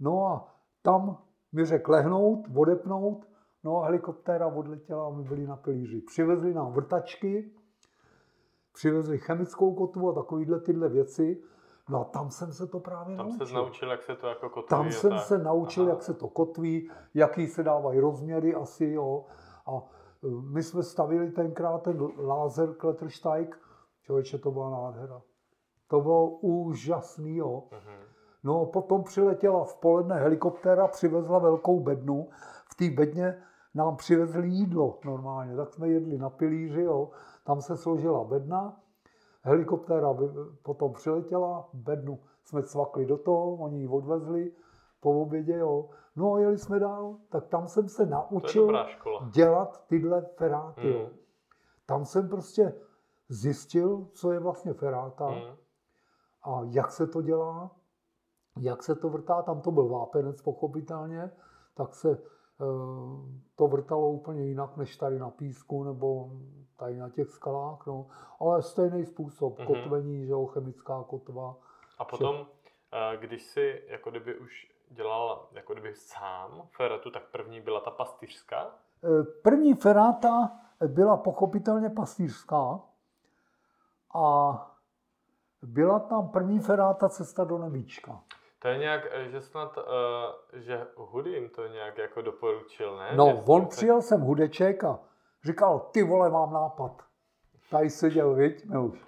No 0.00 0.26
a 0.26 0.54
tam 0.82 1.18
mi 1.52 1.64
řekl 1.64 1.92
lehnout, 1.92 2.46
odepnout 2.54 3.28
No 3.64 3.82
a 3.82 3.84
helikoptéra 3.84 4.46
odletěla 4.46 5.06
a 5.06 5.10
my 5.10 5.22
byli 5.22 5.46
na 5.46 5.56
pilíři. 5.56 6.00
Přivezli 6.00 6.54
nám 6.54 6.72
vrtačky, 6.72 7.50
přivezli 8.72 9.18
chemickou 9.18 9.74
kotvu 9.74 10.10
a 10.10 10.14
takovýhle 10.14 10.60
tyhle 10.60 10.88
věci. 10.88 11.42
No 11.88 12.00
a 12.00 12.04
tam 12.04 12.30
jsem 12.30 12.52
se 12.52 12.66
to 12.66 12.80
právě 12.80 13.16
tam 13.16 13.26
naučil. 13.26 13.38
Tam 13.38 13.46
se 13.46 13.54
naučil, 13.54 13.90
jak 13.90 14.02
se 14.02 14.16
to 14.16 14.26
jako 14.26 14.50
kotví. 14.50 14.68
Tam 14.68 14.92
jsem 14.92 15.10
tak. 15.10 15.20
se 15.20 15.38
naučil, 15.38 15.82
Aha. 15.82 15.92
jak 15.92 16.02
se 16.02 16.14
to 16.14 16.28
kotví, 16.28 16.90
jaký 17.14 17.46
se 17.46 17.62
dávají 17.62 18.00
rozměry 18.00 18.54
asi, 18.54 18.86
jo. 18.86 19.24
A 19.66 19.82
my 20.52 20.62
jsme 20.62 20.82
stavili 20.82 21.30
tenkrát 21.30 21.82
ten 21.82 22.08
lázer 22.18 22.74
Klettersteig. 22.74 23.56
Člověče, 24.02 24.38
to 24.38 24.50
byla 24.50 24.70
nádhera. 24.70 25.22
To 25.88 26.00
bylo 26.00 26.28
úžasný, 26.28 27.36
jo. 27.36 27.62
Uh-huh. 27.70 28.08
No 28.44 28.66
potom 28.66 29.04
přiletěla 29.04 29.64
v 29.64 29.76
poledne 29.76 30.16
helikoptéra, 30.16 30.88
přivezla 30.88 31.38
velkou 31.38 31.80
bednu. 31.80 32.28
V 32.72 32.74
té 32.74 32.90
bedně 32.90 33.42
nám 33.74 33.96
přivezli 33.96 34.48
jídlo 34.48 34.98
normálně, 35.04 35.56
tak 35.56 35.72
jsme 35.72 35.88
jedli 35.88 36.18
na 36.18 36.30
pilíři, 36.30 36.82
jo. 36.82 37.10
tam 37.44 37.60
se 37.60 37.76
složila 37.76 38.24
bedna, 38.24 38.80
helikoptéra 39.42 40.16
potom 40.62 40.92
přiletěla, 40.92 41.68
bednu 41.72 42.18
jsme 42.44 42.62
cvakli 42.62 43.06
do 43.06 43.16
toho, 43.16 43.54
oni 43.54 43.80
ji 43.80 43.88
odvezli 43.88 44.52
po 45.00 45.22
obědě, 45.22 45.52
jo. 45.52 45.88
no 46.16 46.34
a 46.34 46.40
jeli 46.40 46.58
jsme 46.58 46.78
dál, 46.78 47.16
tak 47.28 47.46
tam 47.48 47.68
jsem 47.68 47.88
se 47.88 48.06
naučil 48.06 48.72
dělat 49.30 49.86
tyhle 49.86 50.22
feráty, 50.22 50.80
hmm. 50.80 50.92
jo. 50.92 51.10
Tam 51.86 52.04
jsem 52.04 52.28
prostě 52.28 52.74
zjistil, 53.28 54.06
co 54.12 54.32
je 54.32 54.38
vlastně 54.38 54.72
feráta 54.72 55.26
hmm. 55.26 55.56
a 56.42 56.60
jak 56.70 56.90
se 56.90 57.06
to 57.06 57.22
dělá, 57.22 57.70
jak 58.60 58.82
se 58.82 58.94
to 58.94 59.08
vrtá, 59.08 59.42
tam 59.42 59.60
to 59.60 59.70
byl 59.70 59.88
vápenec 59.88 60.42
pochopitelně, 60.42 61.30
tak 61.74 61.94
se 61.94 62.18
Eh, 62.60 63.44
to 63.56 63.68
vrtalo 63.68 64.10
úplně 64.10 64.46
jinak 64.46 64.76
než 64.76 64.96
tady 64.96 65.18
na 65.18 65.30
písku 65.30 65.84
nebo 65.84 66.30
tady 66.76 66.96
na 66.96 67.10
těch 67.10 67.28
skalách, 67.28 67.86
no. 67.86 68.06
ale 68.40 68.62
stejný 68.62 69.06
způsob, 69.06 69.58
mm-hmm. 69.58 69.66
kotvení, 69.66 70.26
že 70.26 70.32
jo, 70.32 70.46
chemická 70.46 71.02
kotva. 71.02 71.56
A 71.98 72.04
potom, 72.04 72.34
vše. 72.34 72.70
Eh, 72.92 73.16
když 73.16 73.42
si 73.42 73.82
jako 73.86 74.10
kdyby 74.10 74.38
už 74.38 74.72
dělal 74.90 75.48
jako 75.52 75.72
kdyby 75.72 75.94
sám 75.94 76.62
feratu, 76.76 77.10
tak 77.10 77.22
první 77.32 77.60
byla 77.60 77.80
ta 77.80 77.90
pastýřská? 77.90 78.66
Eh, 79.04 79.22
první 79.42 79.74
feráta 79.74 80.50
byla 80.86 81.16
pochopitelně 81.16 81.90
pastýřská 81.90 82.80
a 84.14 84.54
byla 85.62 85.98
tam 86.00 86.28
první 86.28 86.60
feráta 86.60 87.08
cesta 87.08 87.44
do 87.44 87.58
nebíčka. 87.58 88.20
To 88.58 88.68
je 88.68 88.78
nějak, 88.78 89.02
eh, 89.10 89.28
že 89.30 89.40
snad, 89.40 89.76
uh, 89.76 89.84
že 90.52 90.86
Hudin 90.96 91.48
to 91.48 91.66
nějak 91.66 91.98
jako 91.98 92.22
doporučil, 92.22 92.96
ne? 92.96 93.10
No, 93.16 93.26
že 93.26 93.42
on 93.46 93.62
se... 93.62 93.68
přijel 93.76 94.02
jsem 94.02 94.20
Hudeček 94.20 94.84
a 94.84 94.98
Říkal, 95.44 95.78
ty 95.80 96.02
vole, 96.02 96.30
mám 96.30 96.52
nápad. 96.52 97.02
Tady 97.70 97.90
seděl, 97.90 98.34
viď, 98.34 98.64
Miluš. 98.66 99.04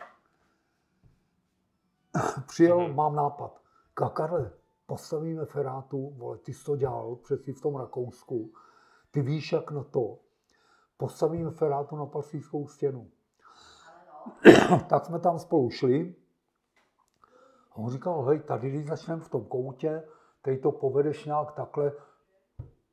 Přijel, 2.47 2.81
Mhm. 2.81 2.97
mám 2.97 3.15
nápad. 3.17 3.61
Říkal, 3.89 4.09
Karle, 4.11 4.51
postavíme 4.91 5.45
ferátu, 5.45 6.11
vole, 6.11 6.39
ty 6.39 6.55
jsi 6.55 6.65
to 6.65 6.77
dělal 6.77 7.17
přeci 7.17 7.53
v 7.53 7.61
tom 7.61 7.77
Rakousku. 7.77 8.53
Ty 9.11 9.23
víš, 9.23 9.53
jak 9.53 9.71
na 9.71 9.85
to. 9.85 10.19
Postavíme 10.97 11.51
ferátu 11.51 11.97
na 11.97 12.07
pasískou 12.07 12.67
stěnu. 12.67 13.11
tak 14.89 15.05
jsme 15.05 15.19
tam 15.19 15.39
spolu 15.39 15.71
šli. 15.71 16.15
A 17.73 17.77
on 17.77 17.91
říkal, 17.91 18.23
hej, 18.23 18.41
tady 18.41 18.71
když 18.71 18.87
začneme 18.87 19.23
v 19.23 19.29
tom 19.29 19.45
koutě, 19.45 20.03
teď 20.43 20.63
to 20.63 20.73
povedeš 20.73 21.25
nějak 21.25 21.53
takhle, 21.53 21.93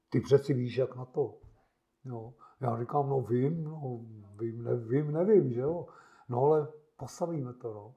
ty 0.09 0.19
přeci 0.19 0.53
víš, 0.53 0.77
jak 0.77 0.95
na 0.95 1.05
to. 1.05 1.33
Jo. 2.05 2.33
Já 2.61 2.79
říkám, 2.79 3.09
no 3.09 3.21
vím, 3.21 3.63
no, 3.63 3.99
vím, 4.39 4.63
nevím, 4.63 5.11
nevím, 5.11 5.51
že 5.51 5.61
jo. 5.61 5.87
No 6.29 6.43
ale 6.43 6.67
postavíme 6.97 7.53
to, 7.53 7.73
no. 7.73 7.93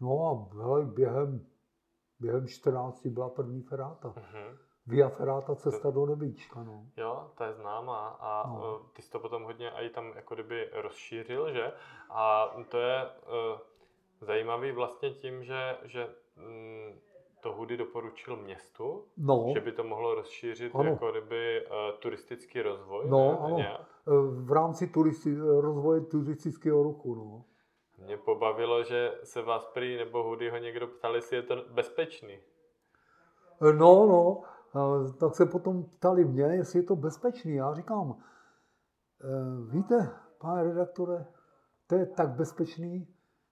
No 0.00 0.26
a 0.26 0.62
hele, 0.62 0.84
během, 0.84 1.46
během 2.22 2.46
14 2.46 3.06
byla 3.06 3.28
první 3.28 3.62
feráta. 3.62 4.08
Mhm. 4.16 4.56
Via 4.86 5.08
feráta 5.08 5.54
cesta 5.54 5.90
do 5.90 6.06
nebíčka, 6.06 6.62
no. 6.62 6.86
Jo, 6.96 7.30
ta 7.38 7.46
je 7.46 7.52
známá 7.54 8.08
a 8.20 8.48
No. 8.48 8.78
ty 8.92 9.02
jsi 9.02 9.10
to 9.10 9.18
potom 9.18 9.42
hodně 9.44 9.70
i 9.70 9.90
tam 9.90 10.12
jako 10.16 10.34
kdyby 10.34 10.68
rozšířil, 10.72 11.52
že? 11.52 11.72
A 12.10 12.46
to 12.68 12.78
je 12.78 13.04
uh, 13.04 13.58
zajímavý 14.20 14.72
vlastně 14.72 15.10
tím, 15.10 15.44
že, 15.44 15.76
že 15.84 16.08
mm, 16.36 16.98
to 17.40 17.52
Hudy 17.52 17.76
doporučil 17.76 18.36
městu, 18.36 19.04
No, 19.16 19.50
že 19.54 19.60
by 19.60 19.72
to 19.72 19.84
mohlo 19.84 20.14
rozšířit 20.14 20.74
Ano. 20.74 20.90
jako 20.90 21.10
kdyby 21.10 21.66
uh, 21.66 21.72
turistický 21.98 22.62
rozvoj, 22.62 23.04
No, 23.08 23.18
ne? 23.32 23.38
ano. 23.38 23.56
Nějak. 23.56 23.80
v 24.30 24.52
rámci 24.52 24.86
turisti, 24.86 25.36
rozvoje 25.60 26.00
turistického 26.00 26.82
ruchu, 26.82 27.14
no. 27.14 27.44
Mě 28.04 28.16
pobavilo, 28.16 28.84
že 28.84 29.12
se 29.24 29.42
vás 29.42 29.66
prý 29.66 29.96
nebo 29.96 30.22
Hudyho 30.22 30.56
někdo 30.56 30.86
ptali, 30.86 31.18
jestli 31.18 31.36
je 31.36 31.42
to 31.42 31.56
bezpečný. 31.70 32.38
No, 33.60 34.06
no, 34.06 34.42
tak 35.20 35.34
se 35.34 35.46
potom 35.46 35.84
ptali 35.84 36.24
mě, 36.24 36.42
jestli 36.42 36.78
je 36.78 36.82
to 36.82 36.96
bezpečný. 36.96 37.54
Já 37.54 37.74
říkám, 37.74 38.16
eh, 39.20 39.72
víte, 39.72 40.10
pane 40.38 40.62
redaktore, 40.62 41.26
to 41.86 41.94
je 41.94 42.06
tak 42.06 42.28
bezpečný, 42.28 43.08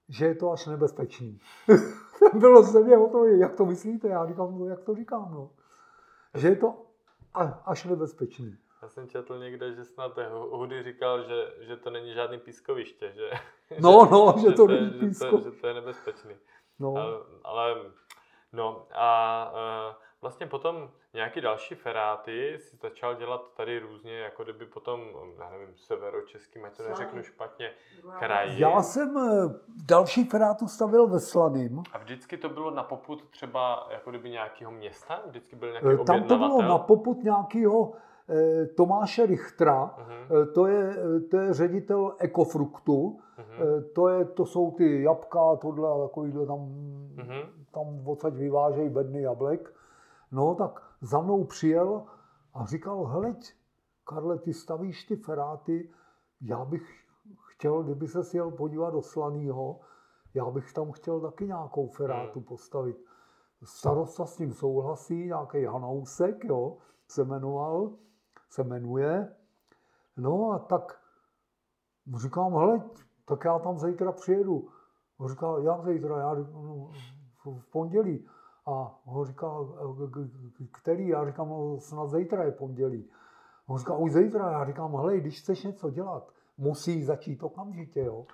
že 0.09 0.27
je 0.27 0.35
to 0.35 0.53
až 0.53 0.67
nebezpečný. 0.67 1.41
Bylo 2.35 2.65
se 2.65 2.81
mě 2.81 2.99
o 2.99 3.09
to, 3.09 3.27
jak 3.27 3.57
to 3.57 3.65
myslíte? 3.65 4.09
Já 4.09 4.27
říkám, 4.27 4.59
no, 4.59 4.67
jak 4.67 4.85
to 4.85 4.95
říkám, 4.95 5.31
no. 5.35 5.51
Že 6.35 6.49
je 6.49 6.57
to 6.57 6.87
až 7.65 7.85
nebezpečný. 7.85 8.59
Já 8.83 8.89
jsem 8.89 9.09
četl 9.09 9.39
někde, 9.39 9.75
že 9.75 9.85
snad 9.85 10.13
Hudy 10.51 10.83
říkal, 10.83 11.23
že, 11.23 11.53
že 11.61 11.77
to 11.77 11.91
není 11.91 12.15
žádný 12.15 12.39
pískoviště, 12.39 13.13
že, 13.13 13.31
No, 13.81 14.09
no, 14.11 14.35
že 14.43 14.53
to 14.53 14.71
je- 14.71 14.81
není 14.81 14.93
že, 15.01 15.07
písko. 15.07 15.39
to, 15.39 15.41
že 15.41 15.51
to 15.51 15.67
je 15.67 15.75
nebezpečný. 15.75 16.35
No, 16.79 16.95
Ale, 16.97 17.13
ale 17.45 17.75
no 18.53 18.87
a 18.95 19.51
uh, 19.53 19.95
vlastně 20.23 20.47
potom 20.47 20.91
nějaký 21.15 21.41
další 21.41 21.75
feráty 21.75 22.59
si 22.61 22.77
začal 22.77 23.15
dělat 23.15 23.55
tady 23.57 23.79
různě, 23.79 24.19
jako 24.19 24.45
kdyby 24.45 24.67
potom, 24.67 25.01
já 25.39 25.51
nevím, 25.51 25.77
severočeským, 25.77 26.65
ať 26.65 26.77
to 26.77 26.83
neřeknu 26.83 27.23
špatně, 27.23 27.73
kraji. 28.19 28.61
já 28.61 28.83
jsem 28.83 29.17
eh, 29.19 29.55
další 29.87 30.25
ferátu 30.25 30.69
stavil 30.69 31.07
ve 31.07 31.21
Slaným. 31.21 31.83
A 31.93 31.99
vždycky 31.99 32.37
to 32.37 32.49
bylo 32.49 32.71
na 32.71 32.83
poput 32.83 33.25
třeba 33.31 33.87
jako 33.91 34.11
kdyby 34.11 34.31
nějakého 34.31 34.71
města? 34.73 35.23
Vždycky 35.27 35.57
byl 35.57 35.69
nějaký 35.69 35.89
Eh, 36.03 36.05
Tam 36.05 36.23
to 36.23 36.39
bylo 36.39 36.63
na 36.63 36.79
poput 36.79 37.23
nějakého 37.23 37.93
Tomáše 38.77 39.27
Richtra, 39.27 39.95
Eh, 40.43 40.47
To 40.47 40.67
je, 40.67 40.97
to 41.31 41.37
je 41.37 41.55
ředitel 41.55 42.15
Ekofruktu, 42.19 43.21
Eh, 43.39 43.81
to, 43.81 44.09
je, 44.09 44.25
to 44.25 44.47
jsou 44.47 44.71
ty 44.71 45.03
jabka, 45.03 45.57
tohle 45.57 46.09
takovýhle 46.09 46.47
tam, 46.47 46.59
mhm. 47.15 47.65
tam 47.75 48.09
odsaď 48.09 48.35
vyvážejí 48.35 48.89
bedny 48.89 49.23
jablek. 49.23 49.75
No 50.33 50.55
tak 50.55 50.83
za 51.01 51.21
mnou 51.21 51.45
přijel 51.45 52.03
a 52.55 52.67
říkal, 52.67 53.05
heleď, 53.05 53.55
Karle, 54.05 54.39
ty 54.39 54.53
stavíš 54.55 55.05
ty 55.05 55.17
feráty, 55.17 55.91
já 56.41 56.65
bych 56.65 56.83
chtěl, 57.55 57.83
kdyby 57.83 58.09
se 58.09 58.21
jel 58.37 58.51
podívat 58.51 58.91
do 58.91 59.03
Slanýho, 59.03 59.81
já 60.35 60.45
bych 60.51 60.73
tam 60.73 60.93
chtěl 60.93 61.21
taky 61.21 61.47
nějakou 61.47 61.87
ferátu 61.89 62.39
Hmm. 62.39 62.45
postavit. 62.45 62.97
Starosta 63.65 64.27
s 64.27 64.37
tím 64.37 64.53
souhlasí, 64.53 65.27
nějaký 65.27 65.65
Hanousek, 65.65 66.45
jo, 66.45 66.77
se 67.09 67.25
jmenoval, 67.25 67.91
se 68.51 68.65
jmenuje. 68.65 69.29
No 70.17 70.51
a 70.53 70.59
tak 70.59 71.01
říkám, 72.17 72.53
hele, 72.55 72.83
tak 73.25 73.45
já 73.45 73.59
tam 73.59 73.79
zítra 73.79 74.13
přijedu. 74.13 74.69
On 75.19 75.29
říká, 75.29 75.47
jak 75.65 75.85
zítra? 75.85 76.19
Já 76.19 76.35
no, 76.35 76.91
v, 77.45 77.71
pondělí. 77.73 78.29
A 78.67 78.99
on 79.07 79.25
říká, 79.27 79.47
"K- 80.13 80.69
k- 80.69 80.81
který? 80.81 81.09
Já 81.09 81.27
říkám, 81.27 81.49
no 81.49 81.81
snad 81.81 82.07
zítra 82.11 82.45
je 82.45 82.53
pondělí. 82.53 83.11
On 83.67 83.79
říká, 83.79 83.97
už 83.97 84.13
zítra. 84.13 84.53
Já 84.53 84.65
říkám, 84.65 84.97
hele, 84.97 85.17
když 85.17 85.41
chceš 85.41 85.63
něco 85.65 85.91
dělat, 85.91 86.33
musí 86.59 87.05
začít 87.05 87.43
okamžitě, 87.43 88.01
jo. 88.01 88.27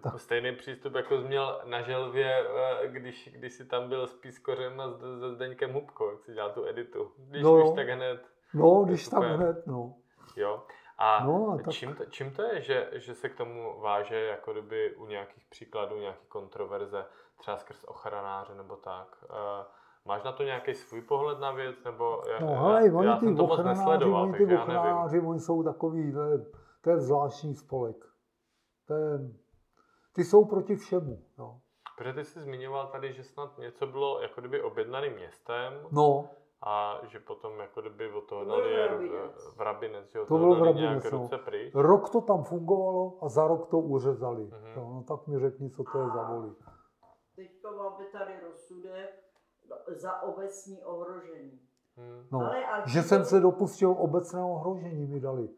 Tak. 0.00 0.20
Stejný 0.20 0.56
přístup, 0.56 0.94
jako 0.94 1.18
jsi 1.20 1.24
měl 1.28 1.62
na 1.70 1.82
želvě, 1.82 2.46
eh, 2.82 2.88
když, 2.88 3.30
když 3.32 3.52
jsi 3.52 3.64
tam 3.64 3.88
byl 3.88 4.06
s 4.06 4.14
Pískořem 4.14 4.80
a 4.80 4.90
s- 4.90 4.98
se 5.20 5.34
Zdeňkem 5.34 5.72
Hubkou, 5.72 6.10
jak 6.10 6.24
jsi 6.24 6.32
dělal 6.32 6.50
tu 6.52 6.66
editu. 6.66 7.12
Když 7.18 7.42
No 7.42 7.54
už 7.54 7.76
tak 7.76 7.88
hned, 7.88 8.31
No, 8.54 8.84
když 8.84 9.08
tak 9.08 9.22
super. 9.22 9.36
hned, 9.36 9.66
no. 9.66 9.94
jo. 10.36 10.62
A 10.98 11.24
No, 11.24 11.38
no, 11.38 11.52
a 11.52 11.56
tak- 11.56 11.70
čím, 11.70 11.94
to, 11.94 12.04
čím 12.04 12.30
to 12.30 12.42
je, 12.42 12.60
že, 12.60 12.90
že 12.92 13.14
se 13.14 13.28
k 13.28 13.36
tomu 13.36 13.80
váže 13.80 14.20
jako 14.20 14.52
kdyby 14.52 14.96
u 14.96 15.06
nějakých 15.06 15.46
příkladů, 15.50 15.96
nějaký 15.96 16.26
kontroverze, 16.26 17.04
třeba 17.38 17.56
skrz 17.56 17.84
ochranáře 17.84 18.54
nebo 18.54 18.76
tak? 18.76 19.24
Uh, 19.30 19.36
máš 20.04 20.22
na 20.22 20.32
to 20.32 20.42
nějaký 20.42 20.74
svůj 20.74 21.02
pohled 21.02 21.38
na 21.38 21.52
věc? 21.52 21.84
Nebo 21.84 22.22
já, 22.30 22.40
No 22.40 22.52
já, 22.52 22.60
hele, 22.60 22.92
oni 22.92 23.06
já 23.06 23.16
ty 23.16 23.26
jsem 23.26 23.36
to 23.36 23.46
moc 23.46 23.64
nesledoval, 23.64 24.22
oni 24.22 24.46
ty 24.46 24.52
já 24.54 24.62
ochranáři, 24.62 25.20
oni 25.20 25.40
jsou 25.40 25.62
takový, 25.62 26.12
to 26.12 26.22
je, 26.22 26.38
to 26.80 26.90
je 26.90 26.98
zvláštní 26.98 27.54
spolek. 27.54 27.96
To 28.86 28.94
je, 28.94 29.18
ty 30.14 30.24
jsou 30.24 30.44
proti 30.44 30.76
všemu, 30.76 31.22
jo. 31.38 31.58
Protože 31.98 32.12
ty 32.12 32.24
jsi 32.24 32.40
zmiňoval 32.40 32.86
tady, 32.86 33.12
že 33.12 33.24
snad 33.24 33.58
něco 33.58 33.86
bylo 33.86 34.20
jako 34.20 34.40
kdyby 34.40 34.62
objednaným 34.62 35.12
městem 35.12 35.72
No, 35.92 36.28
a 36.62 37.00
že 37.08 37.20
potom 37.20 37.60
jako 37.60 37.80
kdyby 37.80 38.10
od 38.12 38.20
toho 38.24 38.44
To 38.44 38.50
byl 38.50 38.60
dali 38.60 38.88
Vrabinec. 38.88 39.56
v 39.56 39.60
Rabinec, 39.60 40.12
že 40.12 40.20
od 40.20 40.28
To 40.28 40.38
toho 40.38 40.54
byl 40.54 40.60
Vrabinec, 40.64 41.02
nějak 41.02 41.12
no. 41.12 41.18
ruce 41.18 41.38
pryč. 41.38 41.72
rok 41.74 42.10
to 42.10 42.20
tam 42.20 42.44
fungovalo 42.44 43.18
a 43.22 43.28
za 43.28 43.46
rok 43.46 43.70
to 43.70 43.78
uřezali. 43.78 44.42
Mhm. 44.44 44.72
Jo, 44.76 44.90
no 44.94 45.04
tak 45.08 45.26
mi 45.26 45.38
řekni, 45.38 45.70
co 45.70 45.84
to 45.84 45.98
je 45.98 46.08
za 46.08 46.22
voli. 46.22 46.50
Teďka 47.36 47.70
máme 47.70 48.04
tady 48.12 48.32
rozsudek 48.46 49.10
za 49.88 50.22
obecní 50.22 50.82
ohrožení. 50.84 51.60
Hmm. 51.96 52.26
No, 52.32 52.38
Ale 52.40 52.62
že 52.86 53.02
jsem 53.02 53.24
se 53.24 53.40
dopustil 53.40 53.90
obecného 53.98 54.52
ohrožení, 54.54 55.06
mi 55.06 55.20
dali. 55.20 55.48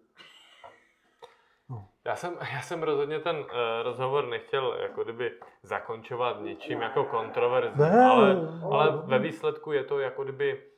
Já 2.07 2.17
jsem, 2.17 2.37
já 2.55 2.61
jsem 2.63 2.83
rozhodně 2.83 3.21
ten 3.21 3.37
uh, 3.37 3.45
rozhovor 3.83 4.27
nechtěl 4.27 4.75
jako 4.83 5.05
kdyby 5.05 5.33
zakončovat 5.63 6.41
něčím 6.41 6.81
jako 6.81 7.05
kontroverzním, 7.05 7.85
ale, 7.87 8.37
ale 8.65 8.89
ale- 8.91 9.03
ve 9.07 9.19
výsledku 9.19 9.73
je 9.73 9.85
to 9.85 9.99
jako 9.99 10.23
kdyby, 10.25 10.55
uh, 10.55 10.74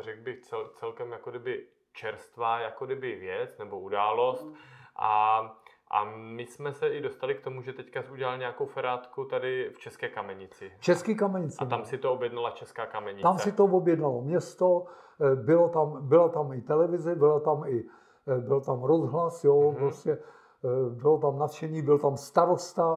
řekl 0.00 0.22
bych 0.22 0.40
cel, 0.40 0.70
celkem 0.74 1.12
jako 1.12 1.30
kdyby 1.30 1.66
čerstvá 1.92 2.60
jako 2.60 2.86
kdyby 2.86 3.16
věc 3.16 3.58
nebo 3.58 3.80
událost 3.80 4.46
a, 4.96 5.40
a 5.90 6.04
my 6.04 6.46
jsme 6.46 6.72
se 6.72 6.88
i 6.88 7.00
dostali 7.00 7.34
k 7.34 7.40
tomu, 7.40 7.62
že 7.62 7.72
teďka 7.72 8.02
jsi 8.02 8.12
udělal 8.12 8.38
nějakou 8.38 8.66
ferátku 8.66 9.24
tady 9.24 9.70
v 9.70 9.78
České 9.78 10.08
kamenici. 10.08 10.72
Český 10.80 11.16
kamenice. 11.16 11.56
A 11.60 11.64
tam 11.66 11.78
no. 11.78 11.84
si 11.84 11.98
to 11.98 12.12
objednala 12.12 12.50
Česká 12.50 12.86
kamenice. 12.86 13.22
Tam 13.22 13.38
si 13.38 13.52
to 13.52 13.64
objednalo 13.64 14.22
město, 14.22 14.84
eh, 15.20 15.36
bylo 15.36 15.68
tam, 15.68 16.08
byla 16.08 16.28
tam 16.28 16.52
i 16.52 16.60
televize, 16.62 17.14
byla 17.14 17.40
tam 17.40 17.64
i, 17.66 17.84
eh, 18.28 18.38
byl 18.40 18.60
tam 18.60 18.82
rozhlas, 18.84 19.44
jo, 19.44 19.62
Mhm. 19.62 19.74
prostě 19.76 20.10
eh, 20.64 20.90
bylo 20.90 21.18
tam 21.18 21.38
nadšení, 21.38 21.82
byl 21.82 21.98
tam 21.98 22.16
starosta, 22.16 22.94